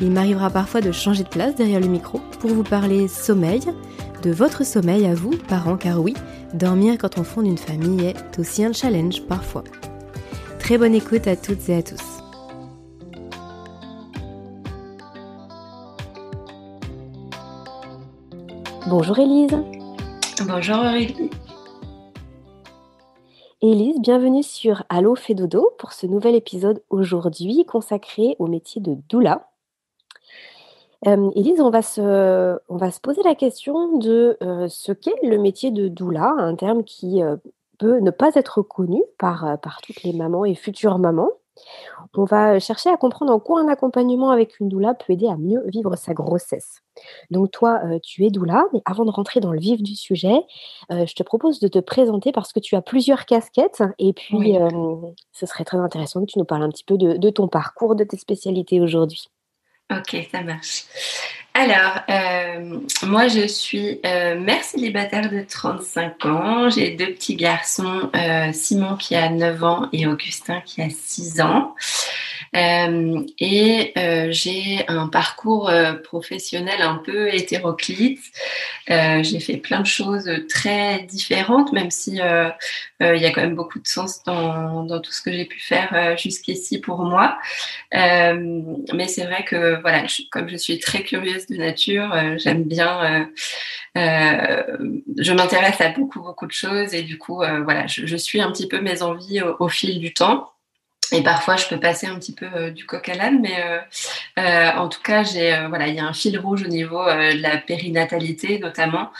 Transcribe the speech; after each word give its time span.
Il 0.00 0.10
m'arrivera 0.10 0.50
parfois 0.50 0.82
de 0.82 0.92
changer 0.92 1.24
de 1.24 1.28
place 1.28 1.54
derrière 1.54 1.80
le 1.80 1.86
micro 1.86 2.20
pour 2.40 2.50
vous 2.50 2.62
parler 2.62 3.08
sommeil, 3.08 3.62
de 4.22 4.30
votre 4.30 4.64
sommeil 4.64 5.06
à 5.06 5.14
vous, 5.14 5.30
parents, 5.48 5.78
car 5.78 6.00
oui, 6.00 6.12
dormir 6.52 6.98
quand 6.98 7.18
on 7.18 7.24
fonde 7.24 7.46
une 7.46 7.56
famille 7.56 8.04
est 8.04 8.38
aussi 8.38 8.62
un 8.62 8.74
challenge 8.74 9.22
parfois. 9.22 9.64
Très 10.58 10.76
bonne 10.76 10.94
écoute 10.94 11.26
à 11.26 11.34
toutes 11.34 11.66
et 11.70 11.76
à 11.76 11.82
tous. 11.82 12.02
Bonjour 18.88 19.18
Élise. 19.18 19.56
Bonjour 20.46 20.76
Aurélie. 20.76 21.30
Élise, 23.62 23.98
bienvenue 24.00 24.42
sur 24.42 24.84
Allo 24.90 25.14
Fédodo 25.14 25.70
pour 25.78 25.92
ce 25.92 26.06
nouvel 26.06 26.34
épisode 26.34 26.82
aujourd'hui 26.90 27.64
consacré 27.64 28.36
au 28.38 28.46
métier 28.46 28.82
de 28.82 28.98
doula. 29.08 29.48
Euh, 31.06 31.30
Élise, 31.34 31.60
on 31.60 31.70
va, 31.70 31.82
se, 31.82 32.58
on 32.68 32.76
va 32.76 32.90
se 32.90 33.00
poser 33.00 33.22
la 33.22 33.34
question 33.34 33.98
de 33.98 34.36
euh, 34.42 34.66
ce 34.68 34.92
qu'est 34.92 35.14
le 35.22 35.38
métier 35.38 35.70
de 35.70 35.88
doula, 35.88 36.34
un 36.38 36.54
terme 36.54 36.84
qui 36.84 37.22
euh, 37.22 37.36
peut 37.78 37.98
ne 38.00 38.10
pas 38.10 38.34
être 38.34 38.62
connu 38.62 39.02
par, 39.18 39.58
par 39.60 39.80
toutes 39.82 40.02
les 40.02 40.12
mamans 40.12 40.44
et 40.44 40.54
futures 40.54 40.98
mamans. 40.98 41.30
On 42.14 42.24
va 42.24 42.58
chercher 42.58 42.90
à 42.90 42.98
comprendre 42.98 43.32
en 43.32 43.40
quoi 43.40 43.60
un 43.60 43.68
accompagnement 43.68 44.30
avec 44.30 44.60
une 44.60 44.68
doula 44.68 44.92
peut 44.92 45.14
aider 45.14 45.26
à 45.26 45.36
mieux 45.36 45.62
vivre 45.68 45.96
sa 45.96 46.12
grossesse. 46.12 46.82
Donc 47.30 47.50
toi, 47.50 47.80
tu 48.02 48.26
es 48.26 48.30
doula, 48.30 48.66
mais 48.74 48.82
avant 48.84 49.06
de 49.06 49.10
rentrer 49.10 49.40
dans 49.40 49.52
le 49.52 49.58
vif 49.58 49.82
du 49.82 49.96
sujet, 49.96 50.44
je 50.90 51.14
te 51.14 51.22
propose 51.22 51.58
de 51.60 51.68
te 51.68 51.78
présenter 51.78 52.30
parce 52.30 52.52
que 52.52 52.60
tu 52.60 52.76
as 52.76 52.82
plusieurs 52.82 53.24
casquettes 53.24 53.82
et 53.98 54.12
puis 54.12 54.54
ce 55.32 55.46
serait 55.46 55.64
très 55.64 55.78
intéressant 55.78 56.20
que 56.20 56.30
tu 56.30 56.38
nous 56.38 56.44
parles 56.44 56.62
un 56.62 56.68
petit 56.68 56.84
peu 56.84 56.98
de 56.98 57.30
ton 57.30 57.48
parcours, 57.48 57.96
de 57.96 58.04
tes 58.04 58.18
spécialités 58.18 58.82
aujourd'hui. 58.82 59.30
Ok, 59.90 60.16
ça 60.32 60.42
marche. 60.42 60.84
Alors, 61.54 62.00
euh, 62.10 62.80
moi, 63.04 63.28
je 63.28 63.46
suis 63.46 64.00
euh, 64.04 64.38
mère 64.38 64.62
célibataire 64.62 65.30
de 65.30 65.40
35 65.40 66.26
ans. 66.26 66.68
J'ai 66.68 66.90
deux 66.90 67.14
petits 67.14 67.36
garçons, 67.36 68.10
euh, 68.14 68.52
Simon 68.52 68.96
qui 68.96 69.14
a 69.14 69.30
9 69.30 69.64
ans 69.64 69.88
et 69.92 70.06
Augustin 70.06 70.60
qui 70.66 70.82
a 70.82 70.90
6 70.90 71.40
ans. 71.40 71.74
Euh, 72.54 73.22
et 73.38 73.92
euh, 73.96 74.28
j'ai 74.30 74.84
un 74.88 75.08
parcours 75.08 75.68
euh, 75.68 75.94
professionnel 75.94 76.80
un 76.80 76.96
peu 76.96 77.32
hétéroclite. 77.34 78.20
j'ai 78.88 79.40
fait 79.40 79.56
plein 79.56 79.80
de 79.80 79.86
choses 79.86 80.30
très 80.48 81.02
différentes, 81.02 81.72
même 81.72 81.90
si 81.90 82.12
il 82.12 82.16
y 82.18 82.20
a 83.26 83.30
quand 83.30 83.42
même 83.42 83.56
beaucoup 83.56 83.80
de 83.80 83.86
sens 83.86 84.22
dans, 84.24 84.84
dans 84.84 85.00
tout 85.00 85.12
ce 85.12 85.22
que 85.22 85.32
j'ai 85.32 85.44
pu 85.44 85.60
faire 85.60 86.16
jusqu'ici 86.16 86.80
pour 86.80 86.98
moi. 87.00 87.38
mais 87.92 89.08
c'est 89.08 89.24
vrai 89.24 89.44
que 89.44 89.80
voilà, 89.80 90.04
comme 90.30 90.48
je 90.48 90.56
suis 90.56 90.78
très 90.78 91.02
curieuse 91.02 91.46
de 91.46 91.56
nature, 91.56 92.14
j'aime 92.38 92.64
bien. 92.64 93.28
je 93.94 95.32
m'intéresse 95.32 95.80
à 95.80 95.88
beaucoup 95.90 96.20
beaucoup 96.20 96.46
de 96.46 96.52
choses 96.52 96.94
et 96.94 97.02
du 97.02 97.18
coup 97.18 97.36
voilà, 97.36 97.86
je, 97.86 98.06
je, 98.06 98.16
suis 98.16 98.40
un 98.40 98.52
petit 98.52 98.68
peu 98.68 98.80
mes 98.80 99.02
envies 99.02 99.42
au 99.42 99.68
fil 99.68 99.98
du 99.98 100.14
temps. 100.14 100.55
Et 101.12 101.22
parfois, 101.22 101.56
je 101.56 101.66
peux 101.68 101.78
passer 101.78 102.06
un 102.06 102.18
petit 102.18 102.34
peu 102.34 102.46
euh, 102.46 102.70
du 102.70 102.86
coq 102.86 103.08
à 103.08 103.14
l'âne, 103.14 103.40
mais 103.40 103.62
euh, 103.62 103.78
euh, 104.38 104.70
en 104.76 104.88
tout 104.88 105.00
cas, 105.02 105.22
j'ai 105.22 105.66
voilà, 105.68 105.88
il 105.88 105.94
y 105.94 106.00
a 106.00 106.04
un 106.04 106.12
fil 106.12 106.38
rouge 106.38 106.64
au 106.64 106.68
niveau 106.68 107.04
de 107.04 107.40
la 107.40 107.58
périnatalité, 107.58 108.58
notamment 108.58 109.10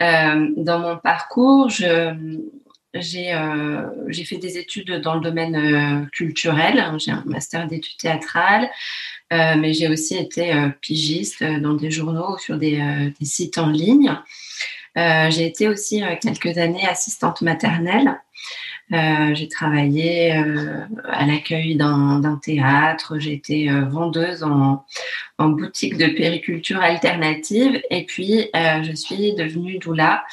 dans 0.00 0.78
mon 0.78 0.96
parcours. 0.98 1.70
J'ai 1.70 2.12
j'ai 2.94 4.24
fait 4.24 4.38
des 4.38 4.58
études 4.58 5.00
dans 5.00 5.14
le 5.14 5.20
domaine 5.20 6.08
culturel. 6.12 6.84
J'ai 6.98 7.10
un 7.10 7.22
master 7.26 7.66
d'études 7.66 7.98
théâtrales, 7.98 8.70
mais 9.30 9.72
j'ai 9.72 9.88
aussi 9.88 10.16
été 10.16 10.54
pigiste 10.80 11.44
dans 11.44 11.74
des 11.74 11.90
journaux 11.90 12.38
sur 12.38 12.56
des, 12.56 13.12
des 13.18 13.26
sites 13.26 13.58
en 13.58 13.68
ligne. 13.68 14.14
j'ai 14.96 15.46
été 15.46 15.68
aussi 15.68 16.02
quelques 16.20 16.58
années 16.58 16.86
assistante 16.86 17.42
maternelle. 17.42 18.18
Euh, 18.92 19.34
j'ai 19.34 19.48
travaillé 19.48 20.36
euh, 20.36 20.84
à 21.08 21.26
l'accueil 21.26 21.74
d'un 21.76 22.40
théâtre, 22.40 23.16
été 23.26 23.68
euh, 23.68 23.84
vendeuse 23.84 24.44
en, 24.44 24.84
boutique 25.38 25.96
de 25.96 26.06
périculture 26.06 26.80
alternative 26.80 27.80
et 27.90 28.04
puis 28.04 28.48
je 28.54 28.92
suis 28.94 29.34
devenue 29.34 29.78
doula 29.78 30.24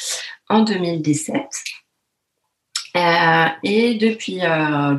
en 0.49 0.61
2017. 0.61 1.43
et 3.63 3.95
depuis 3.95 4.39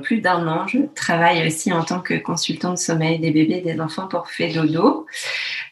plus 0.03 0.21
d'un 0.21 0.47
an, 0.47 0.67
je 0.67 0.79
travaille 0.95 1.47
aussi 1.47 1.73
en 1.73 1.85
tant 1.85 2.01
que 2.01 2.15
consultante 2.15 2.79
sommeil 2.79 3.19
des 3.19 3.31
bébés 3.31 3.63
et 3.65 3.73
des 3.73 3.81
enfants 3.81 4.09
pour 4.09 4.29
Fédodo. 4.29 5.07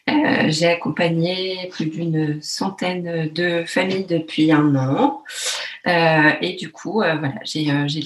Euh, 0.09 0.45
j'ai 0.49 0.67
accompagné 0.67 1.69
plus 1.71 1.85
d'une 1.85 2.41
centaine 2.41 3.29
de 3.31 3.63
familles 3.65 4.05
depuis 4.05 4.51
un 4.51 4.75
an. 4.75 5.23
Euh, 5.87 6.31
et 6.41 6.55
du 6.55 6.71
coup, 6.71 7.01
euh, 7.01 7.15
voilà, 7.17 7.35
j'ai 7.43 7.65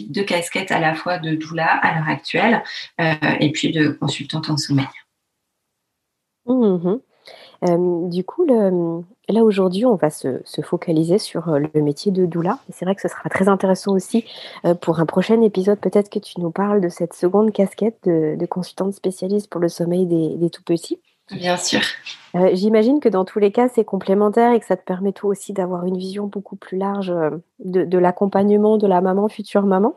deux 0.10 0.24
casquettes 0.24 0.72
à 0.72 0.80
la 0.80 0.96
fois 0.96 1.20
de 1.20 1.36
doula 1.36 1.66
à 1.66 1.96
l'heure 1.96 2.10
actuelle 2.10 2.64
et 3.40 3.52
puis 3.52 3.72
de 3.72 3.90
consultante 3.90 4.50
en 4.50 4.58
sommeil. 4.58 4.86
Mmh 6.46 6.98
du 7.60 8.24
coup, 8.24 8.46
là 8.46 9.44
aujourd'hui, 9.44 9.84
on 9.84 9.96
va 9.96 10.12
se, 10.12 10.44
focaliser 10.62 11.18
sur 11.18 11.58
le 11.58 11.82
métier 11.82 12.12
de 12.12 12.28
doula. 12.28 12.59
C'est 12.70 12.85
vrai 12.85 12.94
que 12.94 13.02
ce 13.02 13.08
sera 13.08 13.32
très 13.32 13.47
intéressant 13.47 13.94
aussi 13.94 14.26
pour 14.82 15.00
un 15.00 15.08
prochain 15.08 15.41
épisode, 15.41 15.80
peut-être 15.80 16.12
que 16.12 16.20
tu 16.20 16.40
nous 16.40 16.52
parles 16.52 16.82
de 16.82 16.90
cette 16.90 17.14
seconde 17.14 17.52
casquette 17.52 17.97
de, 18.06 18.46
consultante 18.46 18.94
spécialiste 18.94 19.50
pour 19.50 19.59
le 19.59 19.70
sommeil 19.70 20.06
des 20.06 20.50
tout 20.52 20.62
petits. 20.62 21.00
Bien 21.32 21.58
sûr. 21.58 21.82
Euh, 22.35 22.50
j'imagine 22.53 23.00
que 23.00 23.09
dans 23.09 23.26
tous 23.26 23.40
les 23.40 23.52
cas, 23.52 23.68
c'est 23.74 23.84
complémentaire 23.84 24.53
et 24.53 24.59
que 24.59 24.66
ça 24.66 24.78
te 24.78 24.84
permet 24.84 25.12
toi 25.12 25.29
aussi 25.32 25.53
d'avoir 25.53 25.85
une 25.85 25.97
vision 25.97 26.28
beaucoup 26.28 26.56
plus 26.56 26.78
large 26.78 27.09
euh, 27.09 27.32
de, 27.59 27.97
l'accompagnement 27.97 28.78
de 28.78 28.88
la 28.88 29.02
maman, 29.02 29.28
future 29.28 29.64
maman? 29.64 29.96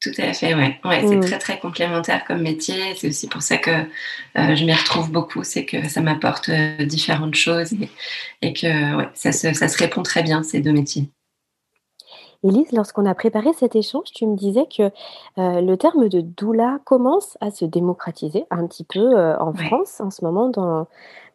Tout 0.00 0.12
à 0.16 0.32
fait, 0.32 0.54
ouais. 0.54 0.80
ouais 0.84 1.06
C'est 1.06 1.16
mm. 1.16 1.20
très 1.20 1.38
très 1.38 1.58
complémentaire 1.58 2.24
comme 2.24 2.40
métier. 2.40 2.94
C'est 2.96 3.08
aussi 3.08 3.28
pour 3.28 3.42
ça 3.42 3.58
que 3.58 3.70
euh, 3.70 4.54
je 4.54 4.64
m'y 4.64 4.72
retrouve 4.72 5.10
beaucoup, 5.10 5.44
c'est 5.44 5.66
que 5.66 5.86
ça 5.88 6.00
m'apporte 6.00 6.50
différentes 6.80 7.34
choses 7.34 7.74
et, 8.40 8.52
que 8.54 8.96
ouais, 8.96 9.08
ça, 9.14 9.32
se, 9.32 9.52
ça 9.52 9.68
se 9.68 9.76
répond 9.76 10.02
très 10.02 10.22
bien 10.22 10.42
ces 10.42 10.60
deux 10.60 10.72
métiers. 10.72 11.10
Élise, 12.42 12.72
lorsqu'on 12.72 13.04
a 13.04 13.14
préparé 13.14 13.52
cet 13.52 13.76
échange, 13.76 14.10
tu 14.14 14.26
me 14.26 14.34
disais 14.34 14.66
que 14.66 14.90
le 15.36 15.74
terme 15.76 16.08
de 16.08 16.22
doula 16.22 16.80
commence 16.84 17.36
à 17.40 17.50
se 17.50 17.66
démocratiser 17.66 18.46
un 18.50 18.66
petit 18.66 18.84
peu 18.84 19.14
en 19.38 19.52
France 19.52 20.00
en 20.00 20.10
ce 20.10 20.24
moment 20.24 20.48
dans, 20.48 20.86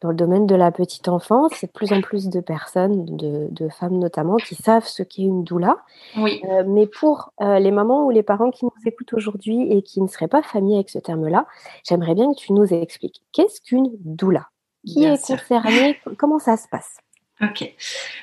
dans 0.01 0.09
le 0.09 0.15
domaine 0.15 0.47
de 0.47 0.55
la 0.55 0.71
petite 0.71 1.07
enfance. 1.07 1.51
C'est 1.55 1.67
de 1.67 1.71
plus 1.71 1.93
en 1.93 2.01
plus 2.01 2.29
de 2.29 2.39
personnes, 2.39 3.05
de, 3.05 3.69
femmes 3.69 3.99
notamment, 3.99 4.37
qui 4.37 4.55
savent 4.55 4.87
ce 4.87 5.03
qu'est 5.03 5.21
une 5.21 5.43
doula. 5.43 5.77
Oui. 6.17 6.41
mais 6.65 6.87
pour 6.87 7.33
les 7.39 7.71
mamans 7.71 8.05
ou 8.05 8.09
les 8.09 8.23
parents 8.23 8.49
qui 8.49 8.65
nous 8.65 8.71
écoutent 8.85 9.13
aujourd'hui 9.13 9.71
et 9.71 9.83
qui 9.83 10.01
ne 10.01 10.07
seraient 10.07 10.27
pas 10.27 10.41
familiers 10.41 10.77
avec 10.77 10.89
ce 10.89 10.99
terme-là, 10.99 11.45
j'aimerais 11.83 12.15
bien 12.15 12.33
que 12.33 12.37
tu 12.37 12.51
nous 12.51 12.73
expliques 12.73 13.21
qu'est-ce 13.31 13.61
qu'une 13.61 13.91
doula? 13.99 14.47
Qui 14.85 15.03
est 15.03 15.27
concerné 15.27 15.97
Comment 16.17 16.39
ça 16.39 16.57
se 16.57 16.67
passe? 16.67 16.97
Ok. 17.41 17.69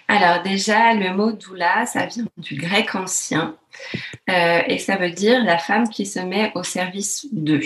Alors 0.08 0.42
déjà, 0.42 0.94
le 0.94 1.14
mot 1.14 1.32
doula, 1.32 1.84
ça 1.86 2.06
vient 2.06 2.24
du 2.38 2.56
grec 2.56 2.94
ancien 2.94 3.56
euh, 4.30 4.62
et 4.66 4.78
ça 4.78 4.96
veut 4.96 5.10
dire 5.10 5.44
la 5.44 5.58
femme 5.58 5.88
qui 5.88 6.06
se 6.06 6.18
met 6.20 6.50
au 6.54 6.62
service 6.62 7.26
d'eux. 7.30 7.60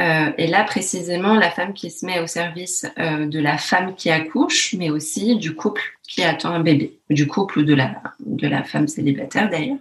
Euh, 0.00 0.32
et 0.38 0.46
là, 0.46 0.64
précisément, 0.64 1.34
la 1.34 1.50
femme 1.50 1.72
qui 1.72 1.90
se 1.90 2.04
met 2.04 2.20
au 2.20 2.26
service 2.26 2.86
euh, 2.98 3.26
de 3.26 3.38
la 3.38 3.58
femme 3.58 3.94
qui 3.94 4.10
accouche, 4.10 4.74
mais 4.76 4.90
aussi 4.90 5.36
du 5.36 5.54
couple 5.54 5.82
qui 6.02 6.22
attend 6.22 6.50
un 6.50 6.60
bébé, 6.60 6.98
du 7.08 7.26
couple 7.26 7.60
ou 7.60 7.62
de 7.62 7.74
la, 7.74 8.02
de 8.20 8.46
la 8.46 8.62
femme 8.62 8.88
célibataire 8.88 9.48
d'ailleurs, 9.48 9.78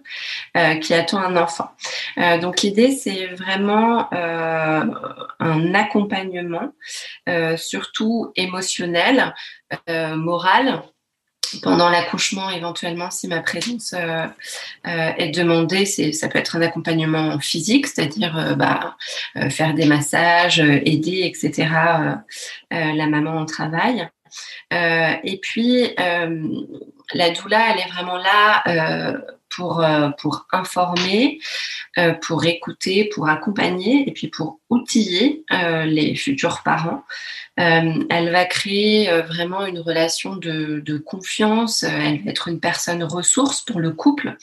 euh, 0.56 0.75
qui 0.75 0.94
attend 0.94 1.20
un 1.20 1.36
enfant. 1.36 1.70
donc 2.42 2.62
l'idée, 2.62 2.92
c'est 2.92 3.28
vraiment 3.28 4.08
un 4.14 5.74
accompagnement, 5.74 6.74
surtout 7.58 8.31
émotionnel, 8.36 9.34
moral, 10.16 10.84
pendant 11.61 11.89
l'accouchement, 11.89 12.50
éventuellement, 12.50 13.11
si 13.11 13.27
ma 13.27 13.41
présence 13.41 13.94
euh, 13.94 14.25
euh, 14.88 15.11
est 15.17 15.29
demandée, 15.29 15.85
ça 15.85 16.27
peut 16.27 16.39
être 16.39 16.55
un 16.55 16.61
accompagnement 16.61 17.39
physique, 17.39 17.88
c'est-à-dire 17.88 18.38
euh, 18.38 18.55
bah, 18.55 18.95
faire 19.50 19.73
des 19.73 19.85
massages, 19.85 20.59
aider, 20.59 21.21
etc. 21.23 21.69
la 22.71 23.07
maman 23.07 23.41
au 23.41 23.45
travail. 23.45 24.07
et 24.71 25.39
puis, 25.41 25.89
la 25.97 27.29
doula, 27.31 27.73
elle 27.73 27.79
est 27.79 27.91
vraiment 27.91 28.17
là 28.17 28.63
pour, 29.50 29.85
pour 30.19 30.47
informer, 30.51 31.39
pour 32.21 32.45
écouter, 32.45 33.09
pour 33.13 33.29
accompagner 33.29 34.07
et 34.07 34.11
puis 34.11 34.27
pour 34.27 34.59
outiller 34.74 35.46
les 35.86 36.16
futurs 36.16 36.62
parents 36.64 37.04
euh, 37.60 38.04
elle 38.10 38.31
va 38.31 38.46
créer 38.46 39.10
euh, 39.10 39.22
vraiment 39.22 39.66
une 39.66 39.80
relation 39.80 40.36
de, 40.36 40.98
confiance. 41.06 41.84
Euh, 41.84 41.90
elle 41.90 42.24
va 42.24 42.31
être 42.31 42.48
une 42.48 42.60
personne 42.60 43.04
ressource 43.04 43.62
pour 43.62 43.80
le 43.80 43.92
couple 43.92 44.36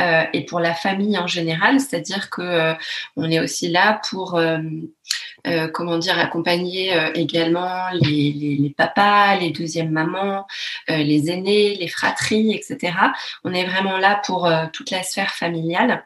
et 0.00 0.44
pour 0.44 0.60
la 0.60 0.74
famille 0.74 1.18
en 1.18 1.26
général. 1.26 1.80
C'est-à-dire 1.80 2.30
que 2.30 2.74
on 3.16 3.30
est 3.30 3.40
aussi 3.40 3.68
là 3.68 4.00
pour 4.10 4.40
comment 5.72 5.98
dire, 5.98 6.18
accompagner 6.18 6.94
également 7.14 7.90
les, 7.92 8.32
les, 8.32 8.56
les, 8.56 8.70
papas, 8.70 9.36
les 9.36 9.50
deuxièmes 9.50 9.90
mamans, 9.90 10.46
les 10.88 11.30
aînés, 11.30 11.76
les 11.76 11.88
fratries, 11.88 12.52
etc. 12.52 12.94
On 13.44 13.52
est 13.52 13.64
vraiment 13.64 13.98
là 13.98 14.20
pour 14.24 14.50
toute 14.72 14.90
la 14.90 15.02
sphère 15.02 15.32
familiale. 15.32 16.04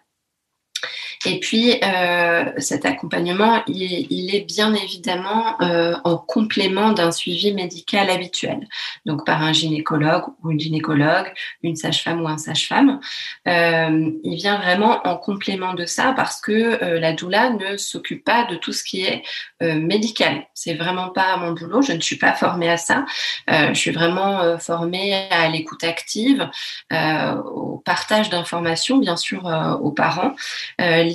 Et 1.28 1.40
puis, 1.40 1.78
euh, 1.84 2.44
cet 2.56 2.86
accompagnement, 2.86 3.62
il 3.66 4.34
est, 4.34 4.40
bien 4.48 4.72
évidemment 4.72 5.60
euh, 5.60 5.94
en 6.04 6.16
complément 6.16 6.92
d'un 6.92 7.10
suivi 7.10 7.52
médical 7.52 8.08
habituel, 8.08 8.66
donc 9.04 9.26
par 9.26 9.42
un 9.42 9.52
gynécologue 9.52 10.24
ou 10.42 10.52
une 10.52 10.58
gynécologue, 10.58 11.30
une 11.62 11.76
sage-femme 11.76 12.22
ou 12.22 12.28
un 12.28 12.38
sage-femme. 12.38 13.00
Euh, 13.46 14.10
il 14.24 14.36
vient 14.36 14.58
vraiment 14.58 15.06
en 15.06 15.16
complément 15.16 15.74
de 15.74 15.84
ça 15.84 16.14
parce 16.16 16.40
que 16.40 16.98
la 16.98 17.12
doula 17.12 17.50
ne 17.50 17.76
s'occupe 17.76 18.24
pas 18.24 18.44
de 18.44 18.56
tout 18.56 18.72
ce 18.72 18.82
qui 18.82 19.04
est 19.04 19.22
médical. 19.60 20.46
C'est 20.54 20.74
vraiment 20.74 21.10
pas 21.10 21.36
mon 21.36 21.52
boulot. 21.52 21.82
Je 21.82 21.92
ne 21.92 22.00
suis 22.00 22.16
pas 22.16 22.32
formée 22.32 22.70
à 22.70 22.76
ça. 22.76 23.04
je 23.48 23.74
suis 23.74 23.90
vraiment 23.90 24.58
formée 24.58 25.14
à 25.30 25.48
l'écoute 25.48 25.84
active, 25.84 26.48
au 26.90 27.82
partage 27.84 28.30
d'informations, 28.30 28.98
bien 28.98 29.16
sûr, 29.16 29.44
aux 29.82 29.92
parents 29.92 30.32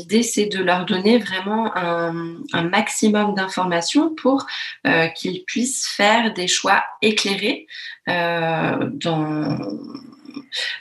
l'idée, 0.03 0.23
c'est 0.23 0.47
de 0.47 0.61
leur 0.61 0.85
donner 0.85 1.17
vraiment 1.17 1.75
un, 1.75 2.13
maximum 2.69 3.35
d'informations 3.35 4.13
pour 4.15 4.45
euh, 4.87 5.07
qu'ils 5.07 5.43
puissent 5.45 5.87
faire 5.87 6.33
des 6.33 6.47
choix 6.47 6.83
éclairés 7.01 7.67
euh, 8.09 8.89
dans 8.91 9.57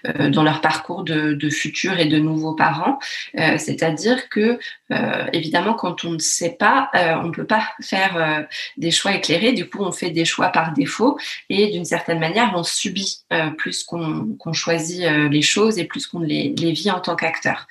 dans 0.05 0.43
leur 0.43 0.61
parcours 0.61 1.05
de, 1.05 1.51
futurs 1.51 1.99
et 1.99 2.07
de 2.07 2.19
nouveaux 2.19 2.55
parents. 2.55 2.99
Euh, 3.39 3.59
c'est-à-dire 3.59 4.29
que, 4.29 4.59
euh, 4.93 5.27
évidemment, 5.33 5.75
quand 5.75 6.05
on 6.05 6.13
ne 6.13 6.19
sait 6.19 6.57
pas, 6.59 6.91
on 6.95 7.29
ne 7.29 7.33
peut 7.33 7.47
pas 7.47 7.69
faire 7.81 8.47
des 8.77 8.91
choix 8.91 9.15
éclairés. 9.15 9.53
Du 9.53 9.69
coup, 9.69 9.83
on 9.83 9.93
fait 9.93 10.11
des 10.11 10.25
choix 10.25 10.49
par 10.49 10.73
défaut 10.73 11.19
et 11.49 11.71
d'une 11.71 11.85
certaine 11.85 12.19
manière, 12.19 12.53
on 12.55 12.63
subit 12.63 13.25
plus 13.59 13.85
qu'on 13.85 14.53
choisit 14.53 15.05
les 15.31 15.43
choses 15.43 15.79
et 15.79 15.85
plus 15.85 16.07
qu'on 16.07 16.21
les, 16.21 16.53
vit 16.57 16.91
en 16.91 17.01
tant 17.01 17.17
qu'acteur. 17.17 17.67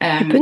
Tu, 0.00 0.40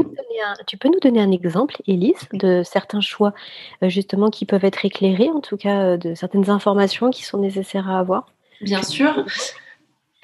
tu, 0.67 0.77
peux 0.77 0.89
nous 0.89 1.01
donner 1.01 1.21
un 1.21 1.31
exemple, 1.31 1.77
Elise, 1.87 2.29
de 2.33 2.63
certains 2.65 3.01
choix 3.01 3.35
justement 3.83 4.31
qui 4.31 4.47
peuvent 4.47 4.65
être 4.65 4.85
éclairés, 4.85 5.29
en 5.29 5.41
tout 5.41 5.57
cas 5.57 5.97
de 5.97 6.15
certaines 6.15 6.51
informations 6.51 7.11
qui 7.11 7.25
sont 7.25 7.39
nécessaires 7.39 7.89
à 7.91 7.99
avoir? 7.99 8.27
Bien 8.61 8.83
sûr. 8.83 9.25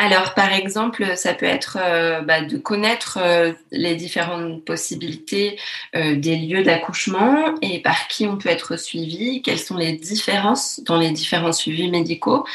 Alors, 0.02 0.32
par 0.32 0.54
exemple, 0.54 1.14
ça 1.14 1.34
peut 1.34 1.44
être 1.44 1.76
euh, 1.78 2.22
bah, 2.22 2.40
de 2.40 2.56
connaître 2.56 3.18
euh, 3.20 3.52
les 3.70 3.96
différentes 3.96 4.64
possibilités 4.64 5.58
euh, 5.94 6.16
des 6.16 6.36
lieux 6.36 6.62
d'accouchement 6.62 7.54
et 7.60 7.82
par 7.82 8.08
qui 8.08 8.26
on 8.26 8.38
peut 8.38 8.48
être 8.48 8.78
suivi, 8.78 9.42
quelles 9.42 9.58
sont 9.58 9.76
les 9.76 9.92
différences 9.92 10.80
dans 10.86 10.96
les 10.96 11.10
différents 11.10 11.52
suivis 11.52 11.90
médicaux 11.90 12.46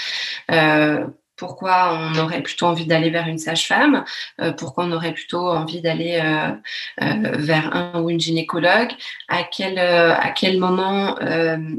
pourquoi 1.37 1.99
on 1.99 2.17
aurait 2.17 2.41
plutôt 2.41 2.67
envie 2.67 2.85
d'aller 2.85 3.09
vers 3.09 3.27
une 3.27 3.37
sage-femme, 3.37 4.05
euh, 4.41 4.51
pourquoi 4.53 4.85
on 4.85 4.91
aurait 4.91 5.13
plutôt 5.13 5.47
envie 5.49 5.81
d'aller 5.81 6.21
euh, 6.23 6.51
euh, 7.01 7.31
vers 7.37 7.75
un 7.75 8.01
ou 8.01 8.09
une 8.09 8.19
gynécologue, 8.19 8.91
à 9.27 9.43
quel, 9.43 10.59
moment, 10.59 11.15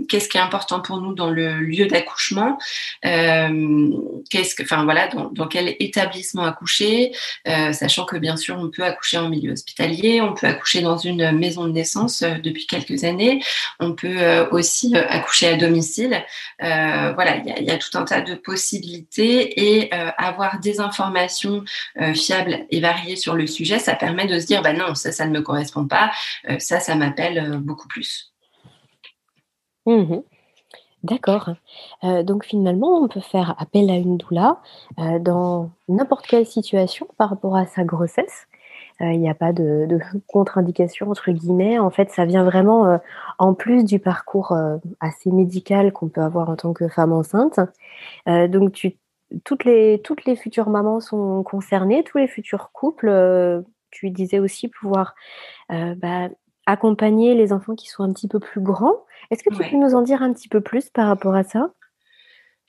qu'est-ce 0.09 0.29
qui 0.29 0.37
est 0.37 0.41
important 0.41 0.81
pour 0.81 1.01
nous 1.01 1.15
dans 1.15 1.31
le 1.31 1.61
lieu 1.61 1.87
d'accouchement, 1.87 2.59
qu'est-ce 3.03 4.55
que, 4.55 4.85
voilà, 4.85 5.09
dans, 5.09 5.47
quel 5.47 5.77
établissement 5.81 6.45
accoucher, 6.45 7.13
sachant 7.45 8.05
que 8.05 8.17
bien 8.17 8.37
sûr 8.37 8.59
on 8.59 8.69
peut 8.69 8.85
accoucher 8.85 9.19
en 9.19 9.29
milieu 9.29 9.53
hospitalier, 9.53 10.21
on 10.21 10.35
peut 10.35 10.47
accoucher 10.47 10.83
dans 10.83 10.99
une 10.99 11.33
maison 11.33 11.65
de 11.65 11.73
naissance 11.73 12.23
depuis 12.23 12.67
quelques 12.67 13.05
années, 13.05 13.43
on 13.81 13.93
peut 13.93 14.47
aussi 14.51 14.97
accoucher 14.97 15.49
à 15.49 15.57
domicile. 15.57 16.25
voilà, 16.59 17.37
il 17.37 17.65
y 17.65 17.71
a 17.71 17.79
tout 17.79 17.97
un 17.97 18.05
tas 18.05 18.21
de 18.21 18.35
possibilités 18.35 19.46
et 19.57 19.95
euh, 19.95 20.11
avoir 20.19 20.61
des 20.61 20.81
informations 20.81 21.65
euh, 22.01 22.15
fiables 22.15 22.67
et 22.71 22.81
variées 22.81 23.17
sur 23.17 23.35
le 23.35 23.47
sujet, 23.47 23.79
ça 23.79 23.95
permet 23.95 24.27
de 24.27 24.39
se 24.39 24.47
dire, 24.47 24.63
bah 24.63 24.73
non, 24.73 24.95
ça, 24.95 25.13
ça 25.13 25.27
ne 25.27 25.33
me 25.33 25.43
correspond 25.43 25.87
pas, 25.87 26.11
euh, 26.49 26.59
ça, 26.59 26.81
ça 26.81 26.95
m'appelle 26.95 27.61
beaucoup 27.61 27.89
plus. 27.89 28.33
Mmh 29.87 30.17
D'accord. 31.03 31.51
donc 32.03 32.45
finalement, 32.45 33.01
on 33.01 33.07
peut 33.07 33.21
faire 33.21 33.55
appel 33.59 33.91
à 33.91 33.95
une 33.95 34.17
doula 34.17 34.61
dans 35.21 35.71
n'importe 35.89 36.27
quelle 36.27 36.47
situation 36.47 37.07
par 37.17 37.31
rapport 37.31 37.55
à 37.55 37.65
sa 37.65 37.85
grossesse. 37.85 38.49
Il 38.99 39.21
n'y 39.21 39.31
a 39.31 39.35
pas 39.35 39.53
de, 39.53 39.87
de 39.89 40.01
contre-indication 40.27 41.09
entre 41.09 41.31
guillemets. 41.31 41.79
En 41.79 41.91
fait, 41.91 42.11
ça 42.11 42.25
vient 42.25 42.43
vraiment 42.43 42.99
en 43.39 43.55
plus 43.55 43.85
du 43.85 44.01
parcours 44.01 44.57
assez 44.99 45.31
médical 45.31 45.93
qu'on 45.93 46.09
peut 46.09 46.23
avoir 46.23 46.49
en 46.49 46.57
tant 46.57 46.73
que 46.73 46.89
femme 46.89 47.13
enceinte. 47.13 47.61
donc 48.27 48.73
tu 48.73 48.97
toutes 49.45 49.65
les, 49.65 50.01
toutes 50.03 50.25
les 50.25 50.37
futures 50.37 50.69
mamans 50.69 51.01
sont 51.01 51.43
concernées, 51.43 52.05
tous 52.05 52.19
les 52.19 52.29
futurs 52.29 52.71
couples. 52.73 53.09
Euh, 53.09 53.63
tu 53.91 54.11
disais 54.11 54.39
aussi 54.39 54.69
pouvoir 54.69 55.15
euh, 55.73 55.95
bah, 55.95 56.29
accompagner 56.67 57.35
les 57.35 57.53
enfants 57.53 57.75
qui 57.75 57.89
sont 57.89 58.03
un 58.03 58.13
petit 58.13 58.29
peu 58.29 58.41
plus 58.41 58.61
grands. 58.61 59.05
Est-ce 59.31 59.43
que 59.43 59.55
tu 59.55 59.69
peux 59.69 59.77
nous 59.77 59.95
en 59.95 60.03
dire 60.03 60.23
un 60.23 60.33
petit 60.33 60.49
peu 60.49 60.61
plus 60.61 60.91
par 60.91 61.09
rapport 61.09 61.35
à 61.35 61.43
ça? 61.43 61.73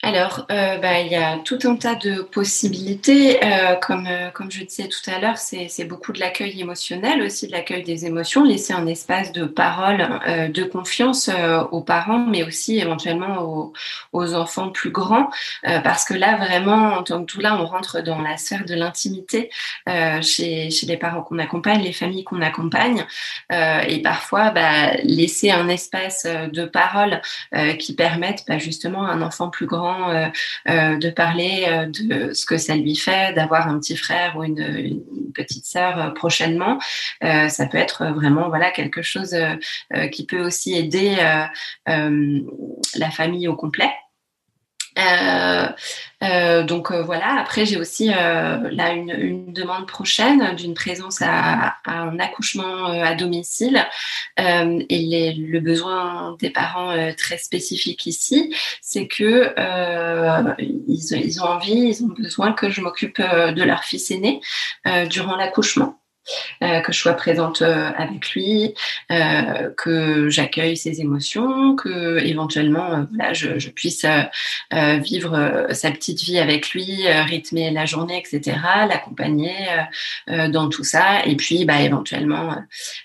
Alors, 0.00 0.46
euh, 0.52 0.78
bah, 0.78 1.00
il 1.00 1.08
y 1.08 1.16
a 1.16 1.38
tout 1.38 1.58
un 1.64 1.74
tas 1.74 1.96
de 1.96 2.22
possibilités. 2.22 3.44
Euh, 3.44 3.74
comme, 3.74 4.06
euh, 4.06 4.30
comme 4.30 4.48
je 4.48 4.62
disais 4.62 4.86
tout 4.86 5.10
à 5.10 5.18
l'heure, 5.18 5.38
c'est 5.38 5.84
beaucoup 5.86 6.12
de 6.12 6.20
l'accueil 6.20 6.60
émotionnel, 6.60 7.20
aussi 7.20 7.48
de 7.48 7.52
l'accueil 7.52 7.82
des 7.82 8.06
émotions, 8.06 8.44
laisser 8.44 8.72
un 8.72 8.86
espace 8.86 9.32
de 9.32 9.44
parole, 9.44 10.20
de 10.50 10.62
confiance 10.62 11.30
aux 11.72 11.80
parents, 11.80 12.20
mais 12.26 12.44
aussi 12.44 12.78
éventuellement 12.78 13.42
aux, 13.42 13.72
aux 14.12 14.34
enfants 14.34 14.70
plus 14.70 14.90
grands. 14.90 15.30
parce 15.64 16.04
que 16.04 16.14
là, 16.14 16.36
vraiment, 16.36 16.98
en 16.98 17.02
tant 17.02 17.20
que 17.24 17.32
tout 17.32 17.40
là, 17.40 17.56
on 17.60 17.66
rentre 17.66 18.00
dans 18.00 18.20
la 18.20 18.36
sphère 18.36 18.64
de 18.64 18.74
l'intimité 18.74 19.50
chez, 19.86 20.70
chez 20.70 20.86
les 20.86 20.96
parents 20.96 21.22
qu'on 21.22 21.38
accompagne, 21.40 21.82
les 21.82 21.92
familles 21.92 22.24
qu'on 22.24 22.40
accompagne. 22.40 23.04
et 23.50 24.00
parfois, 24.02 24.50
bah, 24.50 24.92
laisser 25.02 25.50
un 25.50 25.68
espace 25.68 26.24
de 26.24 26.64
parole 26.66 27.20
qui 27.78 27.94
permette 27.94 28.44
bah, 28.46 28.58
justement 28.58 29.04
à 29.04 29.10
un 29.10 29.22
enfant 29.22 29.50
plus 29.50 29.66
grand 29.66 29.87
courant 29.88 30.30
de 30.66 31.10
parler 31.10 31.86
de 31.88 32.32
ce 32.32 32.46
que 32.46 32.56
ça 32.56 32.76
lui 32.76 32.96
fait 32.96 33.34
d'avoir 33.34 33.68
un 33.68 33.78
petit 33.78 33.96
frère 33.96 34.36
ou 34.36 34.44
une, 34.44 35.02
petite 35.34 35.66
sœur 35.66 36.14
prochainement. 36.14 36.78
ça 37.20 37.66
peut 37.66 37.78
être 37.78 38.06
vraiment 38.06 38.48
voilà 38.48 38.70
quelque 38.70 39.02
chose 39.02 39.36
qui 40.12 40.26
peut 40.26 40.40
aussi 40.40 40.74
aider 40.74 41.16
la 41.86 43.10
famille 43.10 43.48
au 43.48 43.56
complet. 43.56 43.90
Euh, 44.98 45.68
euh, 46.24 46.64
donc 46.64 46.90
euh, 46.90 47.02
voilà, 47.02 47.38
après 47.38 47.64
j'ai 47.64 47.76
aussi 47.76 48.08
là 48.08 48.92
une, 48.92 49.52
demande 49.52 49.86
prochaine 49.86 50.56
d'une 50.56 50.74
présence 50.74 51.22
à, 51.22 51.76
un 51.86 52.18
accouchement 52.18 52.86
à 52.86 53.14
domicile 53.14 53.86
et 54.36 55.32
le 55.32 55.60
besoin 55.60 56.36
des 56.40 56.50
parents 56.50 56.94
très 57.16 57.38
spécifique 57.38 58.06
ici, 58.06 58.54
c'est 58.82 59.06
que 59.06 59.54
ils, 60.58 61.12
ils, 61.12 61.42
ont 61.42 61.46
envie, 61.46 61.72
ils 61.72 62.04
ont 62.04 62.08
besoin 62.08 62.52
que 62.52 62.70
je 62.70 62.80
m'occupe 62.80 63.20
de 63.20 63.62
leur 63.62 63.84
fils 63.84 64.10
aîné 64.10 64.40
durant 65.08 65.36
l'accouchement. 65.36 65.97
Euh, 66.62 66.80
que 66.80 66.92
je 66.92 66.98
sois 66.98 67.14
présente 67.14 67.62
euh, 67.62 67.90
avec 67.96 68.30
lui, 68.30 68.74
euh, 69.10 69.70
que 69.76 70.28
j'accueille 70.28 70.76
ses 70.76 71.00
émotions, 71.00 71.76
que 71.76 72.18
éventuellement 72.24 73.06
voilà, 73.14 73.32
je, 73.32 73.58
je 73.58 73.70
puisse 73.70 74.04
vivre 74.70 75.66
sa 75.70 75.90
petite 75.90 76.20
vie 76.22 76.38
avec 76.38 76.70
lui, 76.70 77.08
rythmer 77.08 77.70
la 77.70 77.84
journée, 77.86 78.18
etc., 78.18 78.56
l'accompagner 78.88 79.54
dans 80.26 80.68
tout 80.68 80.84
ça, 80.84 81.24
et 81.24 81.36
puis 81.36 81.64
bah, 81.64 81.80
éventuellement 81.80 82.56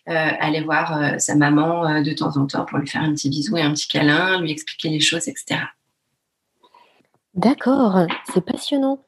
aller 0.05 0.61
voir 0.61 1.19
sa 1.19 1.35
maman 1.35 2.01
de 2.01 2.13
temps 2.13 2.37
en 2.37 2.45
temps 2.45 2.65
pour 2.65 2.77
lui 2.77 2.87
faire 2.87 3.01
un 3.01 3.13
petit 3.13 3.29
bisou 3.29 3.57
et 3.57 3.61
un 3.61 3.73
petit 3.73 3.87
câlin, 3.87 4.41
lui 4.41 4.51
expliquer 4.51 4.89
les 4.89 4.99
choses, 4.99 5.27
etc. 5.27 5.61
D'accord, 7.35 7.97
c'est 8.31 8.45
passionnant. 8.45 8.99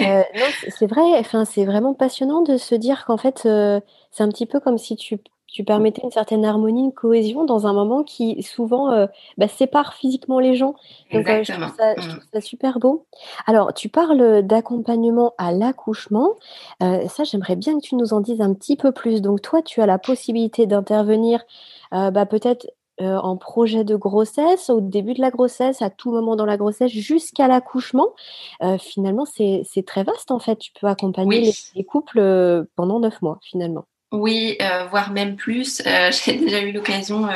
Euh, 0.00 0.22
c'est 0.68 0.86
vrai, 0.86 1.18
enfin, 1.18 1.46
c'est 1.46 1.64
vraiment 1.64 1.94
passionnant 1.94 2.42
de 2.42 2.58
se 2.58 2.74
dire 2.74 3.06
qu'en 3.06 3.16
fait, 3.16 3.42
euh, 3.46 3.80
c'est 4.10 4.22
un 4.22 4.28
petit 4.28 4.46
peu 4.46 4.60
comme 4.60 4.78
si 4.78 4.96
tu 4.96 5.18
tu 5.48 5.64
permettais 5.64 6.00
une 6.02 6.10
certaine 6.10 6.46
harmonie, 6.46 6.84
une 6.84 6.94
cohésion 6.94 7.44
dans 7.44 7.66
un 7.66 7.74
moment 7.74 8.04
qui 8.04 8.42
souvent, 8.42 8.90
euh, 8.90 9.06
bah, 9.36 9.48
sépare 9.48 9.92
physiquement 9.92 10.38
les 10.38 10.54
gens. 10.54 10.74
Donc 11.12 11.26
je 11.26 11.52
trouve 11.52 11.76
ça 11.76 11.92
mmh. 11.94 12.20
ça 12.32 12.40
super 12.40 12.78
beau. 12.78 13.04
Alors 13.44 13.74
tu 13.74 13.90
parles, 13.90 14.42
d'accompagnement 14.42 15.34
à 15.36 15.52
l'accouchement. 15.52 16.36
ça, 16.80 17.24
j'aimerais 17.24 17.56
bien 17.56 17.78
que 17.78 17.84
tu 17.84 17.96
nous 17.96 18.14
en 18.14 18.20
dises 18.20 18.40
un 18.40 18.54
petit 18.54 18.76
peu 18.76 18.92
plus. 18.92 19.20
Donc 19.20 19.42
toi, 19.42 19.60
tu 19.60 19.82
as 19.82 19.86
la 19.86 19.98
possibilité 19.98 20.64
d'intervenir, 20.64 21.44
bah, 21.90 22.24
peut-être 22.24 22.66
euh, 23.00 23.16
en 23.16 23.38
projet 23.38 23.84
de 23.84 23.96
grossesse, 23.96 24.68
au 24.68 24.82
début 24.82 25.14
de 25.14 25.20
la 25.20 25.30
grossesse, 25.30 25.80
à 25.80 25.88
tout 25.88 26.12
moment 26.12 26.36
dans 26.36 26.44
la 26.44 26.58
grossesse, 26.58 26.92
jusqu'à 26.92 27.48
l'accouchement. 27.48 28.10
Euh, 28.62 28.76
finalement, 28.76 29.24
c'est 29.24 29.64
très 29.86 30.04
vaste 30.04 30.30
en 30.30 30.38
fait. 30.38 30.56
Tu 30.56 30.72
peux 30.78 30.86
accompagner 30.86 31.52
les, 31.74 31.84
couples 31.84 32.18
euh, 32.18 32.64
pendant 32.76 33.00
neuf 33.00 33.22
mois 33.22 33.38
finalement. 33.42 33.86
Oui, 34.12 34.58
euh, 34.60 34.84
voire 34.90 35.10
même 35.10 35.36
plus. 35.36 35.82
Euh, 35.86 36.10
j'ai 36.24 36.34
déjà 36.34 36.60
eu 36.60 36.72
l'occasion 36.72 37.28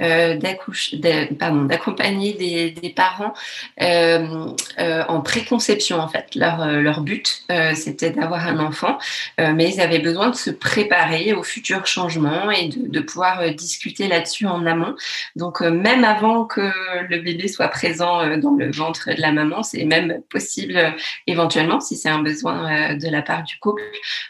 euh, 0.00 0.34
d'accompagner 0.34 2.32
des, 2.34 2.92
parents 2.96 3.34
en 3.80 5.20
préconception 5.20 6.00
en 6.00 6.08
fait. 6.08 6.34
Leur, 6.34 7.00
but, 7.02 7.44
c'était 7.74 8.10
d'avoir 8.10 8.48
un 8.48 8.58
enfant, 8.58 8.98
mais 9.38 9.70
ils 9.70 9.80
avaient 9.80 10.00
besoin 10.00 10.30
de 10.30 10.34
se 10.34 10.50
préparer 10.50 11.32
aux 11.32 11.42
futurs 11.42 11.86
changements 11.86 12.50
et 12.50 12.68
de 12.68 13.00
pouvoir 13.00 13.52
discuter 13.52 14.08
là-dessus 14.08 14.46
en 14.46 14.66
amont. 14.66 14.96
Donc 15.36 15.60
même 15.60 16.04
avant 16.04 16.44
que 16.44 16.72
le 17.08 17.18
bébé 17.18 17.46
soit 17.46 17.68
présent 17.68 18.36
dans 18.38 18.54
le 18.54 18.72
ventre 18.72 19.10
de 19.14 19.20
la 19.20 19.32
maman, 19.32 19.62
c'est 19.62 19.84
même 19.84 20.22
possible 20.30 20.94
éventuellement, 21.26 21.80
si 21.80 21.96
c'est 21.96 22.08
un 22.08 22.22
besoin 22.22 22.94
de 22.94 23.08
la 23.08 23.22
part 23.22 23.44
du 23.44 23.58
couple, 23.58 23.82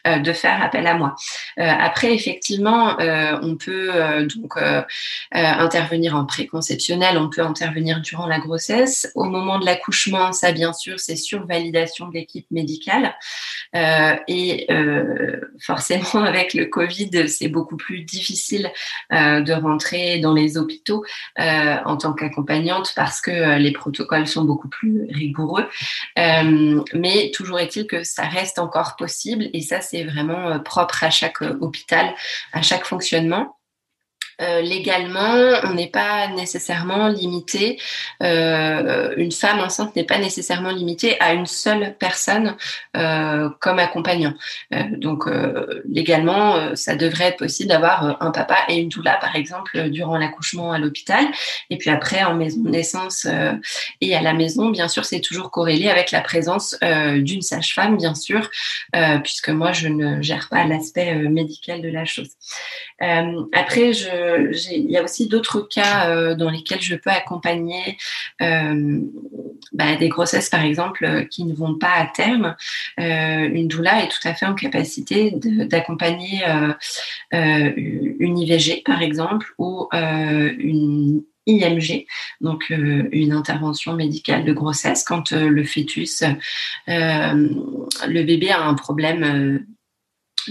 de 0.04 0.32
faire 0.32 0.62
appel 0.62 0.86
à 0.86 0.94
moi 0.94 1.14
après, 1.78 2.12
effectivement, 2.12 2.98
euh, 2.98 3.38
on 3.40 3.56
peut 3.56 3.90
euh, 3.94 4.26
donc 4.26 4.56
euh, 4.56 4.82
intervenir 5.32 6.16
en 6.16 6.26
préconceptionnel, 6.26 7.16
on 7.18 7.30
peut 7.30 7.42
intervenir 7.42 8.00
durant 8.00 8.26
la 8.26 8.40
grossesse. 8.40 9.12
Au 9.14 9.24
moment 9.24 9.60
de 9.60 9.64
l'accouchement, 9.64 10.32
ça, 10.32 10.50
bien 10.50 10.72
sûr, 10.72 10.98
c'est 10.98 11.14
sur 11.14 11.46
validation 11.46 12.08
de 12.08 12.14
l'équipe 12.14 12.50
médicale. 12.50 13.14
et 13.74 14.66
forcément, 15.60 16.24
avec 16.24 16.54
le 16.54 16.66
Covid, 16.66 17.28
c'est 17.28 17.48
beaucoup 17.48 17.76
plus 17.76 18.00
difficile 18.00 18.72
de 19.10 19.52
rentrer 19.52 20.18
dans 20.18 20.34
les 20.34 20.56
hôpitaux 20.56 21.04
en 21.38 21.96
tant 21.96 22.12
qu'accompagnante 22.12 22.92
parce 22.96 23.20
que 23.20 23.58
les 23.58 23.72
protocoles 23.72 24.26
sont 24.26 24.44
beaucoup 24.44 24.68
plus 24.68 25.06
rigoureux. 25.10 25.68
mais 26.16 27.30
toujours 27.32 27.60
est-il 27.60 27.86
que 27.86 28.02
ça 28.02 28.22
reste 28.22 28.58
encore 28.58 28.96
possible 28.96 29.48
et 29.52 29.60
ça, 29.60 29.80
c'est 29.80 30.04
vraiment 30.04 30.58
propre 30.60 31.04
à 31.04 31.10
chaque 31.10 31.42
hôpital 31.42 31.67
à 32.52 32.62
chaque 32.62 32.84
fonctionnement. 32.84 33.57
Euh, 34.40 34.60
légalement, 34.60 35.34
on 35.64 35.74
n'est 35.74 35.90
pas 35.90 36.28
nécessairement 36.28 37.08
limité, 37.08 37.78
euh, 38.22 39.12
une 39.16 39.32
femme 39.32 39.58
enceinte 39.58 39.96
n'est 39.96 40.04
pas 40.04 40.18
nécessairement 40.18 40.70
limitée 40.70 41.20
à 41.20 41.32
une 41.32 41.46
seule 41.46 41.96
personne 41.98 42.56
euh, 42.96 43.48
comme 43.60 43.78
accompagnant. 43.80 44.34
donc 44.90 45.24
légalement, 45.88 46.74
ça 46.76 46.94
devrait 46.94 47.26
être 47.26 47.38
possible 47.38 47.70
d'avoir 47.70 48.22
un 48.22 48.30
papa 48.30 48.56
et 48.68 48.76
une 48.76 48.88
doula, 48.88 49.16
par 49.20 49.34
exemple, 49.36 49.88
durant 49.90 50.16
l'accouchement 50.16 50.72
à 50.72 50.78
l'hôpital. 50.78 51.24
Et 51.70 51.78
puis 51.78 51.90
après, 51.90 52.22
en 52.22 52.34
maison 52.34 52.60
de 52.60 52.70
naissance 52.70 53.26
et 54.00 54.16
à 54.16 54.22
la 54.22 54.32
maison, 54.32 54.70
bien 54.70 54.88
sûr, 54.88 55.04
c'est 55.04 55.20
toujours 55.20 55.50
corrélé 55.50 55.88
avec 55.88 56.10
la 56.10 56.20
présence 56.20 56.76
d'une 57.16 57.42
sage-femme, 57.42 57.96
bien 57.96 58.14
sûr, 58.14 58.50
puisque 59.22 59.50
moi, 59.50 59.72
je 59.72 59.88
ne 59.88 60.22
gère 60.22 60.48
pas 60.48 60.64
l'aspect 60.64 61.14
médical 61.14 61.82
de 61.82 61.88
la 61.88 62.04
chose. 62.04 62.30
après, 63.00 63.92
je 63.92 64.27
il 64.70 64.90
y 64.90 64.96
a 64.96 65.02
aussi 65.02 65.28
d'autres 65.28 65.60
cas 65.60 66.10
euh, 66.10 66.34
dans 66.34 66.50
lesquels 66.50 66.80
je 66.80 66.94
peux 66.94 67.10
accompagner 67.10 67.96
euh, 68.42 69.00
bah, 69.72 69.96
des 69.96 70.08
grossesses, 70.08 70.48
par 70.48 70.64
exemple, 70.64 71.04
euh, 71.04 71.24
qui 71.24 71.44
ne 71.44 71.54
vont 71.54 71.74
pas 71.74 71.92
à 71.94 72.06
terme. 72.06 72.56
une 72.98 73.68
doula 73.68 74.04
est 74.04 74.08
tout 74.08 74.26
à 74.26 74.34
fait 74.34 74.46
en 74.46 74.54
capacité 74.54 75.32
d'accompagner 75.34 76.42
une 77.32 78.38
IVG, 78.38 78.82
par 78.84 79.02
exemple, 79.02 79.54
ou 79.58 79.88
une 79.92 81.22
IMG, 81.46 82.06
donc 82.40 82.70
une 82.70 83.32
intervention 83.32 83.94
médicale 83.94 84.44
de 84.44 84.52
grossesse, 84.52 85.04
quand 85.04 85.32
le 85.32 85.64
fœtus, 85.64 86.22
le 86.86 88.22
bébé 88.22 88.50
a 88.50 88.62
un 88.62 88.74
problème 88.74 89.64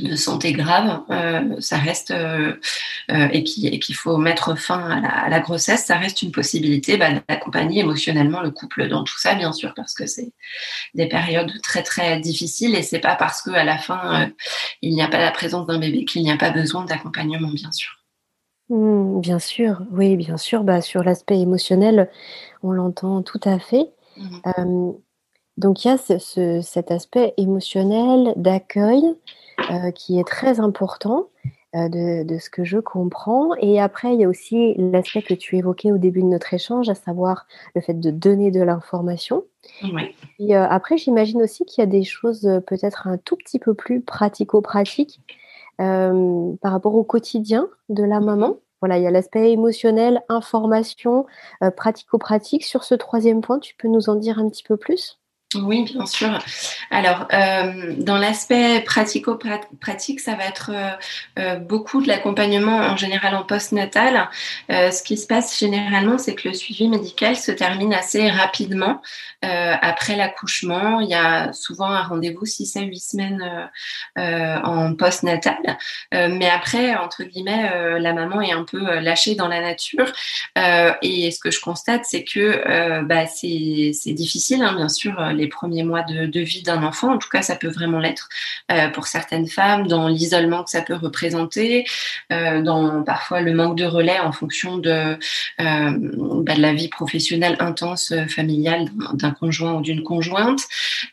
de 0.02 0.16
santé 0.16 0.54
grave, 0.54 1.02
euh, 1.10 1.60
ça 1.60 1.78
reste 1.78 2.12
euh, 2.12 2.54
euh, 3.12 3.28
et 3.32 3.44
qu'il 3.44 3.96
faut 3.96 4.18
mettre 4.18 4.58
fin 4.58 5.02
à 5.04 5.30
la, 5.30 5.40
grossesse, 5.40 5.86
ça 5.86 5.98
reste 5.98 6.22
une 6.22 6.32
possibilité 6.32 6.98
bah, 6.98 7.10
d'accompagner 7.28 7.82
émotionnellement 7.82 8.42
le 8.42 8.52
couple 8.52 8.88
dans 8.88 9.04
tout 9.04 9.18
ça, 9.18 9.36
bien 9.36 9.54
sûr, 9.54 9.74
parce 9.76 9.94
que 9.94 10.06
c'est 10.06 10.34
des 10.94 11.08
périodes 11.08 11.52
très 11.62 11.84
très 11.84 12.20
difficiles 12.20 12.76
et 12.76 12.82
c'est 12.82 13.00
pas 13.00 13.16
parce 13.16 13.42
que 13.42 13.52
à 13.52 13.64
la 13.64 13.78
fin 13.78 14.30
il 14.82 14.94
n'y 14.94 15.02
a 15.02 15.08
pas 15.08 15.20
la 15.20 15.32
présence 15.32 15.68
d'un 15.68 15.80
bébé 15.80 16.06
qu'il 16.06 16.24
n'y 16.24 16.32
a 16.32 16.38
pas 16.38 16.52
besoin 16.52 16.86
d'accompagnement, 16.86 17.50
bien 17.50 17.72
sûr. 17.72 17.98
Mmh, 18.70 19.22
bien 19.22 19.40
sûr, 19.40 19.82
oui, 19.92 20.18
bien 20.18 20.38
sûr. 20.38 20.64
Bah, 20.64 20.82
sur 20.82 21.04
l'aspect 21.04 21.40
émotionnel, 21.40 22.10
on 22.64 22.72
l'entend 22.72 23.22
tout 23.22 23.42
à 23.44 23.60
fait. 23.60 23.88
Mmh. 24.20 24.94
donc 25.58 25.86
il 25.86 25.90
y 25.90 25.92
a 25.92 26.62
cet 26.64 26.92
aspect 26.92 27.36
émotionnel 27.38 28.34
d'accueil. 28.36 29.04
Euh, 29.72 29.92
qui 29.92 30.20
est 30.20 30.28
très 30.28 30.60
important 30.60 31.30
euh, 31.76 31.90
de, 31.90 32.38
ce 32.38 32.50
que 32.50 32.64
je 32.64 32.78
comprends. 32.78 33.56
Et 33.56 33.82
après, 33.82 34.14
il 34.14 34.22
y 34.22 34.24
a 34.24 34.30
aussi 34.30 34.76
l'aspect 34.78 35.24
que 35.24 35.34
tu 35.34 35.58
évoquais 35.58 35.92
au 35.92 35.98
début 35.98 36.22
de 36.22 36.28
notre 36.28 36.54
échange, 36.54 36.88
à 36.90 36.96
savoir 36.96 37.48
le 37.74 37.82
fait 37.82 38.00
de 38.00 38.12
donner 38.12 38.52
de 38.52 38.62
l'information. 38.62 39.44
Et 40.40 40.56
euh, 40.56 40.68
après, 40.70 40.98
j'imagine 40.98 41.42
aussi 41.42 41.66
qu'il 41.66 41.82
y 41.82 41.84
a 41.84 41.90
des 41.90 42.04
choses 42.04 42.50
peut-être 42.68 43.08
un 43.08 43.18
tout 43.18 43.36
petit 43.36 43.60
peu 43.60 43.74
plus 43.74 44.02
pratico-pratiques 44.02 45.22
par 45.78 46.72
rapport 46.72 46.96
au 46.96 47.04
quotidien 47.04 47.68
de 47.90 48.04
la 48.04 48.20
maman. 48.20 48.58
Voilà, 48.82 48.98
il 48.98 49.04
y 49.04 49.08
a 49.08 49.12
l'aspect 49.12 49.52
émotionnel, 49.52 50.22
information, 50.30 51.26
pratico-pratique. 51.76 52.64
Sur 52.64 52.84
ce 52.84 52.96
troisième 52.96 53.42
point, 53.42 53.60
tu 53.60 53.76
peux 53.76 53.88
nous 53.88 54.10
en 54.10 54.16
dire 54.16 54.40
un 54.40 54.50
petit 54.50 54.64
peu 54.64 54.78
plus? 54.78 55.20
Oui, 55.56 55.86
bien 55.86 56.06
sûr. 56.06 56.38
Alors, 56.92 57.26
euh, 57.32 57.94
dans 57.98 58.18
l'aspect 58.18 58.82
pratico-pratique, 58.82 60.20
ça 60.20 60.36
va 60.36 60.44
être 60.44 60.72
euh, 60.74 60.92
euh, 61.40 61.56
beaucoup 61.56 62.02
de 62.02 62.08
l'accompagnement 62.10 62.80
en 62.80 62.98
général 62.98 63.34
en 63.34 63.44
post-natal. 63.44 64.30
ce 64.70 65.02
qui 65.04 65.18
se 65.18 65.26
passe 65.26 65.58
généralement, 65.58 66.18
c'est 66.18 66.36
que 66.36 66.50
le 66.50 66.54
suivi 66.54 66.90
médical 66.90 67.38
se 67.38 67.52
termine 67.54 67.94
assez 67.94 68.30
rapidement 68.30 69.02
après 69.42 70.16
l'accouchement. 70.18 71.00
Il 71.00 71.10
y 71.10 71.14
a 71.14 71.54
souvent 71.54 71.86
un 71.86 72.04
rendez-vous 72.04 72.46
6 72.46 72.76
à 72.76 72.82
8 72.82 73.00
semaines 73.00 73.70
en 74.16 74.96
post-natal. 74.96 75.78
mais 76.12 76.50
après, 76.50 76.96
entre 76.96 77.24
guillemets, 77.24 78.00
la 78.00 78.14
maman 78.14 78.42
est 78.42 78.52
un 78.52 78.64
peu 78.64 79.00
lâchée 79.00 79.36
dans 79.36 79.48
la 79.48 79.62
nature. 79.62 80.12
et 80.56 81.32
ce 81.32 81.40
que 81.40 81.52
je 81.52 81.62
constate, 81.62 82.04
c'est 82.06 82.24
que 82.24 83.02
bah, 83.04 83.28
c'est 83.28 84.14
difficile, 84.14 84.64
hein, 84.64 84.74
bien 84.76 84.90
sûr 84.90 85.16
les 85.38 85.48
premiers 85.48 85.84
mois 85.84 86.04
de, 86.04 86.40
vie 86.40 86.64
d'un 86.64 86.84
enfant. 86.84 87.14
En 87.14 87.18
tout 87.18 87.30
cas, 87.30 87.42
ça 87.42 87.56
peut 87.56 87.70
vraiment 87.70 88.00
l'être 88.00 88.30
euh, 88.72 88.90
pour 88.90 89.08
certaines 89.08 89.48
femmes, 89.48 89.88
dans 89.88 90.08
l'isolement 90.08 90.64
que 90.64 90.70
ça 90.70 90.82
peut 90.82 90.96
représenter, 90.96 91.86
euh, 92.32 92.62
dans 92.62 93.04
parfois 93.04 93.42
le 93.42 93.54
manque 93.54 93.78
de 93.78 93.86
relais 93.86 94.20
en 94.20 94.32
fonction 94.32 94.78
de, 94.78 94.90
euh, 94.90 95.18
bah, 95.60 96.56
de 96.56 96.62
la 96.62 96.74
vie 96.74 96.90
professionnelle 96.90 97.56
intense 97.60 98.14
familiale 98.28 98.90
d'un 99.14 99.32
conjoint 99.32 99.74
ou 99.74 99.82
d'une 99.82 100.04
conjointe. 100.04 100.62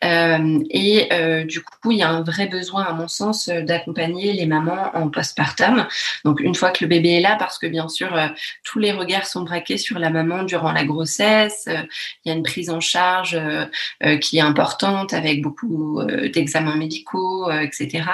et 0.02 1.08
du 1.46 1.62
coup, 1.62 1.92
il 1.92 1.98
y 1.98 2.02
a 2.02 2.10
un 2.10 2.22
vrai 2.22 2.46
besoin, 2.46 2.84
à 2.84 2.92
mon 2.92 3.08
sens, 3.08 3.48
d'accompagner 3.48 4.32
les 4.32 4.46
mamans 4.46 4.90
en 4.94 5.08
postpartum. 5.08 5.86
Donc, 6.24 6.40
une 6.40 6.54
fois 6.54 6.70
que 6.70 6.84
le 6.84 6.88
bébé 6.88 7.10
est 7.10 7.20
là, 7.20 7.36
parce 7.38 7.58
que 7.58 7.66
bien 7.66 7.88
sûr, 7.88 8.18
tous 8.62 8.78
les 8.78 8.92
regards 8.92 9.26
sont 9.26 9.42
braqués 9.42 9.78
sur 9.78 9.98
la 9.98 10.10
maman 10.10 10.42
durant 10.42 10.72
la 10.72 10.84
grossesse. 10.84 11.68
Il 11.68 12.28
y 12.28 12.30
a 12.30 12.34
une 12.34 12.42
prise 12.42 12.70
en 12.70 12.80
charge 12.80 13.38
qui 14.18 14.38
est 14.38 14.42
importante 14.42 15.12
avec 15.12 15.42
beaucoup 15.42 16.00
euh, 16.00 16.28
d'examens 16.28 16.76
médicaux, 16.76 17.50
euh, 17.50 17.60
etc. 17.60 18.04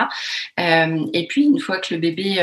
Euh, 0.59 1.07
et 1.13 1.27
puis 1.27 1.45
une 1.45 1.61
fois 1.61 1.79
que 1.79 1.95
le 1.95 2.01
bébé 2.01 2.39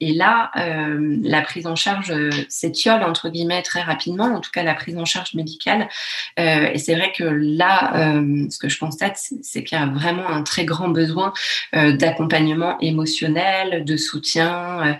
est 0.00 0.12
là, 0.12 0.50
la 0.54 1.42
prise 1.42 1.66
en 1.66 1.76
charge 1.76 2.12
s'étiole 2.48 3.02
entre 3.02 3.28
guillemets 3.28 3.62
très 3.62 3.82
rapidement, 3.82 4.24
en 4.24 4.40
tout 4.40 4.50
cas 4.50 4.62
la 4.62 4.74
prise 4.74 4.96
en 4.96 5.04
charge 5.04 5.34
médicale. 5.34 5.88
et 6.36 6.78
c'est 6.78 6.94
vrai 6.94 7.12
que 7.16 7.24
là, 7.24 8.22
ce 8.50 8.58
que 8.58 8.68
je 8.68 8.78
constate, 8.78 9.18
c'est 9.42 9.64
qu'il 9.64 9.78
y 9.78 9.80
a 9.80 9.86
vraiment 9.86 10.28
un 10.28 10.42
très 10.42 10.64
grand 10.64 10.88
besoin 10.88 11.32
d'accompagnement 11.72 12.78
émotionnel, 12.80 13.84
de 13.84 13.96
soutien. 13.96 14.98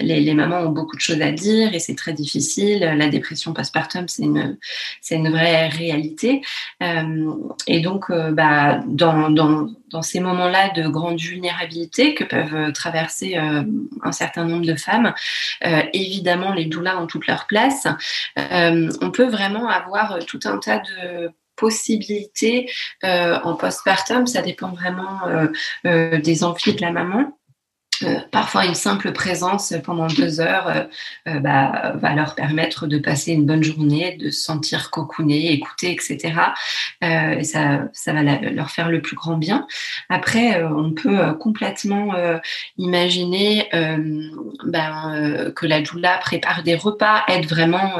Les, 0.00 0.34
mamans 0.34 0.60
ont 0.60 0.72
beaucoup 0.72 0.96
de 0.96 1.00
choses 1.00 1.22
à 1.22 1.32
dire 1.32 1.74
et 1.74 1.78
c'est 1.78 1.94
très 1.94 2.12
difficile. 2.12 2.80
La 2.80 3.08
dépression 3.08 3.52
postpartum, 3.52 4.08
c'est 4.08 4.24
une, 4.24 4.58
c'est 5.00 5.16
une 5.16 5.30
vraie 5.30 5.68
réalité. 5.68 6.35
Euh, 6.82 7.32
et 7.66 7.80
donc, 7.80 8.10
euh, 8.10 8.30
bah, 8.32 8.80
dans, 8.86 10.02
ces 10.02 10.20
moments-là 10.20 10.70
de 10.70 10.88
grande 10.88 11.18
vulnérabilité 11.18 12.14
que 12.14 12.24
peuvent 12.24 12.72
traverser 12.72 13.38
euh, 13.38 13.62
un 14.02 14.12
certain 14.12 14.44
nombre 14.44 14.66
de 14.66 14.74
femmes, 14.74 15.14
évidemment, 15.92 16.52
les 16.52 16.66
doulas 16.66 17.00
ont 17.00 17.06
toute 17.06 17.26
leur 17.26 17.46
place. 17.46 17.86
on 18.36 19.10
peut 19.12 19.28
vraiment 19.28 19.68
avoir 19.68 20.18
tout 20.26 20.40
un 20.44 20.58
tas 20.58 20.80
de 20.80 21.30
possibilités 21.56 22.70
en 23.02 23.54
postpartum. 23.54 24.26
Ça 24.26 24.42
dépend 24.42 24.72
vraiment 24.72 25.20
des 25.84 26.44
envies 26.44 26.74
de 26.74 26.80
la 26.82 26.92
maman. 26.92 27.32
Euh, 28.02 28.20
parfois, 28.30 28.64
une 28.66 28.74
simple 28.74 29.12
présence 29.12 29.74
pendant 29.84 30.06
deux 30.06 30.40
heures 30.40 30.68
euh, 30.68 30.84
euh, 31.28 31.40
bah, 31.40 31.92
va 31.96 32.14
leur 32.14 32.34
permettre 32.34 32.86
de 32.86 32.98
passer 32.98 33.32
une 33.32 33.46
bonne 33.46 33.62
journée, 33.62 34.16
de 34.16 34.30
se 34.30 34.42
sentir 34.42 34.90
cocooné, 34.90 35.52
écouté, 35.52 35.92
etc. 35.92 36.34
et 37.02 37.44
ça, 37.44 37.84
ça 37.92 38.12
va 38.12 38.22
leur 38.22 38.70
faire 38.70 38.88
le 38.88 39.00
plus 39.00 39.16
grand 39.16 39.36
bien. 39.36 39.66
Après, 40.08 40.62
on 40.64 40.92
peut 40.92 41.34
complètement 41.34 42.14
imaginer 42.78 43.68
ben, 44.64 45.52
que 45.54 45.66
la 45.66 45.80
doula 45.80 46.18
prépare 46.18 46.62
des 46.62 46.74
repas, 46.74 47.24
aide 47.28 47.46
vraiment 47.46 47.98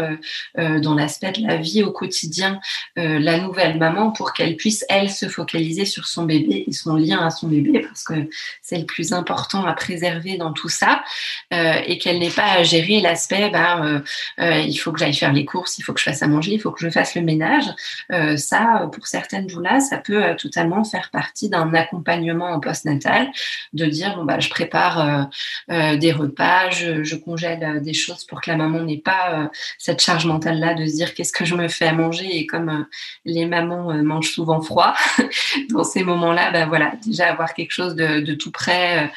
dans 0.56 0.94
l'aspect 0.94 1.32
de 1.32 1.46
la 1.46 1.56
vie 1.56 1.82
au 1.82 1.92
quotidien 1.92 2.60
la 2.96 3.38
nouvelle 3.38 3.78
maman 3.78 4.10
pour 4.10 4.32
qu'elle 4.32 4.56
puisse, 4.56 4.84
elle, 4.88 5.10
se 5.10 5.28
focaliser 5.28 5.84
sur 5.84 6.06
son 6.06 6.24
bébé 6.24 6.64
et 6.66 6.72
son 6.72 6.96
lien 6.96 7.24
à 7.24 7.30
son 7.30 7.48
bébé 7.48 7.80
parce 7.80 8.04
que 8.04 8.28
c'est 8.62 8.78
le 8.78 8.86
plus 8.86 9.12
important 9.12 9.64
après 9.64 9.85
préserver 9.86 10.36
dans 10.36 10.52
tout 10.52 10.68
ça 10.68 11.04
euh, 11.52 11.80
et 11.86 11.98
qu'elle 11.98 12.18
n'ait 12.18 12.30
pas 12.30 12.52
à 12.52 12.62
gérer 12.64 13.00
l'aspect 13.00 13.50
ben, 13.50 13.84
euh, 13.84 14.00
euh, 14.40 14.58
il 14.58 14.76
faut 14.76 14.90
que 14.90 14.98
j'aille 14.98 15.14
faire 15.14 15.32
les 15.32 15.44
courses, 15.44 15.78
il 15.78 15.82
faut 15.82 15.92
que 15.92 16.00
je 16.00 16.04
fasse 16.04 16.22
à 16.22 16.26
manger, 16.26 16.52
il 16.54 16.60
faut 16.60 16.72
que 16.72 16.80
je 16.80 16.90
fasse 16.90 17.14
le 17.14 17.22
ménage. 17.22 17.64
ça, 18.36 18.88
pour 18.92 19.06
certaines 19.06 19.46
doulas, 19.46 19.80
ça 19.80 19.98
peut 19.98 20.34
totalement 20.36 20.82
faire 20.84 21.10
partie 21.10 21.48
d'un 21.48 21.72
accompagnement 21.74 22.46
en 22.46 22.60
postnatal, 22.60 23.30
de 23.72 23.86
dire 23.86 24.16
bon 24.16 24.24
bah 24.24 24.40
je 24.40 24.48
prépare 24.48 25.28
des 25.68 26.12
repas, 26.12 26.70
je, 26.70 27.16
congèle 27.16 27.80
des 27.82 27.94
choses 27.94 28.24
pour 28.24 28.40
que 28.40 28.50
la 28.50 28.56
maman 28.56 28.80
n'ait 28.80 28.98
pas 28.98 29.50
cette 29.78 30.00
charge 30.00 30.26
mentale 30.26 30.58
là 30.58 30.74
de 30.74 30.86
se 30.86 30.94
dire 30.94 31.14
qu'est-ce 31.14 31.32
que 31.32 31.44
je 31.44 31.54
me 31.54 31.68
fais 31.68 31.86
à 31.86 31.92
manger 31.92 32.36
et 32.36 32.46
comme 32.46 32.86
les 33.24 33.46
mamans 33.46 33.92
mangent 34.02 34.32
souvent 34.32 34.60
froid 34.60 34.94
dans 35.70 35.84
ces 35.84 36.02
moments-là, 36.04 36.50
ben 36.50 36.66
voilà 36.66 36.92
déjà 37.04 37.30
avoir 37.30 37.54
quelque 37.54 37.72
chose 37.72 37.94
de 37.94 38.34
tout 38.34 38.50
près, 38.50 39.10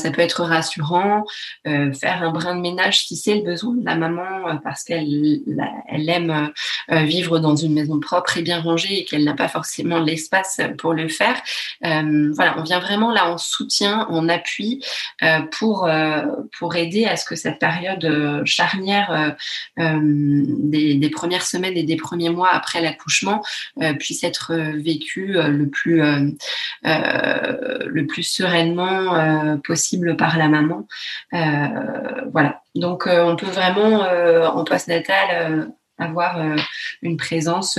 ça 0.00 0.10
peut 0.10 0.22
être 0.22 0.42
rassurant. 0.42 1.24
Euh, 1.66 1.92
faire 1.92 2.22
un 2.22 2.30
brin 2.30 2.56
de 2.56 2.60
ménage 2.60 3.06
si 3.06 3.16
c'est 3.16 3.34
le 3.34 3.42
besoin 3.42 3.74
de 3.74 3.84
la 3.84 3.94
maman 3.94 4.48
euh, 4.48 4.54
parce 4.64 4.82
qu'elle 4.82 5.40
elle 5.88 6.08
aime 6.08 6.50
euh, 6.90 7.02
vivre 7.02 7.38
dans 7.38 7.54
une 7.54 7.74
maison 7.74 8.00
propre 8.00 8.38
et 8.38 8.42
bien 8.42 8.60
rangée 8.60 9.00
et 9.00 9.04
qu'elle 9.04 9.24
n'a 9.24 9.34
pas 9.34 9.48
forcément 9.48 9.98
l'espace 9.98 10.60
pour 10.78 10.94
le 10.94 11.08
faire. 11.08 11.40
voilà, 11.82 12.58
on 12.58 12.62
vient 12.62 12.80
vraiment 12.80 13.12
là 13.12 13.30
en 13.30 13.38
soutien, 13.38 14.06
en 14.08 14.28
appui 14.28 14.82
pour 15.52 15.88
pour 16.58 16.76
aider 16.76 17.04
à 17.04 17.16
ce 17.16 17.24
que 17.24 17.36
cette 17.36 17.58
période 17.58 18.42
charnière 18.44 19.36
des, 19.76 20.94
des, 20.94 21.10
premières 21.10 21.44
semaines 21.44 21.76
et 21.76 21.82
des 21.82 21.96
premiers 21.96 22.30
mois 22.30 22.50
après 22.50 22.80
l'accouchement 22.80 23.42
puisse 23.98 24.24
être 24.24 24.52
vécue 24.76 25.34
le 25.34 25.68
plus 25.68 26.02
le 26.82 28.02
plus 28.06 28.22
sereinement 28.22 29.58
possible 29.64 29.89
par 30.16 30.38
la 30.38 30.48
maman. 30.48 30.86
Euh, 31.34 32.24
voilà. 32.32 32.62
Donc, 32.74 33.06
euh, 33.06 33.24
on 33.24 33.36
peut 33.36 33.46
vraiment, 33.46 34.04
euh, 34.04 34.46
en 34.46 34.64
post-natal, 34.64 35.72
avoir 35.98 36.40
une 37.02 37.18
présence 37.18 37.78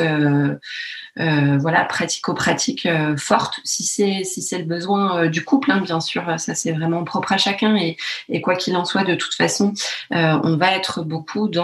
voilà 1.15 1.85
pratico-pratique 1.85 2.87
forte 3.17 3.59
si 3.63 3.83
c'est 3.83 4.23
si 4.23 4.43
c'est 4.43 4.59
le 4.59 4.65
besoin 4.65 5.25
du 5.25 5.43
couple 5.43 5.71
hein, 5.71 5.81
bien 5.81 5.99
sûr 5.99 6.23
ça 6.37 6.53
c'est 6.53 6.71
vraiment 6.71 7.03
propre 7.03 7.33
à 7.33 7.39
chacun 7.39 7.75
et, 7.75 7.97
et 8.29 8.39
quoi 8.39 8.55
qu'il 8.55 8.77
en 8.77 8.85
soit 8.85 9.05
de 9.05 9.15
toute 9.15 9.33
façon 9.33 9.73
on 10.11 10.55
va 10.55 10.75
être 10.75 11.03
beaucoup 11.03 11.47
dans 11.47 11.63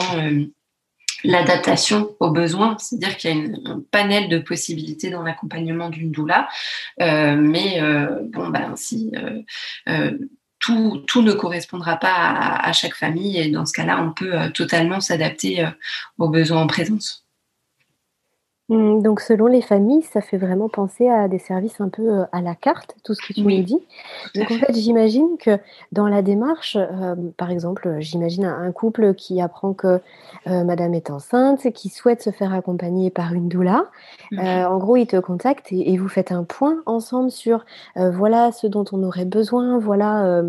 l'adaptation 1.24 2.16
aux 2.20 2.32
besoins, 2.32 2.78
c'est-à-dire 2.80 3.18
qu'il 3.18 3.30
y 3.30 3.34
a 3.34 3.70
un 3.70 3.82
panel 3.92 4.30
de 4.30 4.40
possibilités 4.40 5.10
dans 5.10 5.24
l'accompagnement 5.24 5.90
d'une 5.90 6.12
doula, 6.12 6.48
mais 7.00 7.82
bon 8.32 8.50
ben 8.50 8.76
si 8.76 9.12
tout, 10.60 11.04
tout, 11.08 11.22
ne 11.22 11.34
correspondra 11.34 11.98
pas 11.98 12.14
à, 12.14 12.74
chaque 12.74 12.96
famille. 12.96 13.38
Et 13.38 13.50
dans 13.50 13.66
ce 13.66 13.74
cas-là, 13.74 14.02
on 14.02 14.12
peut 14.12 14.34
euh, 14.34 14.50
totalement 14.50 15.00
s'adapter 15.00 15.64
euh, 15.64 15.70
aux 16.18 16.30
besoins 16.30 16.62
en 16.62 16.68
présence. 16.68 17.27
Mmh, 18.70 19.02
donc 19.02 19.22
selon 19.22 19.48
les 19.48 19.62
familles, 19.62 20.04
ça 20.04 20.20
fait 20.20 20.38
vraiment 20.38 20.68
penser 20.68 21.08
à 21.08 21.28
des 21.28 21.40
services 21.40 21.80
un 21.80 21.88
peu 21.88 22.02
euh, 22.02 22.26
à 22.34 22.42
la 22.42 22.54
carte, 22.54 22.96
tout 23.04 23.14
ce 23.14 23.26
que 23.26 23.34
tu 23.34 23.44
me 23.44 23.62
dis. 23.62 23.80
Donc 24.36 24.52
en 24.52 24.56
fait, 24.56 24.74
j'imagine 24.74 25.38
que 25.40 25.58
dans 25.92 26.08
la 26.08 26.22
démarche, 26.22 26.78
par 27.38 27.50
exemple, 27.50 27.98
j'imagine 28.00 28.46
un, 28.46 28.72
couple 28.72 29.14
qui 29.16 29.42
apprend 29.42 29.74
que 29.74 30.02
madame 30.46 30.94
est 30.94 31.10
enceinte, 31.10 31.72
qui 31.72 31.90
souhaite 31.90 32.22
se 32.22 32.32
faire 32.32 32.54
accompagner 32.54 33.10
par 33.10 33.34
une 33.34 33.48
doula. 33.48 33.86
Mmh. 34.32 34.40
en 34.40 34.78
gros, 34.78 34.98
il 34.98 35.08
te 35.08 35.18
contacte 35.18 35.72
et, 35.72 35.94
et, 35.94 35.98
vous 35.98 36.10
faites 36.10 36.32
un 36.32 36.44
point 36.44 36.82
ensemble 36.86 37.32
sur 37.32 37.66
voilà 37.96 38.52
ce 38.52 38.68
dont 38.68 38.86
on 38.92 39.04
aurait 39.04 39.26
besoin, 39.26 39.80
voilà 39.80 40.44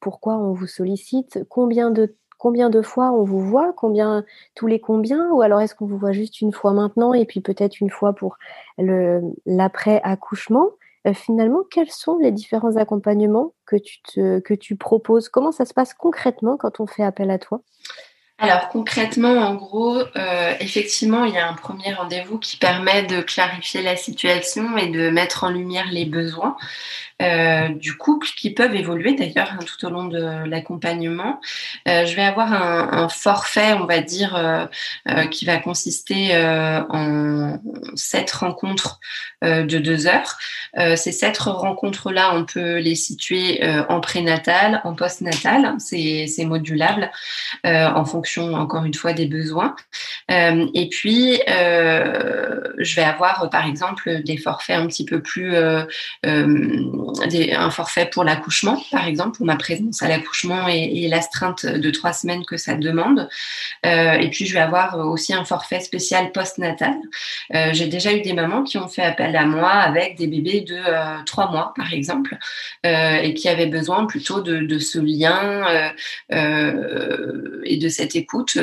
pourquoi 0.00 0.36
on 0.36 0.52
vous 0.52 0.66
sollicite, 0.66 1.44
combien 1.48 1.90
de 1.90 2.14
combien 2.44 2.68
de 2.68 2.82
fois 2.82 3.10
on 3.10 3.24
vous 3.24 3.40
voit, 3.40 3.72
combien 3.72 4.22
tous 4.54 4.66
les 4.66 4.78
combien, 4.78 5.30
ou 5.30 5.40
alors 5.40 5.62
est-ce 5.62 5.74
qu'on 5.74 5.86
vous 5.86 5.96
voit 5.96 6.12
juste 6.12 6.42
une 6.42 6.52
fois 6.52 6.74
maintenant 6.74 7.14
et 7.14 7.24
puis 7.24 7.40
peut-être 7.40 7.80
une 7.80 7.88
fois 7.88 8.12
pour 8.12 8.36
l'après 8.76 10.02
accouchement. 10.04 10.68
Euh, 11.06 11.14
finalement, 11.14 11.62
quels 11.70 11.90
sont 11.90 12.18
les 12.18 12.32
différents 12.32 12.76
accompagnements 12.76 13.54
que 13.64 13.76
tu, 14.54 14.76
proposes? 14.76 15.30
Comment 15.30 15.52
ça 15.52 15.64
se 15.64 15.72
passe 15.72 15.94
concrètement 15.94 16.58
quand 16.58 16.80
on 16.80 16.86
fait 16.86 17.02
appel 17.02 17.30
à 17.30 17.38
toi? 17.38 17.62
Alors 18.36 18.68
concrètement, 18.68 19.36
en 19.36 19.54
gros, 19.54 19.96
euh, 19.96 20.54
effectivement, 20.60 21.24
il 21.24 21.32
y 21.32 21.38
a 21.38 21.48
un 21.48 21.54
premier 21.54 21.94
rendez-vous 21.94 22.38
qui 22.38 22.58
permet 22.58 23.04
de 23.04 23.22
clarifier 23.22 23.80
la 23.80 23.96
situation 23.96 24.76
et 24.76 24.88
de 24.88 25.08
mettre 25.08 25.44
en 25.44 25.50
lumière 25.50 25.86
les 25.90 26.04
besoins. 26.04 26.56
Euh, 27.22 27.68
du 27.68 27.96
couple 27.96 28.26
qui 28.36 28.52
peuvent 28.52 28.74
évoluer 28.74 29.14
d'ailleurs 29.14 29.52
hein, 29.52 29.60
tout 29.64 29.86
au 29.86 29.90
long 29.90 30.06
de 30.06 30.48
l'accompagnement. 30.48 31.40
Euh, 31.86 32.06
je 32.06 32.16
vais 32.16 32.24
avoir 32.24 32.52
un, 32.52 33.08
forfait, 33.08 33.72
on 33.74 33.86
va 33.86 34.00
dire, 34.00 34.34
euh, 34.34 35.26
qui 35.26 35.44
va 35.44 35.58
consister 35.58 36.36
en 36.88 37.60
sept 37.94 38.30
rencontres 38.32 38.98
de 39.42 39.78
deux 39.78 40.06
heures. 40.06 40.38
ces 40.96 41.12
sept 41.12 41.38
rencontres-là, 41.38 42.34
on 42.34 42.44
peut 42.44 42.78
les 42.78 42.94
situer 42.94 43.62
en 43.88 44.00
prénatal, 44.00 44.80
en 44.84 44.94
postnatal, 44.94 45.74
c'est 45.78 46.44
modulable 46.44 47.10
en 47.64 48.04
fonction, 48.04 48.54
encore 48.54 48.84
une 48.84 48.94
fois, 48.94 49.12
des 49.12 49.26
besoins. 49.26 49.76
et 50.28 50.88
puis, 50.90 51.40
je 51.46 52.96
vais 52.96 53.04
avoir, 53.04 53.48
par 53.50 53.66
exemple, 53.66 54.22
des 54.24 54.36
forfaits 54.36 54.78
un 54.78 54.86
petit 54.86 55.04
peu 55.04 55.20
plus 55.20 55.54
un 57.52 57.70
forfait 57.70 58.06
pour 58.06 58.24
l'accouchement, 58.24 58.82
par 58.90 59.06
exemple, 59.06 59.36
pour 59.36 59.46
ma 59.46 59.56
présence 59.56 60.02
à 60.02 60.08
l'accouchement 60.08 60.68
et, 60.68 61.08
l'astreinte 61.08 61.66
de 61.66 61.90
trois 61.90 62.12
semaines 62.12 62.44
que 62.44 62.56
ça 62.56 62.74
demande. 62.74 63.28
Euh, 63.86 64.12
et 64.12 64.30
puis, 64.30 64.46
je 64.46 64.54
vais 64.54 64.60
avoir 64.60 64.98
aussi 64.98 65.34
un 65.34 65.44
forfait 65.44 65.80
spécial 65.80 66.32
post-natal. 66.32 66.94
Euh, 67.54 67.70
j'ai 67.72 67.86
déjà 67.86 68.12
eu 68.12 68.20
des 68.20 68.32
mamans 68.32 68.64
qui 68.64 68.78
ont 68.78 68.88
fait 68.88 69.02
appel 69.02 69.36
à 69.36 69.44
moi 69.44 69.70
avec 69.70 70.16
des 70.16 70.26
bébés 70.26 70.62
de 70.62 70.76
euh, 70.76 71.16
trois 71.26 71.50
mois, 71.50 71.72
par 71.76 71.92
exemple, 71.92 72.36
et 72.84 73.34
qui 73.34 73.48
avaient 73.48 73.66
besoin 73.66 74.06
plutôt 74.06 74.40
de, 74.40 74.78
ce 74.78 74.98
lien 74.98 75.64
et 76.30 77.76
de 77.76 77.88
cette 77.88 78.16
écoute. 78.16 78.58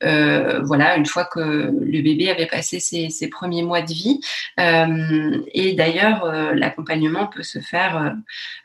voilà, 0.00 0.96
une 0.96 1.06
fois 1.06 1.24
que 1.24 1.40
le 1.40 2.02
bébé 2.02 2.30
avait 2.30 2.46
passé 2.46 2.80
ses 2.80 3.28
premiers 3.28 3.62
mois 3.62 3.82
de 3.82 3.92
vie. 3.92 4.20
et 4.58 5.72
d'ailleurs, 5.74 6.26
l'accompagnement 6.54 7.26
peut 7.26 7.42
se 7.42 7.60
euh, 7.74 8.10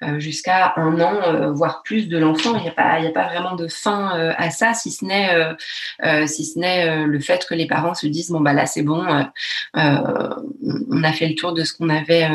euh, 0.03 0.19
jusqu'à 0.19 0.73
un 0.77 0.99
an, 0.99 1.21
euh, 1.23 1.51
voire 1.51 1.83
plus 1.83 2.07
de 2.07 2.17
l'enfant. 2.17 2.55
Il 2.55 2.63
n'y 2.63 2.69
a, 2.69 2.71
pas, 2.71 2.93
a 2.93 3.11
pas 3.11 3.27
vraiment 3.27 3.55
de 3.55 3.67
fin 3.67 4.33
à 4.37 4.49
ça, 4.49 4.73
si 4.73 4.91
ce 4.91 5.05
n'est 5.05 6.27
si 6.27 6.53
le 6.55 7.19
fait 7.19 7.45
que 7.47 7.53
les 7.53 7.67
parents 7.67 7.93
se 7.93 8.07
disent 8.07 8.31
bon 8.31 8.41
bah 8.41 8.53
là 8.53 8.65
c'est 8.65 8.83
bon, 8.83 9.05
on 9.73 11.03
a 11.03 11.13
fait 11.13 11.27
le 11.27 11.35
tour 11.35 11.53
de 11.53 11.63
ce 11.63 11.73
qu'on 11.73 11.89
avait 11.89 12.27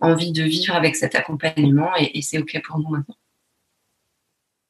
envie 0.00 0.32
de 0.32 0.42
vivre 0.42 0.74
avec 0.74 0.96
cet 0.96 1.14
accompagnement 1.14 1.90
et, 1.98 2.22
c'est 2.22 2.38
ok 2.38 2.60
pour 2.64 2.78
nous 2.78 2.88
maintenant. 2.88 3.16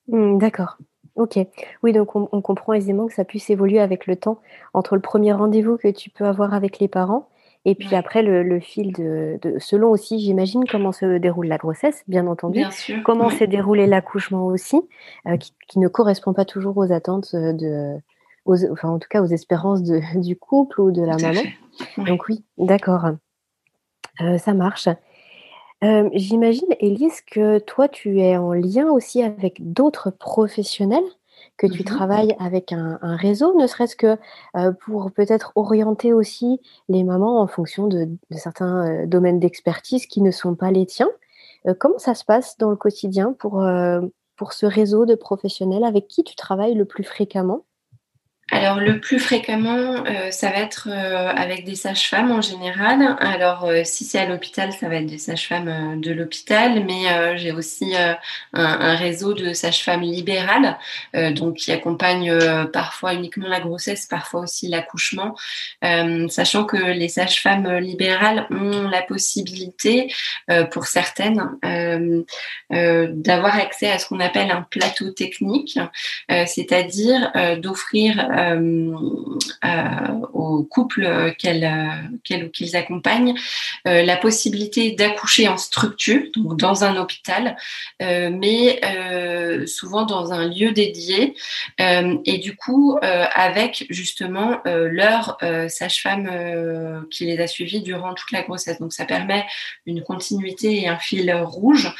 Hmm, 0.08 0.38
d'accord. 0.38 0.76
Ok. 1.16 1.38
Oui, 1.82 1.92
donc 1.92 2.14
on, 2.14 2.28
on, 2.30 2.42
comprend 2.42 2.74
aisément 2.74 3.06
que 3.06 3.14
ça 3.14 3.24
puisse 3.24 3.48
évoluer 3.48 3.80
avec 3.80 4.06
le 4.06 4.16
temps 4.16 4.40
entre 4.74 4.94
le 4.94 5.00
premier 5.00 5.32
rendez-vous 5.32 5.78
que 5.78 5.88
tu 5.88 6.10
peux 6.10 6.26
avoir 6.26 6.52
avec 6.52 6.78
les 6.78 6.88
parents 6.88 7.30
et 7.68 7.74
puis 7.74 7.96
après, 7.96 8.22
le, 8.22 8.60
fil 8.60 8.92
de, 8.92 9.40
selon 9.58 9.90
aussi, 9.90 10.20
j'imagine, 10.20 10.64
comment 10.70 10.92
se 10.92 11.18
déroule 11.18 11.48
la 11.48 11.58
grossesse, 11.58 12.04
bien 12.06 12.28
entendu. 12.28 12.62
Comment 13.04 13.28
s'est 13.28 13.48
déroulé 13.48 13.88
l'accouchement 13.88 14.46
aussi, 14.46 14.80
euh, 15.26 15.36
qui, 15.36 15.80
ne 15.80 15.88
correspond 15.88 16.32
pas 16.32 16.44
toujours 16.44 16.78
aux 16.78 16.92
attentes 16.92 17.34
de, 17.34 17.96
enfin 18.46 18.88
en 18.88 19.00
tout 19.00 19.08
cas 19.10 19.20
aux 19.20 19.26
espérances 19.26 19.82
du 20.14 20.36
couple 20.36 20.80
ou 20.80 20.92
de 20.92 21.02
la 21.02 21.16
maman. 21.16 21.42
Donc 21.98 22.28
oui, 22.28 22.44
d'accord. 22.56 23.06
Euh, 24.20 24.38
ça 24.38 24.54
marche. 24.54 24.88
Euh, 25.82 26.08
j'imagine, 26.12 26.68
Elise, 26.78 27.20
que 27.20 27.58
toi, 27.58 27.88
tu 27.88 28.20
es 28.20 28.36
en 28.36 28.52
lien 28.52 28.88
aussi 28.92 29.24
avec 29.24 29.72
d'autres 29.72 30.10
professionnels 30.10 31.02
que 31.56 31.66
tu 31.66 31.82
mmh 31.82 31.84
travailles 31.84 32.36
avec 32.38 32.72
un, 32.72 32.98
réseau, 33.16 33.54
ne 33.58 33.66
serait-ce 33.66 33.96
que 33.96 34.18
euh, 34.56 34.72
pour 34.72 35.10
peut-être 35.12 35.52
orienter 35.54 36.12
aussi 36.12 36.60
les 36.88 37.04
mamans 37.04 37.40
en 37.40 37.46
fonction 37.46 37.86
de, 37.86 38.08
certains 38.30 38.86
euh, 38.86 39.06
domaines 39.06 39.40
d'expertise 39.40 40.06
qui 40.06 40.20
ne 40.20 40.30
sont 40.30 40.54
pas 40.54 40.70
les 40.70 40.86
tiens. 40.86 41.08
Euh, 41.66 41.74
comment 41.78 41.98
ça 41.98 42.14
se 42.14 42.24
passe 42.24 42.58
dans 42.58 42.70
le 42.70 42.76
quotidien 42.76 43.32
pour, 43.32 43.64
pour 44.36 44.52
ce 44.52 44.66
réseau 44.66 45.06
de 45.06 45.14
professionnels 45.14 45.84
avec 45.84 46.08
qui 46.08 46.24
tu 46.24 46.36
travailles 46.36 46.74
le 46.74 46.84
plus 46.84 47.04
fréquemment? 47.04 47.64
Alors 48.52 48.78
le 48.78 49.00
plus 49.00 49.18
fréquemment, 49.18 50.04
euh, 50.06 50.30
ça 50.30 50.50
va 50.50 50.58
être 50.58 50.88
euh, 50.88 51.32
avec 51.34 51.64
des 51.64 51.74
sages-femmes 51.74 52.30
en 52.30 52.40
général. 52.40 53.16
Alors 53.18 53.64
euh, 53.64 53.82
si 53.84 54.04
c'est 54.04 54.20
à 54.20 54.26
l'hôpital, 54.26 54.72
ça 54.72 54.88
va 54.88 54.96
être 54.96 55.06
des 55.06 55.18
sages-femmes 55.18 56.00
de 56.00 56.12
l'hôpital, 56.12 56.84
mais 56.84 57.36
j'ai 57.38 57.50
aussi 57.50 57.94
un, 58.52 58.94
réseau 58.94 59.34
de 59.34 59.52
sages-femmes 59.52 60.02
libérales, 60.02 60.78
donc 61.32 61.56
qui 61.56 61.72
accompagnent 61.72 62.66
parfois 62.72 63.14
uniquement 63.14 63.48
la 63.48 63.60
grossesse, 63.60 64.06
parfois 64.06 64.40
aussi 64.40 64.68
l'accouchement, 64.68 65.34
sachant 66.28 66.64
que 66.64 66.76
les 66.76 67.08
sages-femmes 67.08 67.78
libérales 67.78 68.46
ont 68.50 68.88
la 68.88 69.02
possibilité, 69.02 70.12
pour 70.70 70.86
certaines, 70.86 71.50
d'avoir 72.70 73.58
accès 73.58 73.90
à 73.90 73.98
ce 73.98 74.06
qu'on 74.06 74.20
appelle 74.20 74.50
un 74.50 74.62
plateau 74.62 75.10
technique, 75.10 75.78
c'est-à-dire 76.28 77.32
d'offrir 77.58 78.35
aux 80.32 80.64
couples 80.64 81.34
qu'elles 81.38 82.44
ou 82.44 82.48
qu'ils 82.50 82.76
accompagnent 82.76 83.34
euh, 83.86 84.02
la 84.02 84.16
possibilité 84.16 84.92
d'accoucher 84.92 85.48
en 85.48 85.56
structure, 85.56 86.22
donc 86.34 86.58
dans 86.58 86.84
un 86.84 86.96
hôpital, 86.96 87.56
mais 88.00 88.80
souvent 89.66 90.04
dans 90.04 90.32
un 90.32 90.48
lieu 90.48 90.72
dédié 90.72 91.34
et 91.78 92.38
du 92.38 92.56
coup 92.56 92.98
avec 93.02 93.86
justement 93.90 94.60
leur 94.64 95.38
sage-femme 95.68 97.06
qui 97.10 97.26
les 97.26 97.38
a 97.38 97.46
suivis 97.46 97.80
durant 97.80 98.14
toute 98.14 98.32
la 98.32 98.42
grossesse. 98.42 98.78
Donc 98.80 98.92
ça 98.92 99.04
permet 99.04 99.44
une 99.86 100.02
continuité 100.02 100.82
et 100.82 100.88
un 100.88 100.98
fil 100.98 101.32
rouge 101.32 101.92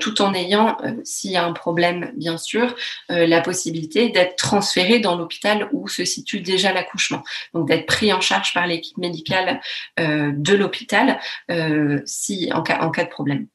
tout 0.00 0.22
en 0.22 0.34
ayant, 0.34 0.76
s'il 1.04 1.32
y 1.32 1.36
a 1.36 1.44
un 1.44 1.52
problème 1.52 2.12
bien 2.16 2.38
sûr, 2.38 2.74
la 3.08 3.40
possibilité 3.40 4.08
d'être 4.10 4.36
transféré 4.36 4.98
dans 4.98 5.16
l'hôpital 5.16 5.68
où 5.74 5.88
se 5.88 6.04
situe 6.04 6.40
déjà 6.40 6.72
l'accouchement. 6.72 7.22
Donc 7.52 7.68
d'être 7.68 7.86
pris 7.86 8.12
en 8.12 8.20
charge 8.20 8.54
par 8.54 8.66
l'équipe 8.66 8.96
médicale 8.98 9.60
euh, 10.00 10.32
de 10.34 10.54
l'hôpital 10.54 11.18
euh, 11.50 12.00
si 12.06 12.50
en 12.52 12.62
cas, 12.62 12.80
en 12.80 12.90
cas 12.90 13.04
de 13.04 13.10
problème. 13.10 13.46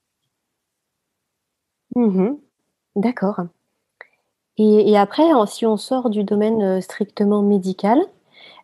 Mmh 1.96 2.36
D'accord. 2.96 3.42
Et, 4.58 4.98
après, 4.98 5.24
si 5.48 5.66
on 5.66 5.78
sort 5.78 6.10
du 6.10 6.26
domaine 6.26 6.62
euh, 6.62 6.82
strictement 6.82 7.42
médical, 7.42 7.98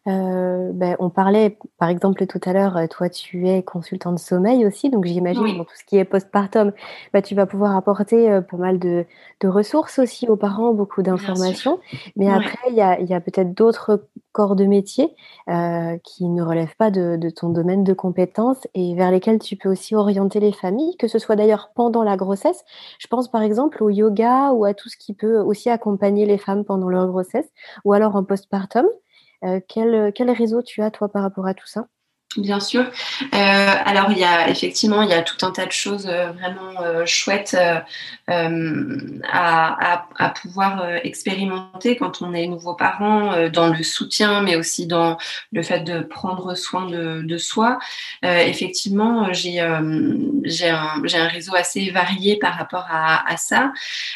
euh, 0.07 0.71
ben, 0.71 0.95
on 0.99 1.09
parlait, 1.09 1.57
par 1.79 1.89
exemple, 1.89 2.27
tout 2.27 2.39
à 2.45 2.53
l'heure, 2.53 2.77
euh, 2.77 2.85
toi, 2.87 3.09
tu 3.09 3.49
es 3.49 3.63
consultant 3.63 4.11
de 4.11 4.19
sommeil 4.19 4.65
aussi, 4.65 4.91
donc 4.91 5.05
j'imagine 5.05 5.57
dans 5.57 5.63
tout 5.63 5.75
ce 5.75 5.83
qui 5.83 5.97
est 5.97 6.05
postpartum, 6.05 6.73
ben, 7.11 7.21
tu 7.23 7.33
vas 7.33 7.47
pouvoir 7.47 7.75
apporter 7.75 8.31
euh, 8.31 8.41
pas 8.41 8.57
mal 8.57 8.77
de, 8.77 9.05
ressources 9.43 9.99
aussi 9.99 10.27
aux 10.27 10.37
parents, 10.37 10.73
beaucoup 10.73 11.03
d'informations. 11.03 11.79
Mais 12.15 12.27
après, 12.27 12.57
il 12.69 12.75
y 12.75 12.81
a, 12.81 13.21
peut-être 13.21 13.53
d'autres 13.53 14.07
corps 14.31 14.55
de 14.55 14.65
métier 14.65 15.15
qui 16.03 16.25
ne 16.27 16.41
relèvent 16.41 16.75
pas 16.77 16.89
de, 16.89 17.15
de, 17.15 17.29
ton 17.29 17.49
domaine 17.49 17.83
de 17.83 17.93
compétences 17.93 18.67
et 18.73 18.95
vers 18.95 19.11
lesquels 19.11 19.37
tu 19.37 19.55
peux 19.55 19.69
aussi 19.69 19.93
orienter 19.93 20.39
les 20.39 20.51
familles, 20.51 20.97
que 20.97 21.07
ce 21.07 21.19
soit 21.19 21.35
d'ailleurs 21.35 21.69
pendant 21.75 22.01
la 22.01 22.17
grossesse. 22.17 22.65
Je 22.97 23.05
pense 23.05 23.29
par 23.29 23.43
exemple 23.43 23.83
au 23.83 23.91
yoga 23.91 24.51
ou 24.51 24.65
à 24.65 24.73
tout 24.73 24.89
ce 24.89 24.97
qui 24.97 25.13
peut 25.13 25.37
aussi 25.37 25.69
accompagner 25.69 26.25
les 26.25 26.39
femmes 26.39 26.65
pendant 26.65 26.89
leur 26.89 27.05
grossesse, 27.05 27.51
ou 27.83 27.93
alors 27.93 28.15
en 28.15 28.23
postpartum. 28.23 28.87
Euh, 29.43 29.59
quel, 29.67 30.11
quel 30.13 30.29
réseau 30.31 30.61
tu 30.61 30.81
as, 30.81 30.91
toi, 30.91 31.09
par 31.11 31.23
rapport 31.23 31.47
à 31.47 31.53
tout 31.53 31.67
ça? 31.67 31.87
Bien 32.37 32.59
sûr. 32.59 32.81
Euh, 32.81 32.87
alors, 33.33 34.11
il 34.11 34.17
y 34.17 34.25
a 34.25 34.49
effectivement, 34.49 35.01
il 35.01 35.09
y 35.09 35.13
a 35.13 35.21
tout 35.21 35.45
un 35.45 35.51
tas 35.51 35.65
de 35.65 35.71
choses 35.71 36.07
euh, 36.07 36.31
vraiment 36.31 36.81
euh, 36.81 37.05
chouettes 37.05 37.55
à, 38.27 40.31
pouvoir 40.41 40.95
expérimenter 41.03 41.95
quand 41.95 42.21
on 42.21 42.33
est 42.33 42.47
nouveau 42.47 42.73
parent, 42.73 43.49
dans 43.49 43.67
le 43.67 43.83
soutien, 43.83 44.41
mais 44.41 44.55
aussi 44.55 44.87
dans 44.87 45.17
le 45.51 45.61
fait 45.61 45.81
de 45.81 46.01
prendre 46.01 46.55
soin 46.55 46.87
de, 46.87 47.21
de 47.21 47.37
soi. 47.37 47.77
effectivement, 48.23 49.31
j'ai 49.31 49.63
j'ai 50.43 50.69
un, 50.69 51.27
réseau 51.27 51.55
assez 51.55 51.91
varié 51.91 52.37
par 52.37 52.55
rapport 52.55 52.87
à, 52.89 53.31
à 53.31 53.37
ça. 53.37 53.71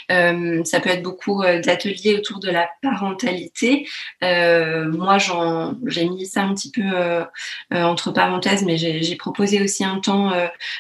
ça 0.10 0.80
peut 0.80 0.90
être 0.90 1.04
beaucoup 1.04 1.44
d'ateliers 1.44 2.16
autour 2.16 2.40
de 2.40 2.50
la 2.50 2.68
parentalité. 2.82 3.88
moi, 4.22 5.18
j'ai 5.86 6.10
mis 6.10 6.26
ça 6.26 6.42
un 6.42 6.56
petit 6.56 6.72
peu 6.72 7.24
entre 7.72 8.09
entre 8.10 8.20
parenthèses, 8.20 8.64
mais 8.64 8.78
j'ai 8.78 9.16
proposé 9.16 9.62
aussi 9.62 9.84
un 9.84 10.00
temps 10.00 10.32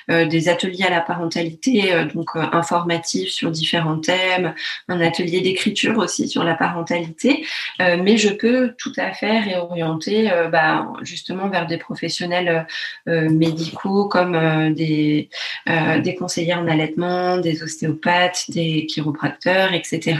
des 0.07 0.49
ateliers 0.49 0.85
à 0.85 0.89
la 0.89 1.01
parentalité, 1.01 1.91
donc 2.13 2.29
informatifs 2.35 3.29
sur 3.29 3.51
différents 3.51 3.99
thèmes, 3.99 4.53
un 4.87 5.01
atelier 5.01 5.41
d'écriture 5.41 5.97
aussi 5.97 6.27
sur 6.27 6.43
la 6.43 6.55
parentalité. 6.55 7.45
mais 7.79 8.17
je 8.17 8.29
peux 8.29 8.73
tout 8.77 8.93
à 8.97 9.11
fait 9.13 9.39
réorienter 9.39 10.29
bah, 10.51 10.87
justement 11.01 11.49
vers 11.49 11.67
des 11.67 11.77
professionnels 11.77 12.67
médicaux 13.05 14.07
comme 14.07 14.73
des, 14.73 15.29
des 15.67 16.15
conseillers 16.15 16.55
en 16.55 16.67
allaitement, 16.67 17.37
des 17.37 17.63
ostéopathes, 17.63 18.45
des 18.49 18.85
chiropracteurs, 18.85 19.73
etc. 19.73 20.17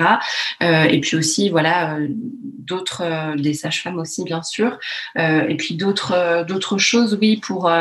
et 0.62 1.00
puis 1.02 1.18
aussi, 1.18 1.50
voilà, 1.50 1.98
d'autres, 2.10 3.36
des 3.38 3.54
sages-femmes 3.54 4.00
aussi, 4.00 4.24
bien 4.24 4.44
sûr. 4.44 4.78
et 5.16 5.56
puis 5.58 5.76
d'autres, 5.76 6.46
d'autres 6.48 6.78
choses, 6.78 6.89
oui, 6.98 7.38
pour, 7.38 7.72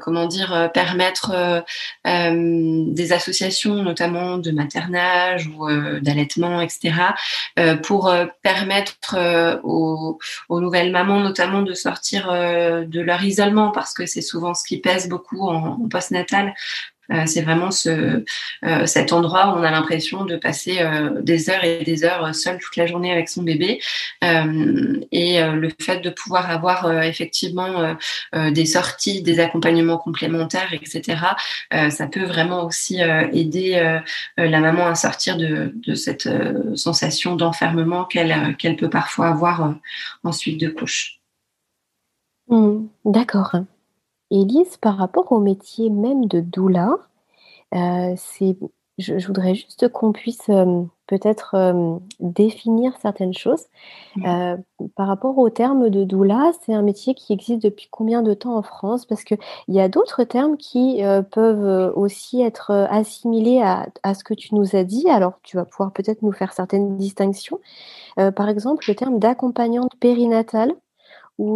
comment 0.00 0.26
dire, 0.26 0.70
permettre 0.72 1.64
des 2.04 3.12
associations, 3.12 3.82
notamment 3.82 4.38
de 4.38 4.50
maternage 4.50 5.46
ou 5.46 5.68
d'allaitement, 6.00 6.60
etc., 6.60 6.92
pour 7.82 8.14
permettre 8.42 9.60
aux, 9.64 10.18
nouvelles 10.50 10.92
mamans, 10.92 11.20
notamment, 11.20 11.62
de 11.62 11.74
sortir 11.74 12.28
de 12.30 13.00
leur 13.00 13.22
isolement, 13.22 13.70
parce 13.70 13.94
que 13.94 14.06
c'est 14.06 14.22
souvent 14.22 14.54
ce 14.54 14.64
qui 14.64 14.78
pèse 14.78 15.08
beaucoup 15.08 15.48
en 15.48 15.88
postnatal, 15.88 16.54
euh, 17.10 17.22
c'est 17.26 17.42
vraiment 17.42 17.70
euh, 17.86 18.86
cet 18.86 19.12
endroit 19.12 19.48
où 19.48 19.58
on 19.58 19.62
a 19.62 19.70
l'impression 19.70 20.24
de 20.24 20.36
passer 20.36 20.78
euh, 20.80 21.20
des 21.20 21.50
heures 21.50 21.64
et 21.64 21.82
des 21.84 22.04
heures 22.04 22.34
seul 22.34 22.58
toute 22.58 22.76
la 22.76 22.86
journée 22.86 23.12
avec 23.12 23.28
son 23.28 23.42
bébé. 23.42 23.80
et 24.22 25.40
le 25.42 25.70
fait 25.80 26.00
de 26.00 26.10
pouvoir 26.10 26.50
avoir 26.50 27.02
effectivement 27.02 27.96
des 28.32 28.66
sorties, 28.66 29.22
des 29.22 29.40
accompagnements 29.40 29.98
complémentaires, 29.98 30.72
etc., 30.72 31.18
ça 31.90 32.06
peut 32.06 32.24
vraiment 32.24 32.64
aussi 32.64 33.00
aider 33.00 34.00
la 34.36 34.60
maman 34.60 34.86
à 34.86 34.94
sortir 34.94 35.36
de, 35.36 35.94
cette 35.94 36.28
sensation 36.76 37.36
d'enfermement 37.36 38.04
qu'elle 38.04 38.56
qu'elle 38.58 38.76
peut 38.76 38.90
parfois 38.90 39.28
avoir 39.28 39.74
ensuite 40.24 40.60
de 40.60 40.68
couche. 40.68 41.20
Mmh, 42.48 42.86
d'accord. 43.04 43.56
Élise, 44.32 44.78
par 44.78 44.96
rapport 44.96 45.30
au 45.30 45.40
métier 45.40 45.90
même 45.90 46.24
de 46.24 46.40
doula, 46.40 46.96
euh, 47.74 48.14
c'est, 48.16 48.56
je, 48.96 49.26
voudrais 49.26 49.54
juste 49.54 49.88
qu'on 49.92 50.12
puisse 50.12 50.48
euh, 50.48 50.82
peut-être 51.06 51.54
euh, 51.54 51.98
définir 52.18 52.94
certaines 53.02 53.34
choses. 53.34 53.66
Mmh. 54.16 54.56
par 54.96 55.08
rapport 55.08 55.36
au 55.36 55.50
terme 55.50 55.90
de 55.90 56.04
doula, 56.04 56.52
c'est 56.62 56.72
un 56.72 56.80
métier 56.80 57.14
qui 57.14 57.34
existe 57.34 57.62
depuis 57.62 57.88
combien 57.90 58.22
de 58.22 58.32
temps 58.32 58.56
en 58.56 58.62
France? 58.62 59.04
Parce 59.04 59.22
qu'il 59.22 59.38
y 59.68 59.80
a 59.80 59.90
d'autres 59.90 60.24
termes 60.24 60.56
qui 60.56 61.02
peuvent 61.30 61.92
aussi 61.94 62.40
être 62.40 62.70
assimilés 62.70 63.60
à, 63.60 63.86
à, 64.02 64.14
ce 64.14 64.24
que 64.24 64.34
tu 64.34 64.54
nous 64.54 64.76
as 64.76 64.84
dit. 64.84 65.10
Alors, 65.10 65.34
tu 65.42 65.58
vas 65.58 65.66
pouvoir 65.66 65.92
peut-être 65.92 66.22
nous 66.22 66.32
faire 66.32 66.54
certaines 66.54 66.96
distinctions. 66.96 67.60
par 68.16 68.48
exemple, 68.48 68.84
le 68.88 68.94
terme 68.94 69.18
d'accompagnante 69.18 69.92
périnatale 70.00 70.74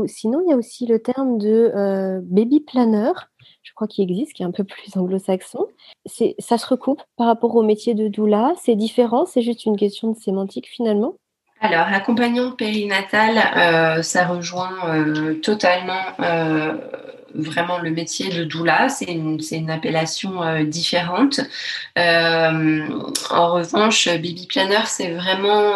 sinon, 0.06 0.42
il 0.44 0.50
y 0.50 0.52
a 0.52 0.56
aussi 0.56 0.86
le 0.86 1.00
terme 1.00 1.38
de 1.38 1.72
euh, 1.74 2.20
baby 2.22 2.60
planner, 2.60 3.12
je 3.62 3.72
crois 3.74 3.86
qu'il 3.86 4.10
existe, 4.10 4.32
qui 4.32 4.42
est 4.42 4.46
un 4.46 4.50
peu 4.50 4.64
plus 4.64 4.96
anglo-saxon. 4.96 5.66
Ça 6.06 6.58
se 6.58 6.66
recoupe 6.66 7.02
par 7.16 7.26
rapport 7.26 7.54
au 7.54 7.62
métier 7.62 7.94
de 7.94 8.08
doula. 8.08 8.54
C'est 8.62 8.76
différent, 8.76 9.26
c'est 9.26 9.42
juste 9.42 9.66
une 9.66 9.76
question 9.76 10.12
de 10.12 10.16
sémantique 10.16 10.68
finalement. 10.68 11.16
Alors, 11.60 11.86
accompagnant 11.86 12.52
périnatale, 12.52 13.38
euh, 13.56 14.02
ça 14.02 14.26
rejoint 14.26 14.76
euh, 14.88 15.34
totalement 15.40 15.94
vraiment 17.34 17.78
le 17.78 17.90
métier 17.90 18.30
de 18.30 18.44
doula. 18.44 18.88
C'est 18.88 19.12
une, 19.12 19.38
une, 19.50 19.70
appellation 19.70 20.40
différente. 20.64 21.40
en 21.96 23.52
revanche, 23.52 24.08
baby 24.08 24.46
planner, 24.46 24.86
c'est 24.86 25.12
vraiment 25.12 25.74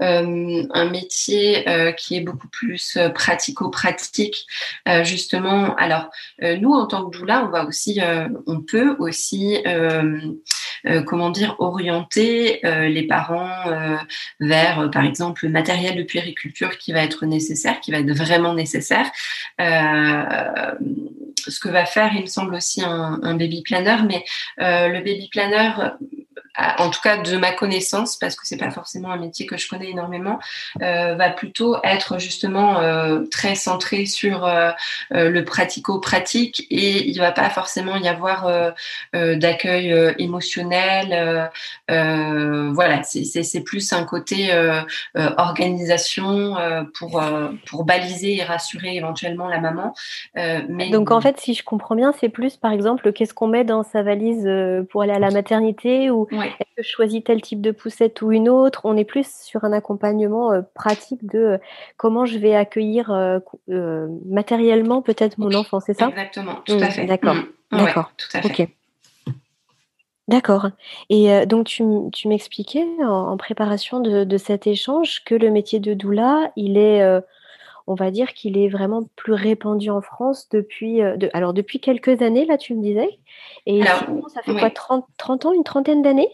un 0.00 0.90
métier 0.90 1.68
euh, 1.68 1.92
qui 1.92 2.16
est 2.16 2.20
beaucoup 2.20 2.48
plus 2.48 2.96
euh, 2.96 3.08
pratico-pratique, 3.08 4.46
justement. 5.02 5.74
Alors, 5.76 6.10
nous, 6.40 6.72
en 6.72 6.86
tant 6.86 7.08
que 7.08 7.16
doula, 7.16 7.44
on 7.44 7.48
va 7.48 7.64
aussi, 7.64 8.00
on 8.46 8.60
peut 8.60 8.96
aussi, 8.98 9.58
comment 11.06 11.30
dire, 11.30 11.56
orienter 11.58 12.60
les 12.62 13.06
parents 13.06 13.64
vers, 14.40 14.90
par 14.90 15.04
exemple, 15.04 15.46
le 15.46 15.50
matériel 15.50 15.96
de 15.96 16.02
puériculture 16.02 16.78
qui 16.78 16.92
va 16.92 17.02
être 17.02 17.26
nécessaire, 17.26 17.80
qui 17.80 17.90
va 17.90 17.98
être 17.98 18.12
vraiment 18.12 18.54
nécessaire. 18.54 19.10
ce 19.58 21.60
que 21.60 21.68
va 21.68 21.86
faire, 21.86 22.12
il 22.14 22.22
me 22.22 22.26
semble 22.26 22.54
aussi 22.54 22.82
un, 22.82 23.20
un 23.22 23.34
baby 23.34 23.62
planner, 23.62 23.96
mais 24.06 24.24
le 24.58 24.98
baby 24.98 25.28
planner 25.30 25.72
en 26.78 26.90
tout 26.90 27.00
cas 27.02 27.18
de 27.18 27.36
ma 27.36 27.52
connaissance, 27.52 28.16
parce 28.16 28.34
que 28.34 28.46
c'est 28.46 28.56
pas 28.56 28.70
forcément 28.70 29.10
un 29.10 29.18
métier 29.18 29.46
que 29.46 29.56
je 29.56 29.68
connais 29.68 29.90
énormément, 29.90 30.38
euh, 30.82 31.14
va 31.14 31.30
plutôt 31.30 31.76
être 31.84 32.18
justement 32.18 32.80
euh, 32.80 33.24
très 33.30 33.54
centré 33.54 34.06
sur 34.06 34.46
euh, 34.46 34.70
le 35.10 35.44
pratico-pratique 35.44 36.66
et 36.70 37.08
il 37.08 37.18
va 37.18 37.32
pas 37.32 37.50
forcément 37.50 37.96
y 37.96 38.08
avoir 38.08 38.72
d'accueil 39.12 40.14
émotionnel. 40.18 41.50
voilà, 41.88 43.02
c'est 43.02 43.64
plus 43.64 43.92
un 43.92 44.04
côté 44.04 44.50
organisation 45.14 46.56
pour 46.98 47.22
pour 47.66 47.84
baliser 47.84 48.36
et 48.36 48.44
rassurer 48.44 48.96
éventuellement 48.96 49.48
la 49.48 49.60
maman. 49.60 49.94
mais 50.34 50.90
donc 50.90 51.10
en 51.10 51.20
fait, 51.20 51.38
si 51.40 51.54
je 51.54 51.62
comprends 51.62 51.94
bien, 51.94 52.12
c'est 52.18 52.28
plus 52.28 52.56
par 52.56 52.72
exemple 52.72 53.12
qu'est-ce 53.12 53.34
qu'on 53.34 53.48
met 53.48 53.64
dans 53.64 53.82
sa 53.82 54.02
valise 54.02 54.48
pour 54.90 55.02
aller 55.02 55.12
à 55.12 55.18
la 55.18 55.30
maternité 55.30 56.10
ou 56.10 56.28
est-ce 56.46 56.76
que 56.76 56.82
je 56.82 56.88
choisis 56.88 57.22
tel 57.24 57.40
type 57.40 57.60
de 57.60 57.70
poussette 57.70 58.22
ou 58.22 58.32
une 58.32 58.48
autre? 58.48 58.82
On 58.84 58.96
est 58.96 59.04
plus 59.04 59.26
sur 59.42 59.64
un 59.64 59.72
accompagnement 59.72 60.52
euh, 60.52 60.62
pratique 60.74 61.26
de 61.26 61.38
euh, 61.38 61.58
comment 61.96 62.24
je 62.24 62.38
vais 62.38 62.54
accueillir 62.54 63.10
euh, 63.10 64.08
matériellement 64.26 65.02
peut-être 65.02 65.38
mon 65.38 65.54
enfant, 65.54 65.80
c'est 65.80 65.94
ça? 65.94 66.08
Exactement, 66.08 66.56
tout 66.64 66.74
à 66.74 66.88
mmh, 66.88 66.90
fait. 66.90 67.06
D'accord, 67.06 67.34
mmh. 67.34 67.76
d'accord. 67.76 68.12
tout 68.16 68.28
à 68.34 68.42
fait. 68.42 68.70
D'accord. 70.28 70.70
Et 71.08 71.46
donc 71.46 71.66
tu, 71.68 71.84
m'expliquais 72.26 72.84
en, 73.00 73.36
préparation 73.36 74.00
de, 74.00 74.36
cet 74.38 74.66
échange 74.66 75.22
que 75.24 75.36
le 75.36 75.50
métier 75.50 75.78
de 75.78 75.94
doula, 75.94 76.50
il 76.56 76.76
est, 76.78 77.00
on 77.86 77.94
va 77.94 78.10
dire 78.10 78.32
qu'il 78.34 78.58
est 78.58 78.68
vraiment 78.68 79.04
plus 79.16 79.32
répandu 79.32 79.90
en 79.90 80.00
France 80.00 80.48
depuis, 80.50 81.02
alors 81.32 81.52
depuis 81.52 81.80
quelques 81.80 82.22
années, 82.22 82.44
là 82.44 82.58
tu 82.58 82.74
me 82.74 82.82
disais. 82.82 83.18
Et 83.66 83.82
ça 83.82 84.42
fait 84.42 84.54
quoi, 84.54 84.70
30, 84.70 85.06
30 85.18 85.46
ans, 85.46 85.52
une 85.52 85.64
trentaine 85.64 86.02
d'années 86.02 86.30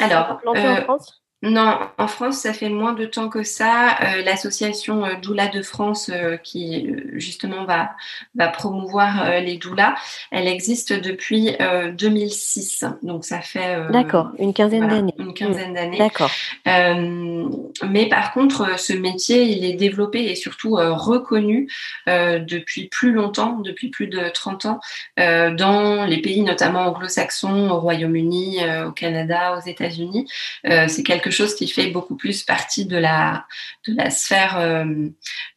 alors, 0.00 0.40
en 0.46 0.54
euh, 0.54 0.82
France? 0.82 1.23
Non, 1.50 1.78
en 1.98 2.06
France, 2.06 2.38
ça 2.38 2.54
fait 2.54 2.70
moins 2.70 2.94
de 2.94 3.04
temps 3.04 3.28
que 3.28 3.42
ça. 3.42 3.98
Euh, 4.00 4.22
l'association 4.24 5.04
euh, 5.04 5.14
Doula 5.20 5.48
de 5.48 5.60
France, 5.60 6.10
euh, 6.12 6.38
qui 6.38 6.90
justement 7.12 7.64
va, 7.64 7.90
va 8.34 8.48
promouvoir 8.48 9.40
les 9.40 9.58
doulas, 9.58 9.94
elle 10.30 10.48
existe 10.48 10.92
depuis 10.92 11.56
2006. 11.96 12.84
Donc 13.02 13.24
ça 13.24 13.40
fait... 13.40 13.78
D'accord, 13.90 14.30
une 14.38 14.54
quinzaine 14.54 14.88
d'années. 14.88 15.14
Une 15.18 15.34
quinzaine 15.34 15.72
mmh. 15.72 15.74
d'années. 15.74 15.98
D'accord. 15.98 16.30
mais 16.66 18.08
par 18.08 18.32
contre, 18.32 18.78
ce 18.78 18.92
métier, 18.92 19.42
il 19.42 19.64
est 19.64 19.74
développé 19.74 20.24
et 20.24 20.34
surtout 20.34 20.76
reconnu 20.76 21.68
depuis 22.06 22.88
plus 22.88 23.12
longtemps, 23.12 23.60
depuis 23.60 23.88
plus 23.88 24.06
de 24.06 24.28
30 24.28 24.66
ans, 24.66 24.80
dans 25.16 26.04
les 26.06 26.20
pays 26.20 26.42
notamment 26.42 26.86
anglo-saxons, 26.86 27.70
au 27.70 27.80
Royaume-Uni, 27.80 28.58
au 28.86 28.92
Canada, 28.92 29.58
aux 29.58 29.68
États-Unis. 29.68 30.26
C'est 30.64 31.02
quelque 31.02 31.30
chose 31.34 31.54
qui 31.54 31.68
fait 31.68 31.88
beaucoup 31.88 32.16
plus 32.16 32.42
partie 32.42 32.86
de 32.86 32.96
la, 32.96 33.46
de 33.86 33.94
la 33.94 34.10
sphère 34.10 34.58
euh, 34.58 34.84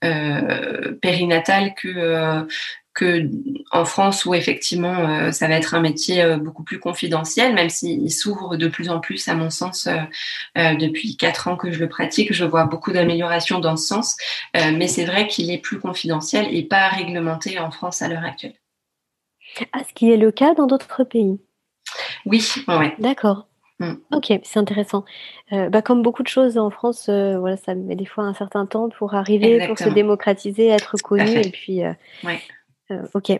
euh, 0.04 0.94
périnatale 1.02 1.74
que, 1.76 1.88
euh, 1.88 2.44
que 2.94 3.30
en 3.72 3.86
France 3.86 4.26
où 4.26 4.34
effectivement 4.34 5.32
ça 5.32 5.48
va 5.48 5.56
être 5.56 5.76
un 5.76 5.82
métier 5.82 6.36
beaucoup 6.38 6.64
plus 6.64 6.80
confidentiel, 6.80 7.54
même 7.54 7.70
s'il 7.70 8.12
s'ouvre 8.12 8.58
de 8.58 8.68
plus 8.68 8.90
en 8.90 9.00
plus 9.00 9.28
à 9.28 9.36
mon 9.36 9.52
sens 9.52 9.88
depuis 10.56 11.16
quatre 11.16 11.48
ans 11.48 11.58
que 11.58 11.72
je 11.72 11.80
le 11.80 11.90
pratique, 11.90 12.34
je 12.34 12.44
vois 12.44 12.66
beaucoup 12.66 12.92
d'améliorations 12.92 13.60
dans 13.60 13.78
ce 13.78 13.86
sens, 13.86 14.18
mais 14.56 14.88
c'est 14.88 15.06
vrai 15.06 15.28
qu'il 15.28 15.52
est 15.52 15.60
plus 15.60 15.80
confidentiel 15.80 16.48
et 16.50 16.64
pas 16.64 16.88
réglementé 16.88 17.60
en 17.60 17.70
France 17.70 18.02
à 18.02 18.08
l'heure 18.08 18.26
actuelle. 18.26 18.56
À 19.74 19.84
ce 19.84 19.94
qui 19.94 20.12
est 20.12 20.18
le 20.18 20.32
cas 20.32 20.56
dans 20.56 20.66
d'autres 20.66 21.04
pays? 21.04 21.40
Oui, 22.26 22.44
ouais. 22.68 22.96
D'accord. 23.00 23.48
Mmh. 23.80 23.94
Ok, 24.12 24.34
c'est 24.44 24.60
intéressant. 24.60 25.06
Euh, 25.54 25.70
bah, 25.70 25.82
comme 25.82 26.02
beaucoup 26.02 26.24
de 26.24 26.28
choses 26.28 26.58
en 26.58 26.72
France, 26.72 27.10
euh, 27.10 27.38
voilà, 27.38 27.58
ça 27.58 27.76
met 27.76 27.96
des 27.96 28.06
fois 28.06 28.24
un 28.24 28.34
certain 28.34 28.66
temps 28.66 28.90
pour 28.90 29.14
arriver, 29.14 29.68
pour 29.68 29.78
se 29.78 29.90
démocratiser, 29.90 30.68
être 30.68 30.96
connu. 31.04 31.30
Et 31.30 31.52
puis, 31.52 31.84
euh, 31.84 31.94
ok. 33.14 33.40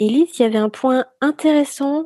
Élise, 0.00 0.38
il 0.38 0.42
y 0.42 0.44
avait 0.44 0.58
un 0.58 0.68
point 0.68 1.06
intéressant 1.20 2.04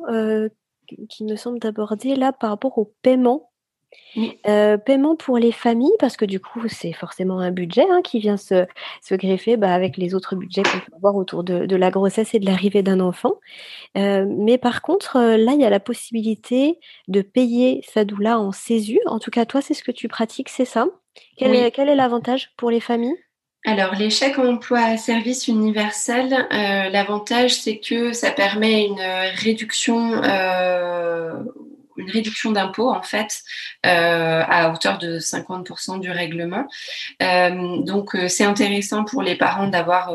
qui 1.09 1.23
me 1.23 1.35
semble 1.35 1.59
d'aborder 1.59 2.15
là 2.15 2.31
par 2.31 2.51
rapport 2.51 2.77
au 2.77 2.93
paiement 3.01 3.51
Euh, 4.47 4.77
paiement 4.77 5.15
pour 5.15 5.37
les 5.37 5.51
familles, 5.51 5.95
parce 5.99 6.17
que 6.17 6.25
du 6.25 6.39
coup, 6.39 6.67
c'est 6.67 6.93
forcément 6.93 7.39
un 7.39 7.51
budget 7.51 7.85
hein, 7.89 8.01
qui 8.03 8.19
vient 8.19 8.37
se, 8.37 8.67
greffer 9.11 9.57
bah, 9.57 9.73
avec 9.73 9.97
les 9.97 10.13
autres 10.13 10.35
budgets 10.35 10.63
qu'on 10.63 10.79
peut 10.79 10.95
avoir 10.95 11.15
autour 11.15 11.43
de, 11.43 11.75
la 11.75 11.91
grossesse 11.91 12.33
et 12.33 12.39
de 12.39 12.45
l'arrivée 12.45 12.83
d'un 12.83 12.99
enfant. 12.99 13.33
Euh, 13.97 14.25
mais 14.27 14.57
par 14.57 14.81
contre, 14.81 15.17
euh, 15.17 15.37
là, 15.37 15.53
il 15.53 15.61
y 15.61 15.65
a 15.65 15.69
la 15.69 15.79
possibilité 15.79 16.79
de 17.07 17.21
payer 17.21 17.81
sa 17.91 18.05
doula 18.05 18.39
en 18.39 18.51
CESU. 18.51 18.99
En 19.07 19.19
tout 19.19 19.31
cas, 19.31 19.45
toi, 19.45 19.61
c'est 19.61 19.73
ce 19.73 19.83
que 19.83 19.91
tu 19.91 20.07
pratiques, 20.07 20.49
c'est 20.49 20.65
ça? 20.65 20.87
Quel, 21.37 21.55
est, 21.55 21.71
quel 21.71 21.89
est 21.89 21.95
l'avantage 21.95 22.51
pour 22.57 22.69
les 22.69 22.79
familles? 22.79 23.15
Alors, 23.65 23.95
les 23.95 24.09
chèques 24.09 24.39
emploi 24.39 24.97
service 24.97 25.47
universel, 25.47 26.47
l'avantage, 26.51 27.53
c'est 27.55 27.77
que 27.77 28.11
ça 28.11 28.31
permet 28.31 28.85
une 28.85 29.01
réduction 29.35 30.21
une 31.97 32.09
réduction 32.09 32.51
d'impôt 32.51 32.89
en 32.89 33.01
fait 33.01 33.41
euh, 33.85 34.43
à 34.47 34.71
hauteur 34.71 34.97
de 34.97 35.19
50% 35.19 35.99
du 35.99 36.09
règlement. 36.09 36.65
Euh, 37.21 37.77
donc 37.81 38.15
euh, 38.15 38.27
c'est 38.27 38.45
intéressant 38.45 39.03
pour 39.03 39.21
les 39.21 39.35
parents 39.35 39.67
d'avoir 39.67 40.13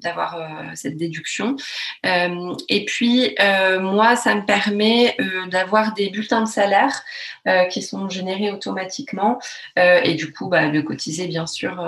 d'avoir 0.00 0.38
cette 0.74 0.96
déduction. 0.96 1.56
et 2.04 2.84
puis 2.84 3.34
moi 3.80 4.16
ça 4.16 4.34
me 4.34 4.44
permet 4.44 5.16
d'avoir 5.50 5.94
des 5.94 6.10
bulletins 6.10 6.42
de 6.42 6.48
salaire 6.48 7.02
qui 7.70 7.82
sont 7.82 8.08
générés 8.08 8.50
automatiquement 8.50 9.38
et 9.76 10.14
du 10.14 10.32
coup 10.32 10.48
bah, 10.48 10.68
de 10.68 10.80
cotiser 10.80 11.26
bien 11.26 11.46
sûr 11.46 11.80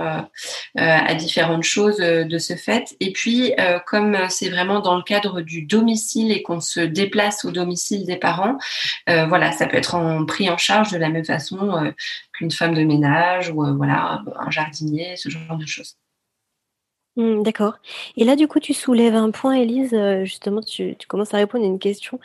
à 0.77 1.15
différentes 1.15 1.65
choses 1.65 1.99
de 1.99 2.39
ce 2.39 2.55
fait. 2.55 2.97
Et 3.01 3.13
puis 3.13 3.53
comme 3.87 4.17
c'est 4.29 4.49
vraiment 4.49 4.81
dans 4.81 4.97
le 4.97 5.03
cadre 5.03 5.41
du 5.41 5.63
domicile 5.63 6.33
et 6.33 6.43
qu'on 6.43 6.61
se 6.61 6.81
déplace 6.81 7.45
au 7.45 7.51
domicile 7.51 8.05
des 8.05 8.17
parents, 8.17 8.59
voilà, 9.29 9.53
ça 9.53 9.67
peut 9.67 9.77
être 9.77 10.25
pris 10.27 10.51
en 10.51 10.57
charge 10.57 10.91
de 10.91 10.99
la 10.99 11.09
même 11.09 11.25
façon 11.25 11.77
euh, 11.77 11.93
qu'une 12.33 12.51
femme 12.51 12.75
de 12.75 12.83
ménage 12.83 13.51
ou 13.51 13.65
euh, 13.65 13.73
voilà, 13.73 14.23
un 14.39 14.51
jardinier, 14.51 15.17
ce 15.17 15.29
genre 15.29 15.57
de 15.57 15.67
choses. 15.67 15.97
Mmh, 17.19 17.43
d'accord. 17.43 17.79
Et 18.17 18.23
là, 18.23 18.37
du 18.37 18.47
coup, 18.47 18.61
tu 18.61 18.73
soulèves 18.73 19.17
un 19.17 19.33
point, 19.33 19.55
Élise. 19.55 19.93
Euh, 19.93 20.25
justement, 20.25 20.61
tu, 20.61 20.97
commences 21.09 21.35
à 21.35 21.39
répondre 21.39 21.65
à 21.65 21.67
une 21.67 21.81
question 21.81 22.21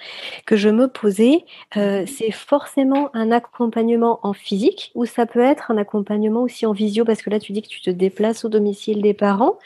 que 0.45 0.55
je 0.55 0.69
me 0.69 0.87
posais. 0.87 1.45
Euh, 1.77 2.05
c'est 2.05 2.29
forcément 2.29 3.09
un 3.15 3.31
accompagnement 3.31 4.19
en 4.21 4.33
physique 4.33 4.91
ou 4.93 5.05
ça 5.05 5.25
peut 5.25 5.39
être 5.39 5.71
un 5.71 5.77
accompagnement 5.77 6.43
aussi 6.43 6.67
en 6.67 6.73
visio? 6.73 7.05
Parce 7.05 7.23
que 7.23 7.31
là, 7.31 7.39
tu 7.39 7.53
dis 7.53 7.63
que 7.63 7.67
tu 7.67 7.81
te 7.81 7.89
déplaces 7.89 8.45
au 8.45 8.49
domicile 8.49 9.01
des 9.01 9.15
parents. 9.15 9.57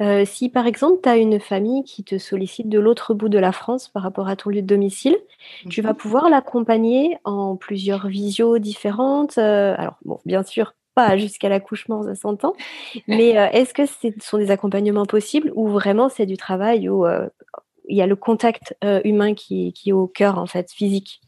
Euh, 0.00 0.24
si, 0.24 0.48
par 0.48 0.68
exemple, 0.68 1.00
tu 1.02 1.08
as 1.08 1.16
une 1.16 1.40
famille 1.40 1.82
qui 1.82 2.04
te 2.04 2.16
sollicite 2.16 2.68
de 2.68 2.78
l'autre 2.78 3.14
bout 3.14 3.28
de 3.28 3.38
la 3.38 3.50
France 3.50 3.88
par 3.88 4.04
rapport 4.04 4.28
à 4.28 4.36
ton 4.36 4.50
lieu 4.50 4.62
de 4.62 4.66
domicile, 4.68 5.16
tu 5.68 5.82
vas 5.82 5.92
mmh. 5.92 5.96
pouvoir 5.96 6.30
l'accompagner 6.30 7.18
en 7.24 7.56
plusieurs 7.56 8.06
visios 8.06 8.58
différentes. 8.60 9.38
alors, 9.38 9.96
bon, 10.04 10.20
bien 10.24 10.44
sûr, 10.44 10.72
jusqu'à 11.16 11.48
l'accouchement, 11.48 12.02
ça 12.02 12.14
s'entend. 12.14 12.54
Mais 13.06 13.38
euh, 13.38 13.48
est-ce 13.52 13.74
que 13.74 13.86
ce 13.86 14.08
sont 14.20 14.38
des 14.38 14.50
accompagnements 14.50 15.06
possibles 15.06 15.52
ou 15.54 15.68
vraiment 15.68 16.08
c'est 16.08 16.26
du 16.26 16.36
travail 16.36 16.88
où 16.88 17.06
euh, 17.06 17.28
il 17.88 17.96
y 17.96 18.02
a 18.02 18.06
le 18.06 18.16
contact 18.16 18.76
euh, 18.84 19.00
humain 19.04 19.34
qui, 19.34 19.72
qui, 19.72 19.90
est 19.90 19.92
au 19.92 20.06
cœur, 20.06 20.38
en 20.38 20.46
fait, 20.46 20.70
physique? 20.72 21.20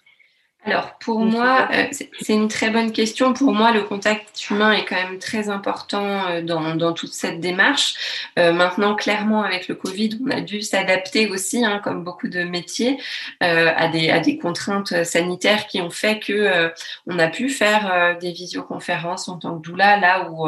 Alors 0.63 0.99
pour 0.99 1.21
moi, 1.21 1.69
euh, 1.73 1.87
c'est 2.21 2.35
une 2.35 2.49
très 2.49 2.69
bonne 2.69 2.93
question. 2.93 3.33
Pour 3.33 3.53
moi, 3.55 3.73
le 3.73 3.83
contact 3.83 4.51
humain 4.51 4.73
est 4.73 4.85
quand 4.85 4.97
même 4.97 5.19
très 5.19 5.49
important 5.49 6.27
euh, 6.27 6.43
dans, 6.43 6.75
dans 6.75 6.93
toute 6.93 7.15
cette 7.15 7.41
démarche. 7.41 7.95
Euh, 8.39 8.53
maintenant, 8.53 8.95
clairement, 8.95 9.43
avec 9.43 9.69
le 9.69 9.75
Covid, 9.75 10.19
on 10.23 10.31
a 10.31 10.43
dû 10.43 10.61
s'adapter 10.61 11.31
aussi, 11.31 11.65
hein, 11.65 11.81
comme 11.83 12.05
beaucoup 12.05 12.29
de 12.29 12.43
métiers, 12.43 12.99
euh, 13.43 13.73
à, 13.75 13.89
des, 13.89 14.11
à 14.11 14.21
des 14.21 14.37
contraintes 14.37 15.03
sanitaires 15.05 15.67
qui 15.67 15.81
ont 15.81 15.91
fait 15.91 16.19
que 16.19 16.71
on 17.07 17.19
a 17.19 17.29
pu 17.29 17.49
faire 17.49 18.19
des 18.21 18.33
visioconférences 18.33 19.29
en 19.29 19.39
tant 19.39 19.59
que 19.59 19.63
doula, 19.63 19.97
là 19.97 20.29
où 20.31 20.47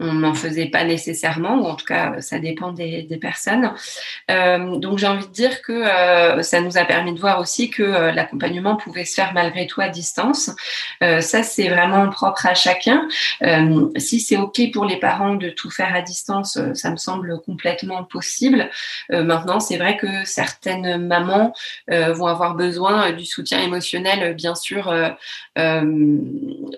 on 0.00 0.12
n'en 0.12 0.34
faisait 0.34 0.66
pas 0.66 0.84
nécessairement, 0.84 1.56
ou 1.56 1.66
en 1.66 1.76
tout 1.76 1.86
cas, 1.86 2.20
ça 2.20 2.38
dépend 2.38 2.72
des, 2.72 3.06
personnes. 3.20 3.72
Euh, 4.30 4.76
donc, 4.76 4.98
j'ai 4.98 5.06
envie 5.06 5.26
de 5.26 5.32
dire 5.32 5.62
que 5.62 5.72
euh, 5.72 6.42
ça 6.42 6.60
nous 6.60 6.76
a 6.76 6.84
permis 6.84 7.14
de 7.14 7.20
voir 7.20 7.38
aussi 7.38 7.70
que 7.70 7.82
euh, 7.82 8.12
l'accompagnement 8.12 8.76
pouvait 8.76 9.04
se 9.04 9.14
faire 9.14 9.32
malgré 9.32 9.66
tout 9.66 9.80
à 9.80 9.88
distance. 9.88 10.50
Euh, 11.02 11.20
ça, 11.20 11.42
c'est 11.42 11.68
vraiment 11.68 12.08
propre 12.10 12.46
à 12.46 12.54
chacun. 12.54 13.08
Euh, 13.42 13.88
si 13.96 14.20
c'est 14.20 14.36
OK 14.36 14.60
pour 14.72 14.84
les 14.84 14.98
parents 14.98 15.34
de 15.34 15.48
tout 15.50 15.70
faire 15.70 15.94
à 15.94 16.02
distance, 16.02 16.58
ça 16.74 16.90
me 16.90 16.96
semble 16.96 17.40
complètement 17.42 18.04
possible. 18.04 18.70
maintenant, 19.10 19.60
c'est 19.60 19.76
vrai 19.76 19.96
que 19.96 20.06
certaines 20.24 21.06
mamans 21.06 21.54
vont 21.88 22.26
avoir 22.26 22.54
besoin 22.54 23.12
du 23.12 23.24
soutien 23.24 23.60
émotionnel, 23.60 24.34
bien 24.34 24.54
sûr, 24.54 24.92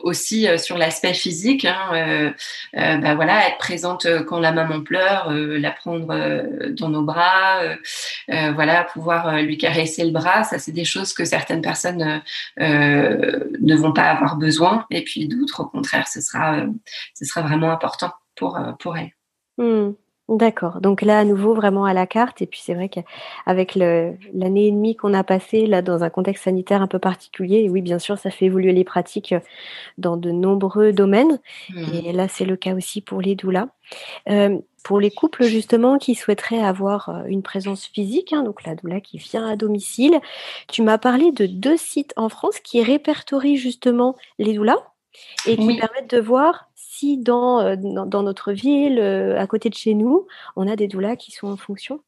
aussi 0.00 0.46
sur 0.58 0.78
l'aspect 0.78 1.14
physique. 1.14 1.64
Hein, 1.64 2.32
bah, 2.74 3.14
voilà, 3.16 3.48
être 3.48 3.58
présente 3.58 4.06
euh, 4.06 4.22
quand 4.22 4.38
la 4.38 4.52
maman 4.52 4.82
pleure, 4.82 5.30
euh, 5.30 5.58
la 5.58 5.72
prendre 5.72 6.10
euh, 6.10 6.70
dans 6.70 6.88
nos 6.88 7.02
bras, 7.02 7.60
voilà, 8.28 8.84
pouvoir 8.84 9.38
lui 9.42 9.58
caresser 9.58 10.04
le 10.04 10.10
bras. 10.10 10.44
Ça, 10.44 10.58
c'est 10.58 10.72
des 10.72 10.84
choses 10.84 11.12
que 11.12 11.24
certaines 11.24 11.62
personnes 11.62 12.22
ne 12.58 13.74
vont 13.76 13.92
pas 13.92 14.04
avoir 14.04 14.36
besoin, 14.36 14.86
et 14.90 15.02
puis 15.02 15.26
d'autres, 15.26 15.62
au 15.62 15.66
contraire, 15.66 16.06
ce 16.08 16.20
sera, 16.20 16.66
vraiment 17.36 17.70
important 17.70 18.12
pour 18.36 18.58
pour 18.78 18.96
elles. 18.96 19.12
Mmh. 19.58 19.92
D'accord. 20.28 20.80
Donc 20.80 21.02
là, 21.02 21.20
à 21.20 21.24
nouveau, 21.24 21.54
vraiment 21.54 21.84
à 21.84 21.92
la 21.92 22.06
carte. 22.06 22.42
Et 22.42 22.46
puis 22.46 22.60
c'est 22.60 22.74
vrai 22.74 22.88
qu'avec 22.88 23.76
l'année 23.76 24.66
et 24.66 24.70
demie 24.72 24.96
qu'on 24.96 25.14
a 25.14 25.22
passée 25.22 25.66
là 25.66 25.82
dans 25.82 26.02
un 26.02 26.10
contexte 26.10 26.44
sanitaire 26.44 26.82
un 26.82 26.88
peu 26.88 26.98
particulier, 26.98 27.68
oui, 27.70 27.80
bien 27.80 28.00
sûr, 28.00 28.18
ça 28.18 28.30
fait 28.30 28.46
évoluer 28.46 28.72
les 28.72 28.82
pratiques 28.82 29.32
euh, 29.32 29.40
dans 29.98 30.16
de 30.16 30.32
nombreux 30.32 30.92
domaines. 30.92 31.38
Mmh. 31.70 31.94
Et 31.94 32.12
là, 32.12 32.26
c'est 32.26 32.44
le 32.44 32.56
cas 32.56 32.74
aussi 32.74 33.00
pour 33.00 33.20
les 33.20 33.36
doulas. 33.36 33.68
Euh, 34.28 34.58
pour 34.82 34.98
les 34.98 35.12
couples 35.12 35.44
justement 35.44 35.96
qui 35.98 36.16
souhaiteraient 36.16 36.62
avoir 36.62 37.08
euh, 37.08 37.24
une 37.26 37.42
présence 37.42 37.86
physique, 37.86 38.32
hein, 38.32 38.42
donc 38.42 38.64
la 38.64 38.74
doula 38.74 39.00
qui 39.00 39.18
vient 39.18 39.46
à 39.46 39.54
domicile, 39.54 40.20
tu 40.68 40.82
m'as 40.82 40.98
parlé 40.98 41.30
de 41.30 41.46
deux 41.46 41.76
sites 41.76 42.12
en 42.16 42.28
France 42.28 42.58
qui 42.58 42.82
répertorient 42.82 43.58
justement 43.58 44.16
les 44.40 44.54
doulas 44.54 44.82
et 45.46 45.56
qui 45.56 45.76
permettent 45.76 46.10
de 46.10 46.20
voir 46.20 46.65
euh, 47.04 47.76
dans, 47.76 48.06
dans, 48.06 48.22
notre 48.22 48.52
ville, 48.52 48.98
euh, 48.98 49.38
à 49.40 49.46
côté 49.46 49.68
de 49.68 49.74
chez 49.74 49.94
nous, 49.94 50.26
on 50.56 50.68
a 50.68 50.76
des 50.76 50.88
doulas 50.88 51.16
qui 51.16 51.32
sont 51.32 51.48
en 51.48 51.56
fonction 51.56 52.00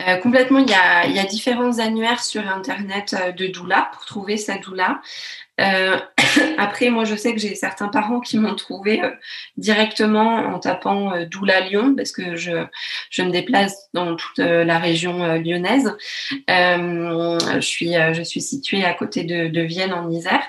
euh, 0.00 0.16
complètement, 0.16 0.60
il 0.60 0.70
y, 0.70 0.72
a, 0.72 1.04
il 1.04 1.14
y, 1.14 1.18
a, 1.18 1.26
différents 1.26 1.80
annuaires 1.80 2.22
sur 2.22 2.48
Internet 2.48 3.14
de 3.36 3.46
doula 3.46 3.90
pour 3.92 4.06
trouver 4.06 4.38
sa 4.38 4.56
doula. 4.56 5.02
après, 6.58 6.90
moi, 6.90 7.04
je 7.04 7.14
sais 7.14 7.32
que 7.32 7.40
j'ai 7.40 7.54
certains 7.54 7.88
parents 7.88 8.20
qui 8.20 8.38
m'ont 8.38 8.54
trouvé 8.54 9.02
euh, 9.02 9.10
directement 9.56 10.36
en 10.36 10.58
tapant 10.58 11.12
euh, 11.12 11.24
Doula 11.26 11.60
Lyon, 11.60 11.94
parce 11.96 12.12
que 12.12 12.36
je, 12.36 12.64
je 13.10 13.22
me 13.22 13.30
déplace 13.30 13.88
dans 13.94 14.16
toute 14.16 14.38
la 14.38 14.78
région 14.78 15.36
lyonnaise. 15.36 15.96
je, 16.48 17.60
suis, 17.60 17.92
je 17.92 18.22
suis 18.22 18.40
située 18.40 18.84
à 18.84 18.94
côté 18.94 19.24
de, 19.24 19.48
de 19.48 19.60
Vienne, 19.60 19.92
en 19.92 20.10
Isère. 20.10 20.42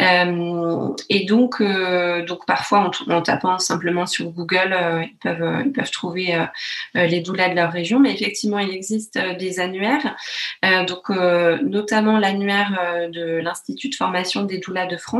et 0.00 1.24
donc, 1.24 1.62
donc 1.62 2.46
parfois, 2.46 2.90
en, 3.06 3.12
en, 3.12 3.22
tapant 3.22 3.58
simplement 3.58 4.06
sur 4.06 4.30
Google, 4.30 4.76
ils, 5.02 5.16
peuvent, 5.22 5.62
ils 5.64 5.72
peuvent 5.72 5.90
trouver 5.90 6.38
les 6.94 7.20
doulas 7.20 7.50
de 7.50 7.54
leur 7.54 7.72
région. 7.72 8.00
Mais 8.00 8.12
effectivement, 8.12 8.58
il 8.58 8.70
existe 8.70 9.18
des 9.38 9.60
annuaires. 9.60 10.16
donc, 10.86 11.10
notamment 11.10 12.18
l'annuaire 12.18 13.08
de 13.12 13.38
l'Institut 13.38 13.88
de 13.90 13.94
formation 13.94 14.44
des 14.44 14.58
doulas 14.58 14.86
de 14.86 14.96
France, 14.96 15.17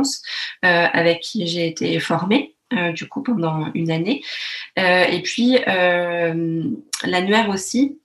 euh, 0.65 0.87
avec 0.91 1.21
qui 1.21 1.47
j'ai 1.47 1.67
été 1.67 1.99
formée. 1.99 2.55
Euh, 2.71 2.91
du 2.91 3.07
coup 3.07 3.23
pendant 3.23 3.71
une 3.73 3.89
année. 3.89 4.21
Euh, 4.77 5.03
et 5.05 5.23
puis 5.23 5.57
l'annuaire 7.03 7.49
aussi 7.49 7.97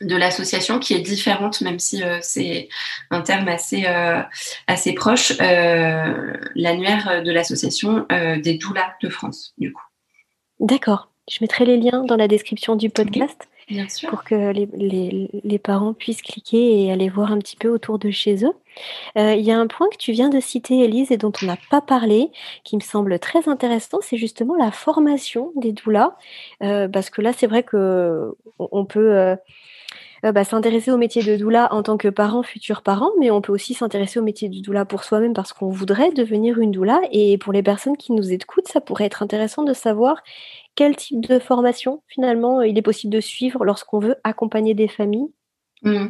de 0.00 0.16
l'association 0.16 0.80
qui 0.80 0.94
est 0.94 1.00
différente, 1.00 1.60
même 1.60 1.78
si 1.78 2.02
c'est 2.20 2.68
un 3.12 3.20
terme 3.20 3.46
assez, 3.46 3.86
assez 4.66 4.94
proche, 4.94 5.38
l'annuaire 5.38 7.22
de 7.22 7.30
l'association 7.30 8.04
des 8.10 8.58
doulas 8.58 8.94
de 9.00 9.08
France, 9.08 9.54
du 9.58 9.72
coup. 9.72 9.84
D'accord. 10.58 11.12
Je 11.30 11.38
mettrai 11.40 11.64
les 11.64 11.76
liens 11.76 12.02
dans 12.02 12.16
la 12.16 12.26
description 12.26 12.74
du 12.74 12.90
podcast. 12.90 13.48
Bien 13.68 13.88
sûr. 13.88 14.10
Pour 14.10 14.24
que 14.24 14.52
les, 14.52 14.68
les, 15.42 15.58
parents 15.58 15.94
puissent 15.94 16.22
cliquer 16.22 16.84
et 16.84 16.92
aller 16.92 17.08
voir 17.08 17.32
un 17.32 17.38
petit 17.38 17.56
peu 17.56 17.68
autour 17.68 17.98
de 17.98 18.10
chez 18.10 18.44
eux. 18.44 18.52
Euh, 19.16 19.34
il 19.34 19.44
y 19.44 19.50
a 19.50 19.58
un 19.58 19.66
point 19.66 19.88
que 19.90 19.96
tu 19.96 20.12
viens 20.12 20.28
de 20.28 20.40
citer, 20.40 20.84
Elise, 20.84 21.10
et 21.10 21.16
dont 21.16 21.32
on 21.42 21.46
n'a 21.46 21.56
pas 21.70 21.80
parlé, 21.80 22.30
qui 22.64 22.76
me 22.76 22.82
semble 22.82 23.18
très 23.18 23.48
intéressant, 23.48 23.98
c'est 24.02 24.18
justement 24.18 24.54
la 24.56 24.70
formation 24.70 25.52
des 25.56 25.72
doulas. 25.72 26.16
Euh, 26.62 26.88
parce 26.88 27.10
que 27.10 27.22
là, 27.22 27.32
c'est 27.32 27.46
vrai 27.46 27.62
que 27.62 28.34
on 28.58 28.84
peut. 28.84 29.36
Euh, 30.24 30.32
bah, 30.32 30.44
s'intéresser 30.44 30.90
au 30.90 30.96
métier 30.96 31.22
de 31.22 31.36
doula 31.36 31.72
en 31.72 31.82
tant 31.82 31.98
que 31.98 32.08
parent, 32.08 32.42
futur 32.42 32.82
parent, 32.82 33.10
mais 33.20 33.30
on 33.30 33.42
peut 33.42 33.52
aussi 33.52 33.74
s'intéresser 33.74 34.18
au 34.18 34.22
métier 34.22 34.48
de 34.48 34.58
doula 34.60 34.86
pour 34.86 35.04
soi-même 35.04 35.34
parce 35.34 35.52
qu'on 35.52 35.68
voudrait 35.68 36.12
devenir 36.12 36.58
une 36.58 36.70
doula. 36.70 37.00
Et 37.12 37.36
pour 37.36 37.52
les 37.52 37.62
personnes 37.62 37.96
qui 37.96 38.12
nous 38.12 38.32
écoutent, 38.32 38.68
ça 38.68 38.80
pourrait 38.80 39.04
être 39.04 39.22
intéressant 39.22 39.64
de 39.64 39.74
savoir 39.74 40.22
quel 40.76 40.96
type 40.96 41.20
de 41.26 41.38
formation 41.38 42.02
finalement 42.08 42.62
il 42.62 42.78
est 42.78 42.82
possible 42.82 43.12
de 43.12 43.20
suivre 43.20 43.64
lorsqu'on 43.64 43.98
veut 43.98 44.16
accompagner 44.24 44.74
des 44.74 44.88
familles 44.88 45.28
Hmm. 45.84 46.06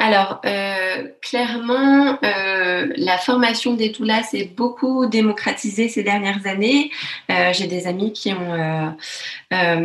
Alors, 0.00 0.40
euh, 0.44 1.08
clairement, 1.22 2.18
euh, 2.24 2.92
la 2.96 3.18
formation 3.18 3.74
des 3.74 3.90
doulas 3.90 4.24
s'est 4.24 4.50
beaucoup 4.56 5.06
démocratisée 5.06 5.88
ces 5.88 6.02
dernières 6.02 6.46
années. 6.46 6.90
Euh, 7.30 7.52
j'ai 7.52 7.68
des 7.68 7.86
amis 7.86 8.12
qui 8.12 8.32
ont, 8.32 8.96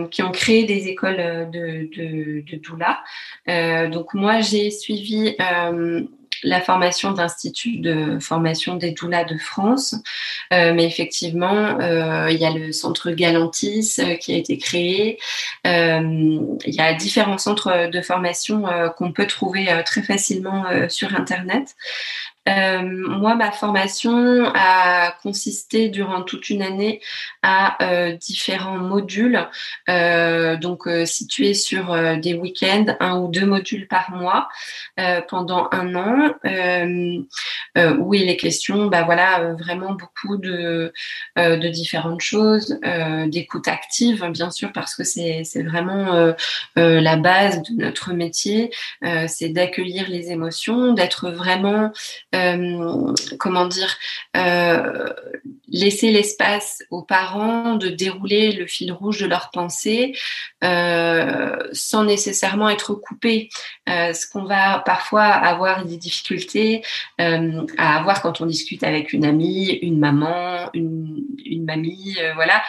qui 0.10 0.24
ont 0.24 0.32
créé 0.32 0.66
des 0.66 0.88
écoles 0.88 1.50
de, 1.52 1.88
de, 1.96 2.44
de 2.52 3.88
donc, 3.90 4.14
moi, 4.16 4.42
j'ai 4.42 4.72
suivi 4.72 5.36
la 6.44 6.62
formation 6.62 7.12
d'Institut 7.12 7.78
de 7.78 8.20
formation 8.20 8.76
des 8.76 8.92
doulas 8.92 9.24
de 9.24 9.38
France. 9.38 9.96
Euh, 10.54 10.74
mais 10.74 10.86
effectivement, 10.86 11.80
euh, 11.80 12.32
il 12.32 12.38
y 12.38 12.46
a 12.46 12.52
le 12.52 12.72
centre 12.72 13.12
Galantis 13.12 13.96
euh, 14.00 14.16
qui 14.16 14.34
a 14.34 14.38
été 14.38 14.58
créé. 14.58 15.20
il 15.66 16.50
y 16.66 16.82
a 16.82 16.94
différents 16.94 17.38
centres 17.38 17.90
de 17.90 18.02
formation 18.02 18.66
qu'on 18.98 19.12
peut 19.12 19.28
trouver 19.28 19.68
très 19.86 20.02
facilement 20.02 20.66
sur 20.90 21.16
Internet. 21.16 21.76
Euh, 22.50 22.82
moi, 22.82 23.36
ma 23.36 23.52
formation 23.52 24.52
a 24.56 25.12
consisté 25.22 25.90
durant 25.90 26.24
toute 26.24 26.50
une 26.50 26.64
année 26.64 27.00
à 27.44 27.84
euh, 27.84 28.14
différents 28.14 28.80
modules, 28.80 29.48
euh, 29.90 30.58
donc 30.58 30.90
situés 31.06 31.54
sur 31.54 31.96
des 32.18 32.34
week-ends, 32.34 32.96
un 33.00 33.20
ou 33.20 33.28
deux 33.28 33.46
modules 33.46 33.88
par 33.88 34.12
mois 34.12 34.50
pendant 35.28 35.70
un 35.72 35.96
an, 35.96 36.34
où 38.00 38.14
il 38.14 38.30
est 38.30 38.38
question, 38.38 38.88
bah 38.88 39.04
voilà, 39.04 39.54
vraiment 39.54 39.94
beaucoup 39.94 40.38
de, 40.38 40.94
de 41.38 41.68
différentes 41.70 42.22
choses, 42.22 42.80
d'écoute 43.28 43.68
active, 43.68 44.26
bien 44.32 44.52
sûr, 44.52 44.72
parce 44.72 44.96
que 44.96 45.04
c'est 45.04 45.44
vraiment 45.64 46.34
la 46.76 47.16
base 47.18 47.62
de 47.64 47.84
notre 47.84 48.14
métier, 48.14 48.72
c'est 49.28 49.50
d'accueillir 49.50 50.10
les 50.10 50.32
émotions, 50.32 50.94
d'être 50.94 51.30
vraiment 51.32 51.92
euh, 52.34 53.14
comment 53.40 53.68
dire, 53.68 53.98
euh, 54.38 55.10
laisser 55.68 56.12
l'espace 56.12 56.82
aux 56.90 57.02
parents 57.02 57.76
de 57.76 57.90
dérouler 57.90 58.54
le 58.54 58.68
fil 58.68 58.94
rouge 58.94 59.20
de 59.20 59.26
leurs 59.26 59.52
pensées 59.52 60.14
euh, 60.64 61.58
sans 61.74 62.06
nécessairement 62.06 62.70
être 62.70 62.94
coupé. 62.94 63.50
ce 63.88 64.30
qu'on 64.30 64.46
va 64.46 64.80
parfois 64.86 65.24
avoir 65.24 65.86
des 65.86 65.98
difficultés 65.98 66.84
à 67.18 67.98
avoir 67.98 68.22
quand 68.22 68.40
on 68.40 68.46
discute 68.46 68.84
avec 68.84 69.12
une 69.12 69.26
amie, 69.26 69.68
une 69.82 70.00
maman, 70.00 70.70
une, 70.74 71.26
une 71.46 71.66
mamie, 71.66 72.18
voilà, 72.36 72.64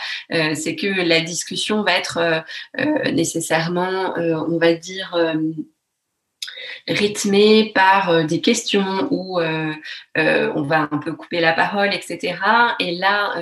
c'est 0.55 0.75
que 0.75 0.87
la 0.87 1.21
discussion 1.21 1.83
va 1.83 1.93
être 1.93 2.45
nécessairement, 3.13 4.15
on 4.17 4.59
va 4.59 4.75
dire, 4.75 5.17
rythmé 6.89 7.73
par 7.75 8.11
euh, 8.11 8.25
des 8.25 8.41
questions 8.41 9.09
où 9.11 9.41
euh, 9.41 9.73
euh, 10.19 10.53
on 10.55 10.63
va 10.63 10.89
un 10.91 10.99
peu 10.99 11.13
couper 11.13 11.41
la 11.41 11.53
parole, 11.53 11.93
etc. 11.95 12.35
Et 12.81 12.93
là, 12.97 13.35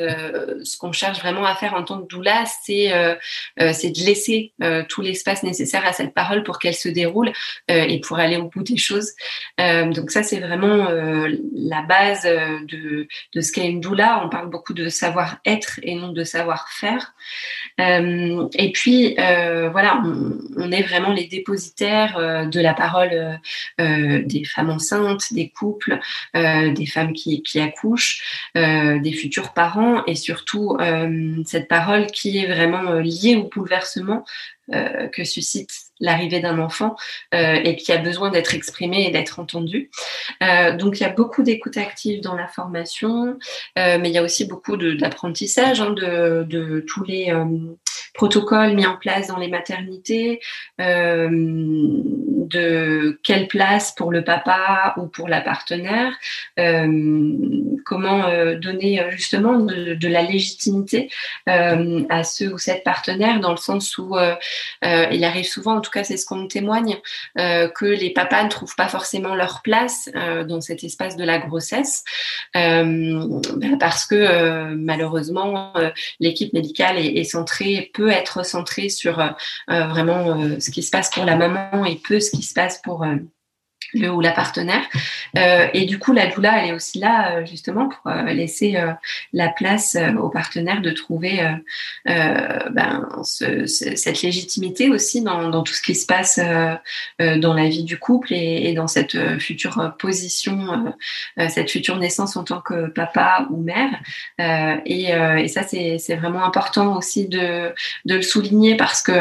ce 0.62 0.76
qu'on 0.76 0.92
cherche 0.92 1.18
vraiment 1.18 1.44
à 1.44 1.54
faire 1.54 1.74
en 1.74 1.82
tant 1.82 2.00
que 2.00 2.06
doula, 2.06 2.44
c'est 2.46 2.88
de 2.88 4.04
laisser 4.04 4.52
tout 4.88 5.02
l'espace 5.02 5.42
nécessaire 5.42 5.84
à 5.86 5.92
cette 5.92 6.14
parole 6.14 6.42
pour 6.42 6.58
qu'elle 6.58 6.74
se 6.74 6.88
déroule 6.88 7.32
et 7.68 8.00
pour 8.00 8.18
aller 8.18 8.36
au 8.36 8.48
bout 8.48 8.62
des 8.62 8.76
choses. 8.76 9.12
donc 9.58 10.10
ça, 10.10 10.22
c'est 10.22 10.40
vraiment 10.40 10.88
la 11.54 11.82
base 11.82 12.22
de, 12.24 13.08
de 13.34 13.40
ce 13.40 13.52
qu'est 13.52 13.68
une 13.68 13.80
doula. 13.80 14.22
On 14.24 14.28
parle 14.28 14.48
beaucoup 14.48 14.74
de 14.74 14.88
savoir-être 14.88 15.80
et 15.82 15.94
non 15.94 16.12
de 16.12 16.24
savoir-faire. 16.24 17.14
et 17.78 18.72
puis, 18.72 19.14
voilà, 19.16 20.02
on, 20.56 20.72
est 20.72 20.82
vraiment 20.82 21.12
les 21.12 21.26
dépositaires 21.26 22.46
de 22.48 22.60
la 22.60 22.74
parole 22.74 23.09
euh, 23.12 23.36
euh, 23.80 24.22
des 24.24 24.44
femmes 24.44 24.70
enceintes, 24.70 25.32
des 25.32 25.50
couples, 25.50 25.98
euh, 26.36 26.72
des 26.72 26.86
femmes 26.86 27.12
qui, 27.12 27.42
accouchent, 27.60 28.22
des 28.54 29.12
futurs 29.12 29.52
parents 29.52 30.04
et 30.06 30.14
surtout 30.14 30.76
cette 31.46 31.68
parole 31.68 32.06
qui 32.06 32.38
est 32.38 32.46
vraiment 32.46 32.94
liée 32.94 33.36
au 33.36 33.48
bouleversement 33.48 34.24
que 34.68 35.24
suscite 35.24 35.70
l'arrivée 35.98 36.40
d'un 36.40 36.58
enfant 36.58 36.94
et 37.32 37.76
qui 37.76 37.92
a 37.92 37.98
besoin 37.98 38.30
d'être 38.30 38.54
exprimée 38.54 39.06
et 39.06 39.10
d'être 39.10 39.40
entendue. 39.40 39.90
donc 40.40 41.00
il 41.00 41.02
y 41.02 41.06
a 41.06 41.10
beaucoup 41.10 41.42
d'écoute 41.42 41.76
active 41.76 42.20
dans 42.20 42.36
la 42.36 42.46
formation, 42.46 43.36
mais 43.76 44.08
il 44.08 44.12
y 44.12 44.18
a 44.18 44.22
aussi 44.22 44.46
beaucoup 44.46 44.76
d'apprentissage 44.76 45.80
hein, 45.80 45.90
de, 45.90 46.44
de, 46.48 46.80
tous 46.80 47.04
les 47.04 47.32
protocoles 48.14 48.74
mis 48.74 48.86
en 48.86 48.96
place 48.96 49.28
dans 49.28 49.38
les 49.38 49.48
maternités, 49.48 50.40
euh, 50.80 51.28
de 51.30 53.20
quelle 53.22 53.46
place 53.46 53.92
pour 53.92 54.10
le 54.10 54.24
papa 54.24 54.94
ou 54.96 55.06
pour 55.06 55.28
la 55.28 55.40
partenaire, 55.40 56.12
euh, 56.58 56.88
comment 57.84 58.24
euh, 58.26 58.56
donner 58.56 59.04
justement 59.10 59.58
de, 59.60 60.08
la 60.08 60.22
légitimité 60.22 61.10
à 61.46 62.24
ceux 62.24 62.52
ou 62.52 62.58
cette 62.58 62.82
partenaire 62.82 63.38
dans 63.38 63.52
le 63.52 63.56
sens 63.56 63.96
où 63.98 64.16
il 64.82 65.24
arrive 65.24 65.46
souvent, 65.46 65.76
en 65.76 65.80
tout 65.80 65.90
cas 65.90 66.02
c'est 66.02 66.16
ce 66.16 66.26
qu'on 66.26 66.36
me 66.36 66.48
témoigne, 66.48 66.96
que 67.36 67.84
les 67.84 68.10
papas 68.10 68.42
ne 68.42 68.48
trouvent 68.48 68.74
pas 68.74 68.88
forcément 68.88 69.36
leur 69.36 69.62
place 69.62 70.10
dans 70.48 70.60
cet 70.60 70.82
espace 70.82 71.16
de 71.16 71.24
la 71.24 71.38
grossesse 71.38 72.02
parce 72.52 74.06
que 74.06 74.74
malheureusement 74.74 75.72
l'équipe 76.18 76.52
médicale 76.52 76.98
est 76.98 77.24
centrée 77.24 77.90
peut 78.00 78.10
être 78.10 78.46
centré 78.46 78.88
sur 78.88 79.20
euh, 79.20 79.28
euh, 79.70 79.86
vraiment 79.88 80.30
euh, 80.30 80.58
ce 80.58 80.70
qui 80.70 80.82
se 80.82 80.90
passe 80.90 81.10
pour 81.10 81.26
la 81.26 81.36
maman 81.36 81.84
et 81.84 81.96
peu 81.96 82.18
ce 82.18 82.30
qui 82.30 82.42
se 82.42 82.54
passe 82.54 82.80
pour 82.82 83.04
le 83.94 84.10
ou 84.10 84.20
la 84.20 84.32
partenaire. 84.32 84.82
Euh, 85.36 85.66
et 85.74 85.84
du 85.84 85.98
coup, 85.98 86.12
la 86.12 86.26
doula, 86.26 86.62
elle 86.62 86.70
est 86.70 86.72
aussi 86.72 86.98
là 86.98 87.36
euh, 87.36 87.46
justement 87.46 87.88
pour 87.88 88.12
euh, 88.12 88.24
laisser 88.24 88.76
la 89.32 89.48
place 89.48 89.96
aux 90.18 90.28
partenaires 90.28 90.80
de 90.80 90.90
trouver 90.90 91.40
ben, 92.04 93.08
cette 93.24 94.22
légitimité 94.22 94.90
aussi 94.90 95.22
dans, 95.22 95.62
tout 95.62 95.72
ce 95.72 95.82
qui 95.82 95.94
se 95.94 96.06
passe 96.06 96.40
dans 97.18 97.54
la 97.54 97.68
vie 97.68 97.84
du 97.84 97.98
couple 97.98 98.32
et, 98.32 98.72
dans 98.72 98.86
cette 98.86 99.16
future 99.38 99.94
position, 99.98 100.94
cette 101.48 101.70
future 101.70 101.96
naissance 101.96 102.36
en 102.36 102.44
tant 102.44 102.60
que 102.60 102.88
papa 102.88 103.46
ou 103.50 103.62
mère. 103.62 103.90
Et, 104.86 105.48
ça, 105.48 105.62
c'est 105.62 106.16
vraiment 106.16 106.44
important 106.44 106.96
aussi 106.96 107.28
de, 107.28 107.72
de, 108.04 108.14
le 108.14 108.22
souligner 108.22 108.76
parce 108.76 109.02
que 109.02 109.12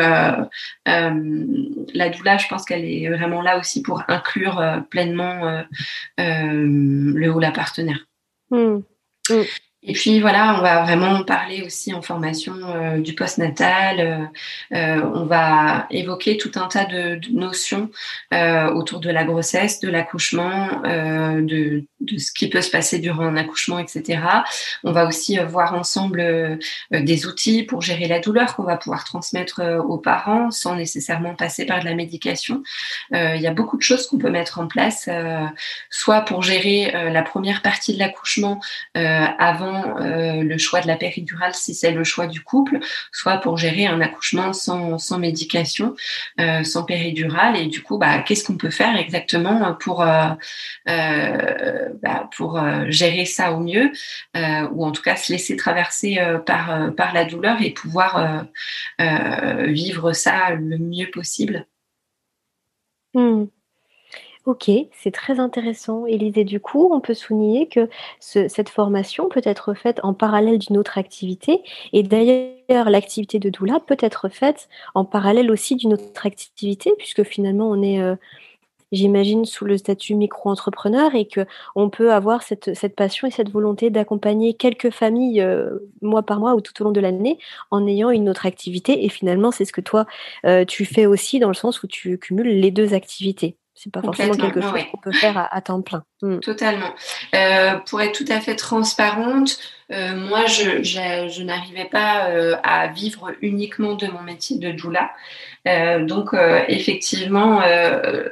la 0.86 2.10
doula, 2.10 2.38
je 2.38 2.48
pense 2.48 2.66
qu'elle 2.66 2.86
est 2.86 3.10
vraiment 3.10 3.42
là 3.42 3.58
aussi 3.58 3.82
pour 3.82 4.04
inclure 4.08 4.59
pleinement 4.90 5.48
euh, 5.48 5.64
euh, 6.20 7.14
le 7.16 7.32
ou 7.32 7.40
la 7.40 7.52
partenaire. 7.52 8.08
Hmm. 8.52 8.80
Hmm. 9.30 9.44
Et 9.82 9.94
puis 9.94 10.20
voilà, 10.20 10.56
on 10.58 10.62
va 10.62 10.84
vraiment 10.84 11.24
parler 11.24 11.62
aussi 11.62 11.94
en 11.94 12.02
formation 12.02 12.54
euh, 12.66 12.98
du 13.00 13.16
postnatal. 13.16 14.00
Euh, 14.00 14.26
euh, 14.78 15.02
on 15.14 15.26
va 15.26 15.88
évoquer 15.90 16.38
tout 16.38 16.52
un 16.56 16.68
tas 16.68 16.84
de, 16.84 17.18
notions 17.32 17.90
euh, 18.34 18.70
autour 18.72 19.00
de 19.00 19.10
la 19.10 19.24
grossesse, 19.24 19.80
de 19.80 19.88
l'accouchement, 19.88 20.84
euh, 20.86 21.42
de, 21.42 21.86
de, 22.02 22.18
ce 22.18 22.34
qui 22.34 22.50
peut 22.50 22.62
se 22.62 22.72
passer 22.72 23.00
durant 23.00 23.24
un 23.24 23.38
accouchement, 23.38 23.80
etc. 23.80 24.22
On 24.84 24.92
va 24.92 25.06
aussi 25.08 25.38
voir 25.38 25.74
ensemble 25.74 26.60
des 26.92 27.26
outils 27.26 27.64
pour 27.64 27.82
gérer 27.82 28.08
la 28.08 28.20
douleur 28.20 28.56
qu'on 28.56 28.64
va 28.64 28.76
pouvoir 28.76 29.06
transmettre 29.06 29.62
aux 29.88 29.98
parents 29.98 30.52
sans 30.52 30.76
nécessairement 30.76 31.36
passer 31.36 31.66
par 31.66 31.80
de 31.80 31.86
la 31.86 31.96
médication. 31.96 32.64
Il 33.12 33.40
y 33.40 33.48
a 33.48 33.54
beaucoup 33.54 33.78
de 33.78 33.82
choses 33.82 34.08
qu'on 34.08 34.18
peut 34.18 34.30
mettre 34.30 34.60
en 34.60 34.68
place, 34.68 35.10
soit 35.90 36.22
pour 36.22 36.42
gérer 36.42 36.92
la 37.12 37.22
première 37.22 37.62
partie 37.62 37.94
de 37.94 38.00
l'accouchement 38.00 38.60
avant 38.94 39.70
euh, 40.00 40.44
le 40.44 40.58
choix 40.58 40.82
de 40.82 40.88
la 40.88 40.96
péridurale 40.96 41.54
si 41.54 41.74
c'est 41.74 41.92
le 41.92 42.04
choix 42.04 42.28
du 42.28 42.42
couple, 42.42 42.80
soit 43.12 43.38
pour 43.38 43.58
gérer 43.58 43.86
un 43.86 44.02
accouchement 44.02 44.54
sans, 44.54 45.18
médication, 45.18 45.96
euh, 46.40 46.64
sans 46.64 46.84
péridurale. 46.84 47.58
Et 47.58 47.68
du 47.68 47.82
coup, 47.82 47.98
bah, 47.98 48.20
qu'est-ce 48.20 48.44
qu'on 48.44 48.58
peut 48.58 48.70
faire 48.70 48.98
exactement 48.98 49.74
pour, 49.76 50.02
euh, 50.02 50.30
bah, 50.86 52.30
gérer 52.88 53.26
ça 53.26 53.54
au 53.54 53.60
mieux, 53.60 53.92
ou 54.72 54.86
en 54.86 54.92
tout 54.92 55.02
cas 55.02 55.16
se 55.16 55.32
laisser 55.32 55.56
traverser 55.56 56.20
par, 56.46 56.94
par 56.96 57.14
la 57.14 57.26
douleur 57.26 57.62
et 57.62 57.72
pouvoir 57.72 58.46
vivre 59.00 60.14
ça 60.14 60.52
le 60.52 60.78
mieux 60.78 61.10
possible? 61.12 61.66
Hmm. 63.14 63.46
Ok, 64.46 64.72
c'est 64.94 65.12
très 65.12 65.40
intéressant, 65.40 66.06
Élisée. 66.06 66.44
Du 66.46 66.60
coup, 66.60 66.90
on 66.92 67.02
peut 67.02 67.14
souligner 67.14 67.68
que 67.68 67.90
cette 68.20 68.70
formation 68.70 69.28
peut 69.30 69.42
être 69.44 69.74
faite 69.74 70.00
en 70.02 70.14
parallèle 70.14 70.58
d'une 70.58 70.78
autre 70.78 70.98
activité. 70.98 71.62
Et 71.94 72.04
d'ailleurs, 72.04 72.90
l'activité 72.90 73.38
de 73.38 73.50
doula 73.50 73.80
peut 73.80 73.98
être 74.00 74.30
faite 74.30 74.70
en 74.96 75.06
parallèle 75.06 75.52
aussi 75.52 75.76
d'une 75.76 75.94
autre 75.94 76.26
activité, 76.26 76.94
puisque 76.98 77.24
finalement, 77.24 77.70
on 77.70 77.84
est, 77.84 78.02
euh, 78.02 78.16
j'imagine, 78.92 79.46
sous 79.46 79.66
le 79.66 79.78
statut 79.78 80.16
micro-entrepreneur 80.16 81.16
et 81.16 81.28
qu'on 81.28 81.90
peut 81.90 82.14
avoir 82.14 82.42
cette, 82.42 82.96
passion 82.96 83.28
et 83.28 83.32
cette 83.32 83.52
volonté 83.52 83.90
d'accompagner 83.90 84.54
quelques 84.54 84.90
familles 84.92 85.42
euh, 85.42 85.80
mois 86.02 86.24
par 86.24 86.40
mois 86.40 86.56
ou 86.56 86.62
tout 86.62 86.82
au 86.82 86.86
long 86.86 86.92
de 86.92 87.02
l'année 87.02 87.40
en 87.72 87.86
ayant 87.88 88.10
une 88.10 88.30
autre 88.30 88.46
activité. 88.46 89.06
Et 89.06 89.10
finalement, 89.10 89.52
c'est 89.52 89.66
ce 89.66 89.74
que 89.74 89.82
toi, 89.82 90.06
euh, 90.46 90.66
tu 90.66 90.86
fais 90.86 91.06
aussi 91.06 91.40
dans 91.40 91.50
le 91.50 91.54
sens 91.54 91.84
où 91.84 91.88
tu 91.88 92.18
cumules 92.18 92.60
les 92.60 92.72
deux 92.72 92.94
activités. 92.94 93.58
C'est 93.82 93.94
pas 93.94 94.02
forcément 94.02 94.36
quelque 94.36 94.60
chose 94.60 94.84
qu'on 94.92 94.98
peut 94.98 95.14
faire 95.14 95.48
à, 95.50 95.62
temps 95.62 95.82
plein. 95.82 96.04
Hmm. 96.22 96.40
Totalement. 96.40 96.94
pour 97.86 98.02
être 98.02 98.12
tout 98.12 98.30
à 98.30 98.42
fait 98.42 98.56
transparente, 98.56 99.58
moi, 99.90 100.46
je, 100.46 100.84
je 100.84 101.44
n'arrivais 101.44 101.86
pas 101.86 102.28
à 102.64 102.88
vivre 102.88 103.32
uniquement 103.42 103.96
de 103.96 104.08
mon 104.08 104.22
métier 104.22 104.58
de 104.58 104.72
doula. 104.72 105.12
Euh, 105.68 106.06
donc 106.06 106.34
euh, 106.34 106.64
effectivement, 106.68 107.62
euh, 107.62 108.30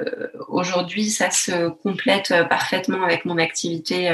aujourd'hui, 0.48 1.10
ça 1.10 1.30
se 1.30 1.68
complète 1.68 2.34
parfaitement 2.48 3.02
avec 3.02 3.24
mon 3.24 3.38
activité 3.38 4.10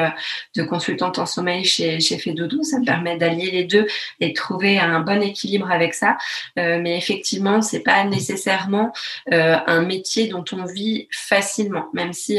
de 0.57 0.63
consultante 0.63 1.19
en 1.19 1.27
sommeil 1.27 1.65
chez, 1.65 2.01
chez 2.01 2.19
Fedodo. 2.19 2.63
Ça 2.63 2.81
me 2.81 2.85
permet 2.85 3.17
d'allier 3.17 3.51
les 3.51 3.65
deux 3.65 3.87
et 4.21 4.31
de 4.31 4.35
trouver 4.35 4.79
un 4.79 5.01
bon 5.01 5.23
équilibre 5.23 5.71
avec 5.71 5.95
ça. 5.95 6.17
mais 6.57 6.97
effectivement, 6.97 7.63
c'est 7.63 7.83
pas 7.83 8.05
nécessairement 8.05 8.93
un 9.31 9.83
métier 9.83 10.27
dont 10.27 10.45
on 10.53 10.65
vit 10.65 11.09
facilement, 11.11 11.89
même 11.93 12.13
si 12.13 12.39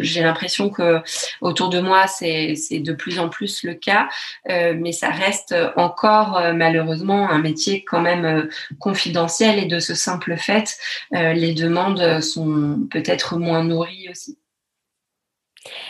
j'ai 0.00 0.22
l'impression 0.22 0.70
que 0.70 1.00
autour 1.40 1.70
de 1.70 1.80
moi, 1.80 2.06
c'est 2.06 2.54
de 2.70 2.92
plus 2.92 3.18
en 3.18 3.28
plus 3.28 3.62
le 3.62 3.74
cas. 3.74 4.07
Mais 4.46 4.92
ça 4.92 5.10
reste 5.10 5.54
encore 5.76 6.40
malheureusement 6.54 7.28
un 7.30 7.38
métier 7.38 7.84
quand 7.84 8.00
même 8.00 8.48
confidentiel 8.78 9.58
et 9.58 9.66
de 9.66 9.80
ce 9.80 9.94
simple 9.94 10.36
fait, 10.36 10.76
euh, 11.14 11.32
les 11.32 11.54
demandes 11.54 12.20
sont 12.20 12.86
peut-être 12.90 13.36
moins 13.36 13.64
nourries 13.64 14.08
aussi. 14.10 14.38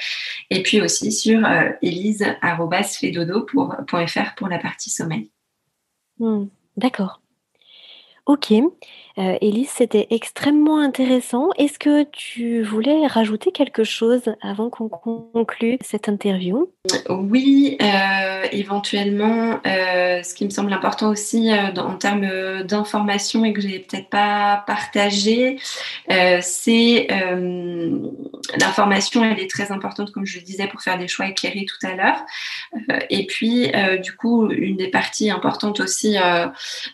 et 0.50 0.62
puis 0.62 0.80
aussi 0.80 1.10
sur 1.12 1.40
elise-fedodo.fr 1.82 4.33
pour 4.36 4.48
la 4.48 4.58
partie 4.58 4.90
sommeil. 4.90 5.32
Hmm, 6.18 6.46
d'accord. 6.76 7.23
Ok. 8.26 8.52
Euh, 9.16 9.36
Élise, 9.40 9.68
c'était 9.68 10.08
extrêmement 10.10 10.78
intéressant. 10.78 11.50
Est-ce 11.56 11.78
que 11.78 12.04
tu 12.04 12.62
voulais 12.62 13.06
rajouter 13.06 13.52
quelque 13.52 13.84
chose 13.84 14.22
avant 14.40 14.70
qu'on 14.70 14.88
conclue 14.88 15.78
cette 15.82 16.08
interview? 16.08 16.72
Oui, 17.08 17.76
euh, 17.80 18.46
éventuellement. 18.50 19.60
Euh, 19.66 20.22
ce 20.22 20.34
qui 20.34 20.44
me 20.44 20.50
semble 20.50 20.72
important 20.72 21.10
aussi 21.10 21.50
en 21.52 21.94
termes 21.96 22.62
d'information 22.64 23.44
et 23.44 23.52
que 23.52 23.60
je 23.60 23.68
n'ai 23.68 23.78
peut-être 23.78 24.08
pas 24.08 24.64
partagé, 24.66 25.58
c'est 26.40 27.06
l'information, 28.58 29.22
elle 29.24 29.38
est 29.38 29.50
très 29.50 29.70
importante, 29.70 30.12
comme 30.12 30.24
je 30.24 30.38
le 30.38 30.44
disais, 30.44 30.66
pour 30.66 30.80
faire 30.80 30.98
des 30.98 31.08
choix 31.08 31.28
éclairés 31.28 31.66
tout 31.66 31.86
à 31.86 31.94
l'heure. 31.94 32.24
et 33.10 33.26
puis, 33.26 33.70
du 34.02 34.16
coup, 34.16 34.50
une 34.50 34.76
des 34.76 34.88
parties 34.88 35.30
importantes 35.30 35.80
aussi 35.80 36.16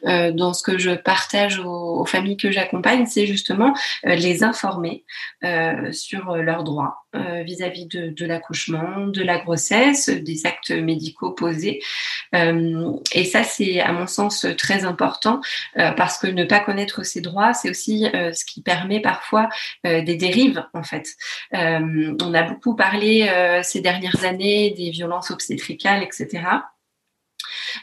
dans 0.03 0.53
ce 0.53 0.62
que 0.62 0.76
je 0.76 0.91
partage 0.91 1.20
aux 1.64 2.05
familles 2.05 2.37
que 2.37 2.51
j'accompagne, 2.51 3.07
c'est 3.07 3.27
justement 3.27 3.75
euh, 4.07 4.14
les 4.14 4.43
informer 4.43 5.05
euh, 5.45 5.93
sur 5.93 6.31
euh, 6.31 6.43
leurs 6.43 6.64
droits 6.64 6.97
vis-à-vis 7.12 7.87
de, 7.87 8.25
l'accouchement, 8.25 9.09
de 9.09 9.25
la 9.25 9.39
grossesse, 9.39 10.09
des 10.09 10.47
actes 10.47 10.71
médicaux 10.71 11.33
posés. 11.33 11.81
et 12.33 13.25
ça, 13.25 13.43
c'est 13.43 13.81
à 13.81 13.91
mon 13.91 14.07
sens 14.07 14.47
très 14.57 14.85
important 14.85 15.41
parce 15.75 16.18
que 16.18 16.29
ne 16.29 16.45
pas 16.45 16.61
connaître 16.61 17.05
ses 17.05 17.21
droits, 17.21 17.53
c'est 17.53 17.68
aussi 17.68 18.07
ce 18.12 18.45
qui 18.45 18.62
permet 18.62 19.01
parfois 19.01 19.49
des 19.83 20.14
dérives 20.14 20.64
en 20.73 20.85
fait. 20.85 21.09
on 21.53 22.33
a 22.33 22.43
beaucoup 22.45 22.77
parlé 22.77 23.29
ces 23.64 23.81
dernières 23.81 24.25
années 24.25 24.71
des 24.77 24.91
violences 24.91 25.33
obstétricales, 25.33 26.05
etc. 26.05 26.43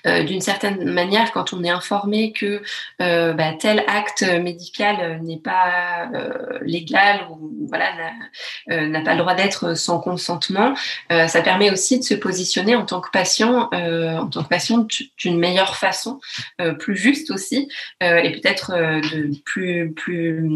Euh, 0.06 0.24
d'une 0.24 0.42
certaine 0.42 0.84
manière, 0.92 1.32
quand 1.32 1.54
on 1.54 1.64
est 1.64 1.70
informé 1.70 2.32
que 2.32 2.62
euh, 3.02 3.34
bah, 3.34 3.54
tel 3.60 3.84
acte 3.88 4.24
médical 4.42 5.22
n'est 5.24 5.40
pas 5.40 6.10
euh, 6.14 6.60
légal 6.62 7.28
ou 7.30 7.68
voilà 7.68 7.92
n'a 8.68 9.02
pas 9.02 9.14
le 9.14 9.20
droit 9.20 9.36
d'être 9.36 9.76
sans 9.76 10.00
consentement, 10.00 10.74
ça 11.10 11.42
permet 11.42 11.72
aussi 11.72 12.00
de 12.00 12.04
se 12.04 12.14
positionner 12.14 12.76
en 12.76 12.86
tant 12.86 13.02
que 13.02 13.10
patient, 13.12 13.70
en 13.72 14.28
tant 14.28 14.44
que 14.44 14.48
patient 14.48 14.88
d'une 15.18 15.38
meilleure 15.38 15.76
façon, 15.76 16.20
plus 16.80 16.96
juste 16.96 17.32
aussi, 17.32 17.70
et 18.02 18.32
peut-être 18.32 18.72
de 18.72 19.32
plus 19.44 19.94
plus 19.94 20.50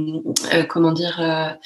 comment 0.67 0.91
dire 0.91 1.57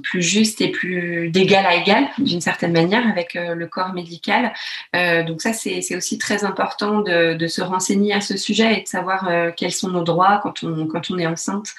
plus 0.00 0.22
juste 0.22 0.60
et 0.60 0.68
plus 0.68 1.30
d'égal 1.30 1.66
à 1.66 1.74
égal 1.74 2.08
d'une 2.18 2.40
certaine 2.40 2.72
manière 2.72 3.06
avec 3.08 3.36
euh, 3.36 3.54
le 3.54 3.66
corps 3.66 3.92
médical. 3.92 4.52
Euh, 4.94 5.22
donc 5.22 5.42
ça, 5.42 5.52
c'est 5.52 5.96
aussi 5.96 6.18
très 6.18 6.44
important 6.44 7.00
de, 7.00 7.46
se 7.46 7.62
renseigner 7.62 8.12
à 8.12 8.20
ce 8.20 8.36
sujet 8.36 8.78
et 8.78 8.82
de 8.82 8.88
savoir 8.88 9.28
euh, 9.28 9.50
quels 9.56 9.72
sont 9.72 9.88
nos 9.88 10.02
droits 10.02 10.40
quand 10.42 10.64
on, 10.64 10.86
quand 10.86 11.10
on 11.10 11.18
est 11.18 11.26
enceinte 11.26 11.74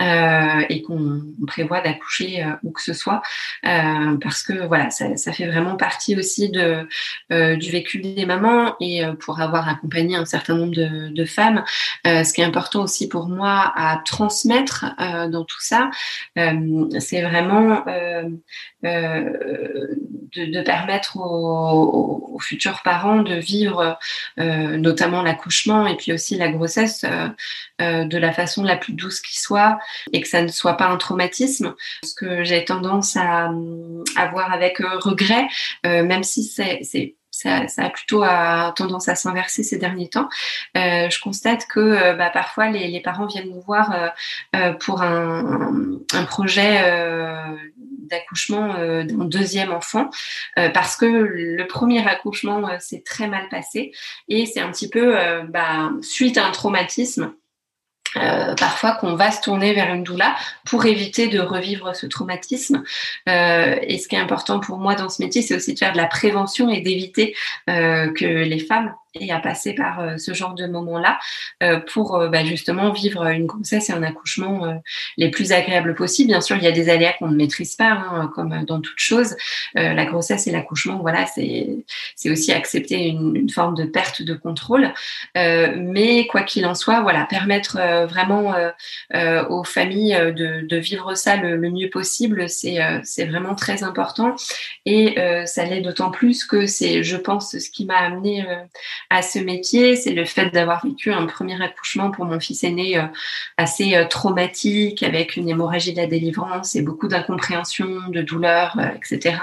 et 0.00 0.82
qu'on 0.82 1.22
prévoit 1.46 1.80
d'accoucher 1.80 2.44
où 2.64 2.72
que 2.72 2.82
ce 2.82 2.92
soit. 2.92 3.22
parce 3.62 4.42
que 4.42 4.66
voilà, 4.66 4.90
ça, 4.90 5.16
ça, 5.16 5.32
fait 5.32 5.46
vraiment 5.46 5.76
partie 5.76 6.16
aussi 6.16 6.50
de, 6.50 6.88
du 7.30 7.70
vécu 7.70 8.00
des 8.00 8.26
mamans 8.26 8.74
et 8.80 9.02
pour 9.20 9.40
avoir 9.40 9.68
accompagné 9.68 10.16
un 10.16 10.24
certain 10.24 10.56
nombre 10.56 10.74
de 10.74 11.24
femmes, 11.24 11.64
ce 12.04 12.32
qui 12.32 12.40
est 12.40 12.44
important 12.44 12.82
aussi 12.82 13.08
pour 13.08 13.28
moi 13.28 13.72
à 13.76 14.02
transmettre 14.04 14.86
dans 15.30 15.44
tout 15.44 15.60
ça, 15.60 15.90
c'est 16.34 17.22
vraiment 17.22 17.61
euh, 17.62 18.28
euh, 18.84 19.94
de, 20.34 20.62
permettre 20.62 21.16
aux, 21.16 22.38
futurs 22.40 22.82
parents 22.82 23.22
de 23.22 23.34
vivre 23.34 23.98
euh, 24.38 24.76
notamment 24.76 25.22
l'accouchement 25.22 25.86
et 25.86 25.96
puis 25.96 26.12
aussi 26.12 26.36
la 26.36 26.48
grossesse 26.48 27.04
de 27.78 28.16
la 28.16 28.32
façon 28.32 28.64
la 28.64 28.76
plus 28.76 28.94
douce 28.94 29.20
qui 29.20 29.40
soit 29.40 29.78
et 30.12 30.20
que 30.20 30.28
ça 30.28 30.42
ne 30.42 30.48
soit 30.48 30.76
pas 30.76 30.88
un 30.88 30.96
traumatisme. 30.96 31.74
Ce 32.04 32.14
que 32.14 32.42
j'ai 32.44 32.64
tendance 32.64 33.16
à, 33.16 33.50
avoir 34.16 34.52
avec 34.52 34.78
regret, 34.78 35.46
même 35.84 36.22
si 36.22 36.44
c'est 36.44 37.16
ça, 37.32 37.62
a 37.78 37.90
plutôt 37.90 38.22
tendance 38.76 39.08
à 39.08 39.16
s'inverser 39.16 39.64
ces 39.64 39.78
derniers 39.78 40.08
temps. 40.08 40.28
je 40.74 41.20
constate 41.20 41.66
que 41.66 42.16
bah, 42.16 42.30
parfois 42.30 42.68
les, 42.68 43.00
parents 43.00 43.26
viennent 43.26 43.50
nous 43.50 43.62
voir 43.62 44.12
pour 44.78 45.02
un, 45.02 45.98
projet 46.28 46.78
d'accouchement 48.12 48.76
euh, 48.76 49.02
d'un 49.04 49.24
deuxième 49.24 49.72
enfant 49.72 50.10
euh, 50.58 50.68
parce 50.68 50.96
que 50.96 51.06
le 51.06 51.66
premier 51.66 52.06
accouchement 52.06 52.68
euh, 52.68 52.76
s'est 52.78 53.02
très 53.04 53.26
mal 53.26 53.48
passé 53.48 53.92
et 54.28 54.46
c'est 54.46 54.60
un 54.60 54.70
petit 54.70 54.88
peu 54.88 55.16
bah, 55.48 55.90
suite 56.02 56.38
à 56.38 56.46
un 56.46 56.50
traumatisme 56.50 57.34
parfois 58.14 58.92
qu'on 58.92 59.14
va 59.14 59.30
se 59.30 59.40
tourner 59.40 59.72
vers 59.72 59.92
une 59.92 60.02
doula 60.02 60.34
pour 60.64 60.86
éviter 60.86 61.28
de 61.28 61.40
revivre 61.40 61.94
ce 61.94 62.06
traumatisme. 62.06 62.82
et 63.26 63.98
ce 63.98 64.08
qui 64.08 64.16
est 64.16 64.20
important 64.20 64.60
pour 64.60 64.78
moi 64.78 64.94
dans 64.94 65.08
ce 65.08 65.22
métier, 65.22 65.42
c'est 65.42 65.54
aussi 65.54 65.74
de 65.74 65.78
faire 65.78 65.92
de 65.92 65.96
la 65.96 66.06
prévention 66.06 66.68
et 66.68 66.80
d'éviter 66.80 67.34
que 67.66 68.44
les 68.44 68.58
femmes 68.58 68.94
et 69.14 69.30
à 69.30 69.38
passer 69.38 69.74
par 69.74 70.00
euh, 70.00 70.16
ce 70.16 70.32
genre 70.32 70.54
de 70.54 70.66
moments-là 70.66 71.18
euh, 71.62 71.80
pour 71.92 72.16
euh, 72.16 72.28
bah, 72.28 72.44
justement 72.44 72.92
vivre 72.92 73.26
une 73.26 73.46
grossesse 73.46 73.90
et 73.90 73.92
un 73.92 74.02
accouchement 74.02 74.80
les 75.16 75.30
plus 75.30 75.52
agréables 75.52 75.94
possibles. 75.94 76.28
Bien 76.28 76.40
sûr, 76.40 76.56
il 76.56 76.62
y 76.62 76.66
a 76.66 76.72
des 76.72 76.88
aléas 76.88 77.12
qu'on 77.18 77.28
ne 77.28 77.36
maîtrise 77.36 77.76
pas, 77.76 77.90
hein, 77.90 78.30
comme 78.34 78.64
dans 78.64 78.80
toute 78.80 78.98
chose. 78.98 79.36
la 79.74 80.04
grossesse 80.04 80.46
et 80.46 80.50
l'accouchement, 80.50 80.98
voilà, 80.98 81.26
c'est 81.26 82.30
aussi 82.30 82.52
accepter 82.52 83.08
une, 83.08 83.36
une, 83.36 83.50
forme 83.50 83.74
de 83.74 83.84
perte 83.84 84.22
de 84.22 84.34
contrôle. 84.34 84.92
mais 85.34 86.26
quoi 86.26 86.42
qu'il 86.42 86.66
en 86.66 86.74
soit, 86.74 87.00
voilà, 87.00 87.26
permettre 87.26 87.78
vraiment 88.06 88.54
aux 89.48 89.64
familles 89.64 90.16
de, 90.36 90.66
de, 90.66 90.76
vivre 90.76 91.14
ça 91.14 91.36
le, 91.36 91.56
le 91.56 91.70
mieux 91.70 91.90
possible, 91.90 92.48
c'est 92.48 93.24
vraiment 93.26 93.54
très 93.54 93.82
important. 93.82 94.34
Et 94.86 95.16
ça 95.46 95.64
l'est 95.64 95.80
d'autant 95.80 96.10
plus 96.10 96.44
que 96.44 96.66
c'est, 96.66 97.02
je 97.02 97.16
pense, 97.16 97.58
ce 97.58 97.70
qui 97.70 97.84
m'a 97.84 97.98
amené 97.98 98.44
à 99.10 99.22
ce 99.22 99.38
métier, 99.38 99.96
c'est 99.96 100.12
le 100.12 100.24
fait 100.24 100.50
d'avoir 100.50 100.84
vécu 100.84 101.12
un 101.12 101.26
premier 101.26 101.60
accouchement 101.62 102.10
pour 102.10 102.24
mon 102.24 102.40
fils 102.40 102.64
aîné 102.64 103.00
assez 103.56 103.94
traumatique, 104.08 105.02
avec 105.02 105.36
une 105.36 105.48
hémorragie 105.48 105.92
de 105.92 105.98
la 105.98 106.06
délivrance 106.06 106.76
et 106.76 106.82
beaucoup 106.82 107.08
d'incompréhension, 107.08 107.88
de 108.08 108.22
douleur, 108.22 108.78
etc., 108.96 109.36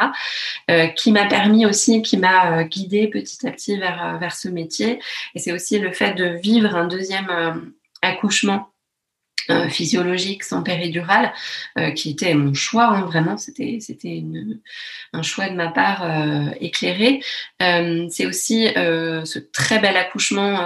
qui 0.95 1.12
m'a 1.12 1.26
permis 1.26 1.66
aussi, 1.66 2.01
qui 2.01 2.18
m'a 2.18 2.64
guidée 2.64 3.07
petit 3.07 3.47
à 3.47 3.51
petit 3.51 3.78
vers, 3.78 4.18
vers 4.20 4.36
ce 4.36 4.49
métier. 4.49 4.99
Et 5.36 5.39
c'est 5.39 5.51
aussi 5.51 5.80
le 5.80 5.91
fait 5.91 6.14
de 6.14 6.26
vivre 6.26 6.76
un 6.76 6.88
deuxième 6.88 7.28
accouchement 8.01 8.55
euh, 8.55 8.68
physiologique 9.70 10.43
sans 10.43 10.64
péridurale, 10.64 11.34
euh, 11.78 11.91
qui 11.91 12.12
était 12.12 12.34
mon 12.34 12.54
choix, 12.54 12.88
hein, 12.88 13.02
vraiment, 13.02 13.38
c'était 13.38 13.80
c'était 13.82 14.24
un 15.14 15.22
choix 15.22 15.50
de 15.50 15.56
ma 15.56 15.70
part 15.70 16.04
euh, 16.04 16.50
éclairé. 16.60 17.22
c'est 17.60 18.26
aussi 18.26 18.68
ce 18.76 19.39
très 19.39 19.80
bel 19.80 19.97
accouchement, 19.97 20.66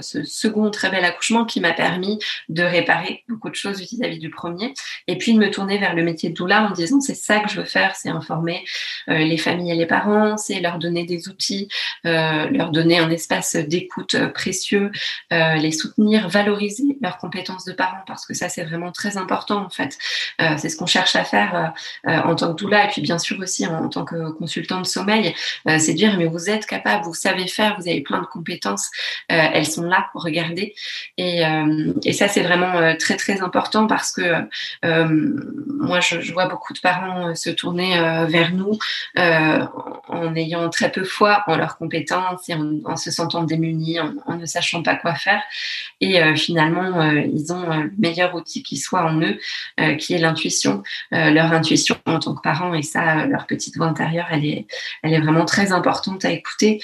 ce 0.00 0.24
second 0.24 0.70
très 0.70 0.90
bel 0.90 1.04
accouchement 1.04 1.44
qui 1.44 1.60
m'a 1.60 1.72
permis 1.72 2.18
de 2.48 2.62
réparer 2.62 3.24
beaucoup 3.28 3.50
de 3.50 3.54
choses 3.54 3.80
vis-à-vis 3.80 4.18
du 4.18 4.30
premier, 4.30 4.74
et 5.06 5.16
puis 5.16 5.34
de 5.34 5.38
me 5.38 5.50
tourner 5.50 5.78
vers 5.78 5.94
le 5.94 6.02
métier 6.02 6.30
de 6.30 6.34
doula 6.34 6.62
en 6.62 6.70
disant 6.70 7.00
c'est 7.00 7.14
ça 7.14 7.40
que 7.40 7.50
je 7.50 7.60
veux 7.60 7.66
faire, 7.66 7.94
c'est 7.96 8.08
informer 8.08 8.64
les 9.06 9.38
familles 9.38 9.72
et 9.72 9.76
les 9.76 9.86
parents, 9.86 10.36
c'est 10.36 10.60
leur 10.60 10.78
donner 10.78 11.04
des 11.04 11.28
outils, 11.28 11.68
leur 12.04 12.70
donner 12.70 12.98
un 12.98 13.10
espace 13.10 13.56
d'écoute 13.56 14.16
précieux, 14.34 14.90
les 15.30 15.72
soutenir, 15.72 16.28
valoriser 16.28 16.98
leurs 17.00 17.18
compétences 17.18 17.64
de 17.64 17.72
parents 17.72 18.02
parce 18.06 18.23
que 18.24 18.34
ça, 18.34 18.48
c'est 18.48 18.64
vraiment 18.64 18.92
très 18.92 19.16
important 19.16 19.64
en 19.64 19.70
fait. 19.70 19.98
Euh, 20.40 20.54
c'est 20.58 20.68
ce 20.68 20.76
qu'on 20.76 20.86
cherche 20.86 21.16
à 21.16 21.24
faire 21.24 21.74
euh, 22.06 22.10
euh, 22.10 22.20
en 22.22 22.34
tant 22.34 22.54
que 22.54 22.58
doula 22.58 22.84
et 22.84 22.88
puis 22.88 23.02
bien 23.02 23.18
sûr 23.18 23.38
aussi 23.40 23.66
en, 23.66 23.88
tant 23.88 24.04
que 24.04 24.30
consultant 24.32 24.80
de 24.80 24.86
sommeil, 24.86 25.34
c'est 25.66 25.92
de 25.92 25.96
dire 25.96 26.16
mais 26.18 26.26
vous 26.26 26.50
êtes 26.50 26.66
capable, 26.66 27.04
vous 27.04 27.14
savez 27.14 27.46
faire, 27.46 27.76
vous 27.78 27.88
avez 27.88 28.00
plein 28.00 28.20
de 28.20 28.26
compétences, 28.26 28.90
elles 29.28 29.66
sont 29.66 29.82
là, 29.82 30.08
regardez. 30.14 30.74
Et, 31.16 31.42
et 32.04 32.12
ça, 32.12 32.28
c'est 32.28 32.42
vraiment 32.42 32.96
très 32.96 33.16
très 33.16 33.42
important 33.42 33.86
parce 33.86 34.12
que 34.12 34.22
moi, 34.82 36.00
je, 36.00 36.20
je, 36.20 36.32
vois 36.32 36.46
beaucoup 36.46 36.72
de 36.72 36.80
parents 36.80 37.34
se 37.34 37.50
tourner 37.50 37.96
vers 38.28 38.52
nous 38.52 38.78
en 40.14 40.34
ayant 40.34 40.68
très 40.70 40.90
peu 40.90 41.04
foi 41.04 41.44
en 41.46 41.56
leurs 41.56 41.76
compétences 41.76 42.48
et 42.48 42.54
en, 42.54 42.96
se 42.96 43.10
sentant 43.10 43.44
démunis, 43.44 43.98
en, 44.00 44.36
ne 44.36 44.46
sachant 44.46 44.82
pas 44.82 44.96
quoi 44.96 45.14
faire. 45.14 45.42
Et 46.00 46.20
finalement, 46.36 47.02
ils 47.02 47.52
ont 47.52 47.68
le 47.68 47.92
meilleur 47.98 48.34
outil 48.34 48.62
qui 48.62 48.76
soit 48.76 49.04
en 49.04 49.20
eux, 49.20 49.38
euh, 49.80 49.94
qui 49.96 50.14
est 50.14 50.18
l'intuition, 50.18 50.82
euh, 51.12 51.30
leur 51.30 51.52
intuition 51.52 51.96
en 52.06 52.18
tant 52.18 52.34
que 52.34 52.42
parents. 52.42 52.74
Et 52.74 52.82
ça, 52.82 53.20
euh, 53.20 53.26
leur 53.26 53.46
petite 53.46 53.76
voix 53.76 53.86
intérieure, 53.86 54.26
elle 54.30 54.44
est, 54.44 54.66
elle 55.02 55.12
est 55.12 55.20
vraiment 55.20 55.44
très 55.44 55.72
importante 55.72 56.24
à 56.24 56.30
écouter. 56.30 56.80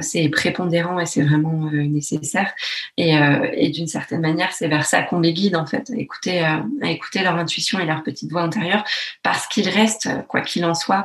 c'est 0.00 0.28
prépondérant 0.28 0.98
et 1.00 1.06
c'est 1.06 1.22
vraiment 1.22 1.70
nécessaire. 1.70 2.52
Et, 2.96 3.70
d'une 3.70 3.86
certaine 3.86 4.20
manière, 4.20 4.52
c'est 4.52 4.68
vers 4.68 4.84
ça 4.84 5.02
qu'on 5.02 5.20
les 5.20 5.32
guide 5.32 5.56
en 5.56 5.66
fait, 5.66 5.90
à 5.90 5.96
écouter, 5.96 6.42
écouter 6.82 7.22
leur 7.22 7.36
intuition 7.36 7.78
et 7.78 7.86
leur 7.86 8.02
petite 8.02 8.30
voix 8.30 8.42
intérieure, 8.42 8.84
parce 9.22 9.46
qu'ils 9.46 9.68
restent, 9.68 10.08
quoi 10.28 10.40
qu'il 10.40 10.64
en 10.64 10.74
soit, 10.74 11.04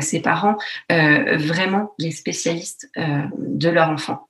ces 0.00 0.20
parents 0.20 0.56
vraiment 1.36 1.94
les 1.98 2.10
spécialistes 2.10 2.90
de 2.96 3.68
leur 3.68 3.90
enfant. 3.90 4.28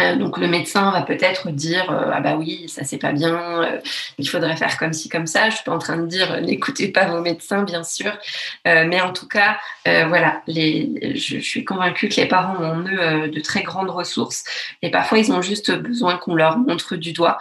Euh, 0.00 0.14
donc 0.16 0.38
le 0.38 0.46
médecin 0.46 0.92
va 0.92 1.02
peut-être 1.02 1.50
dire 1.50 1.90
euh, 1.90 2.10
ah 2.12 2.20
bah 2.20 2.36
oui 2.36 2.68
ça 2.68 2.84
c'est 2.84 2.98
pas 2.98 3.10
bien 3.10 3.64
euh, 3.64 3.80
il 4.18 4.28
faudrait 4.28 4.56
faire 4.56 4.78
comme 4.78 4.92
ci 4.92 5.08
comme 5.08 5.26
ça. 5.26 5.50
Je 5.50 5.56
suis 5.56 5.64
pas 5.64 5.72
en 5.72 5.78
train 5.78 5.96
de 5.96 6.06
dire 6.06 6.40
n'écoutez 6.40 6.88
pas 6.88 7.06
vos 7.06 7.20
médecins 7.20 7.62
bien 7.64 7.82
sûr. 7.82 8.16
Mais 8.64 9.00
en 9.00 9.12
tout 9.12 9.26
cas 9.26 9.58
voilà 9.84 10.42
je, 10.46 11.38
suis 11.40 11.64
convaincue 11.64 12.08
que 12.08 12.16
les 12.16 12.26
parents 12.26 12.62
ont 12.62 12.84
eux 12.86 13.28
de 13.28 13.40
très 13.40 13.62
grandes 13.62 13.90
ressources. 13.90 14.44
Et 14.82 14.90
parfois 14.90 15.18
ils 15.18 15.32
ont 15.32 15.42
juste 15.42 15.72
besoin 15.72 16.16
qu'on 16.16 16.34
leur 16.34 16.58
montre 16.58 16.96
du 16.96 17.12
doigt 17.12 17.38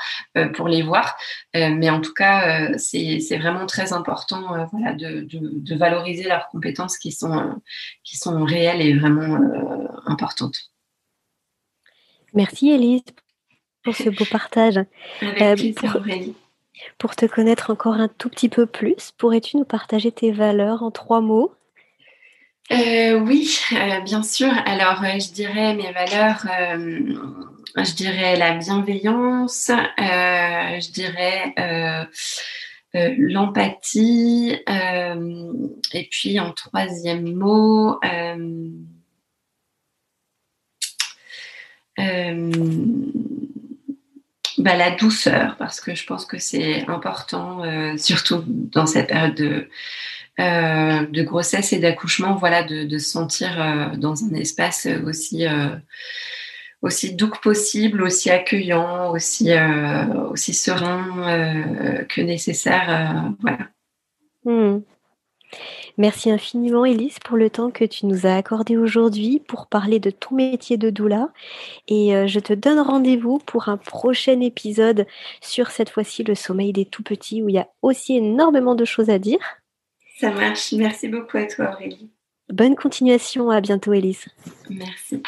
pour 0.55 0.67
les 0.67 0.81
voir. 0.81 1.17
Mais 1.53 1.89
en 1.89 2.01
tout 2.01 2.13
cas 2.13 2.69
c'est 2.77 3.37
vraiment 3.37 3.65
très 3.65 3.93
important 3.93 4.67
voilà 4.71 4.93
de, 4.93 5.21
de, 5.21 5.39
de, 5.41 5.75
valoriser 5.75 6.23
leurs 6.23 6.47
compétences 6.49 6.97
qui 6.97 7.11
sont 7.11 7.61
qui 8.03 8.17
sont 8.17 8.43
réelles 8.43 8.81
et 8.81 8.97
vraiment 8.97 9.39
importantes. 10.05 10.71
Merci 12.33 12.71
Elise 12.71 13.03
pour 13.83 13.95
ce 13.95 14.09
beau 14.09 14.25
partage. 14.25 14.77
Euh, 15.23 15.55
pour, 16.97 17.15
te 17.15 17.25
connaître 17.25 17.71
encore 17.71 17.93
un 17.93 18.09
tout 18.09 18.29
petit 18.29 18.49
peu 18.49 18.65
plus, 18.65 19.11
pourrais-tu 19.17 19.57
nous 19.57 19.63
partager 19.63 20.11
tes 20.11 20.31
valeurs 20.31 20.83
en 20.83 20.91
trois 20.91 21.21
mots? 21.21 21.53
Euh, 22.71 23.17
Oui, 23.19 23.59
euh, 23.71 24.01
bien 24.01 24.23
sûr. 24.23 24.51
Alors, 24.65 25.01
je 25.03 25.31
dirais 25.31 25.73
mes 25.73 25.91
valeurs, 25.93 26.45
je 27.77 27.95
dirais 27.95 28.35
la 28.35 28.55
bienveillance, 28.55 29.71
je 29.97 30.91
dirais 30.91 31.53
l'empathie, 32.93 34.57
et 35.93 36.07
puis 36.11 36.39
en 36.41 36.51
troisième 36.51 37.33
mot, 37.33 37.99
euh, 38.03 38.69
bah, 41.97 42.03
la 44.75 44.91
douceur, 44.91 45.55
parce 45.57 45.79
que 45.79 45.95
je 45.95 46.05
pense 46.05 46.25
que 46.25 46.39
c'est 46.39 46.85
important, 46.87 47.63
euh, 47.63 47.95
surtout 47.97 48.43
dans 48.47 48.85
cette 48.85 49.07
période 49.07 49.35
de, 49.35 49.69
euh, 50.39 51.05
de 51.05 51.23
grossesse 51.23 51.73
et 51.73 51.79
d'accouchement, 51.79 52.35
voilà, 52.35 52.63
de, 52.63 52.83
de, 52.83 52.97
se 52.97 53.09
sentir 53.09 53.93
dans 53.97 54.23
un 54.23 54.33
espace 54.33 54.87
aussi 55.05 55.45
aussi 56.83 57.15
doux 57.15 57.29
que 57.29 57.39
possible, 57.39 58.03
aussi 58.03 58.29
accueillant, 58.29 59.11
aussi 59.11 59.49
aussi 60.31 60.53
serein 60.53 62.05
que 62.07 62.21
nécessaire, 62.21 63.33
voilà. 63.41 63.69
Hmm. 64.45 64.81
Merci 65.97 66.29
infiniment, 66.29 66.85
Elise, 66.85 67.17
pour 67.25 67.37
le 67.37 67.49
temps 67.49 67.71
que 67.71 67.83
tu 67.83 68.05
nous 68.05 68.27
as 68.27 68.35
accordé 68.35 68.77
aujourd'hui 68.77 69.41
pour 69.47 69.65
parler 69.65 69.99
de 69.99 70.11
ton 70.11 70.35
métier 70.35 70.77
de 70.77 70.91
doula. 70.91 71.29
Et 71.87 72.15
euh, 72.15 72.27
je 72.27 72.39
te 72.39 72.53
donne 72.53 72.79
rendez-vous 72.79 73.39
pour 73.39 73.67
un 73.67 73.77
prochain 73.77 74.39
épisode 74.41 75.07
sur 75.41 75.71
cette 75.71 75.89
fois-ci 75.89 76.23
le 76.23 76.35
sommeil 76.35 76.71
des 76.71 76.85
tout 76.85 77.01
petits, 77.01 77.41
où 77.41 77.49
il 77.49 77.55
y 77.55 77.59
a 77.59 77.67
aussi 77.81 78.15
énormément 78.15 78.75
de 78.75 78.85
choses 78.85 79.09
à 79.09 79.17
dire. 79.17 79.39
Ça 80.19 80.29
marche. 80.29 80.71
Merci 80.73 81.07
beaucoup 81.07 81.37
à 81.37 81.45
toi, 81.45 81.71
Aurélie. 81.73 82.11
Bonne 82.53 82.75
continuation. 82.75 83.49
À 83.49 83.59
bientôt, 83.59 83.93
Elise. 83.93 84.25
Merci. 84.69 85.23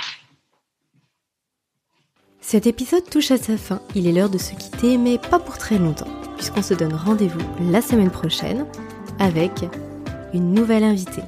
Cet 2.41 2.67
épisode 2.67 3.09
touche 3.09 3.31
à 3.31 3.37
sa 3.37 3.57
fin. 3.57 3.81
Il 3.95 4.07
est 4.07 4.11
l'heure 4.11 4.29
de 4.29 4.37
se 4.37 4.53
quitter, 4.53 4.97
mais 4.97 5.17
pas 5.17 5.39
pour 5.39 5.57
très 5.57 5.79
longtemps, 5.79 6.07
puisqu'on 6.35 6.61
se 6.61 6.75
donne 6.75 6.93
rendez-vous 6.93 7.41
la 7.71 7.81
semaine 7.81 8.11
prochaine 8.11 8.65
avec 9.19 9.51
une 10.33 10.53
nouvelle 10.53 10.83
invitée. 10.83 11.23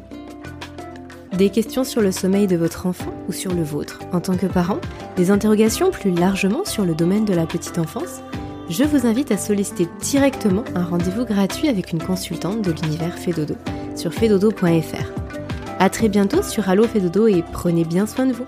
Des 1.34 1.50
questions 1.50 1.84
sur 1.84 2.02
le 2.02 2.12
sommeil 2.12 2.48
de 2.48 2.58
votre 2.58 2.86
enfant 2.86 3.14
ou 3.28 3.32
sur 3.32 3.54
le 3.54 3.64
vôtre 3.64 4.00
en 4.12 4.20
tant 4.20 4.36
que 4.36 4.46
parent, 4.46 4.80
des 5.16 5.32
interrogations 5.32 5.92
plus 5.92 6.12
largement 6.12 6.66
sur 6.66 6.86
le 6.86 6.94
domaine 6.94 7.26
de 7.26 7.34
la 7.34 7.46
petite 7.46 7.80
enfance 7.80 8.22
Je 8.70 8.84
vous 8.84 9.08
invite 9.08 9.32
à 9.32 9.38
solliciter 9.38 9.88
directement 10.02 10.64
un 10.76 10.84
rendez-vous 10.84 11.26
gratuit 11.26 11.70
avec 11.70 11.92
une 11.92 12.04
consultante 12.04 12.62
de 12.62 12.72
l'univers 12.72 13.18
Fedodo 13.18 13.56
sur 13.96 14.14
fedodo.fr. 14.14 15.12
A 15.80 15.90
très 15.90 16.10
bientôt 16.10 16.44
sur 16.44 16.70
Allo 16.70 16.84
Fedodo 16.84 17.28
et 17.28 17.44
prenez 17.52 17.86
bien 17.86 18.06
soin 18.06 18.26
de 18.26 18.34
vous. 18.34 18.46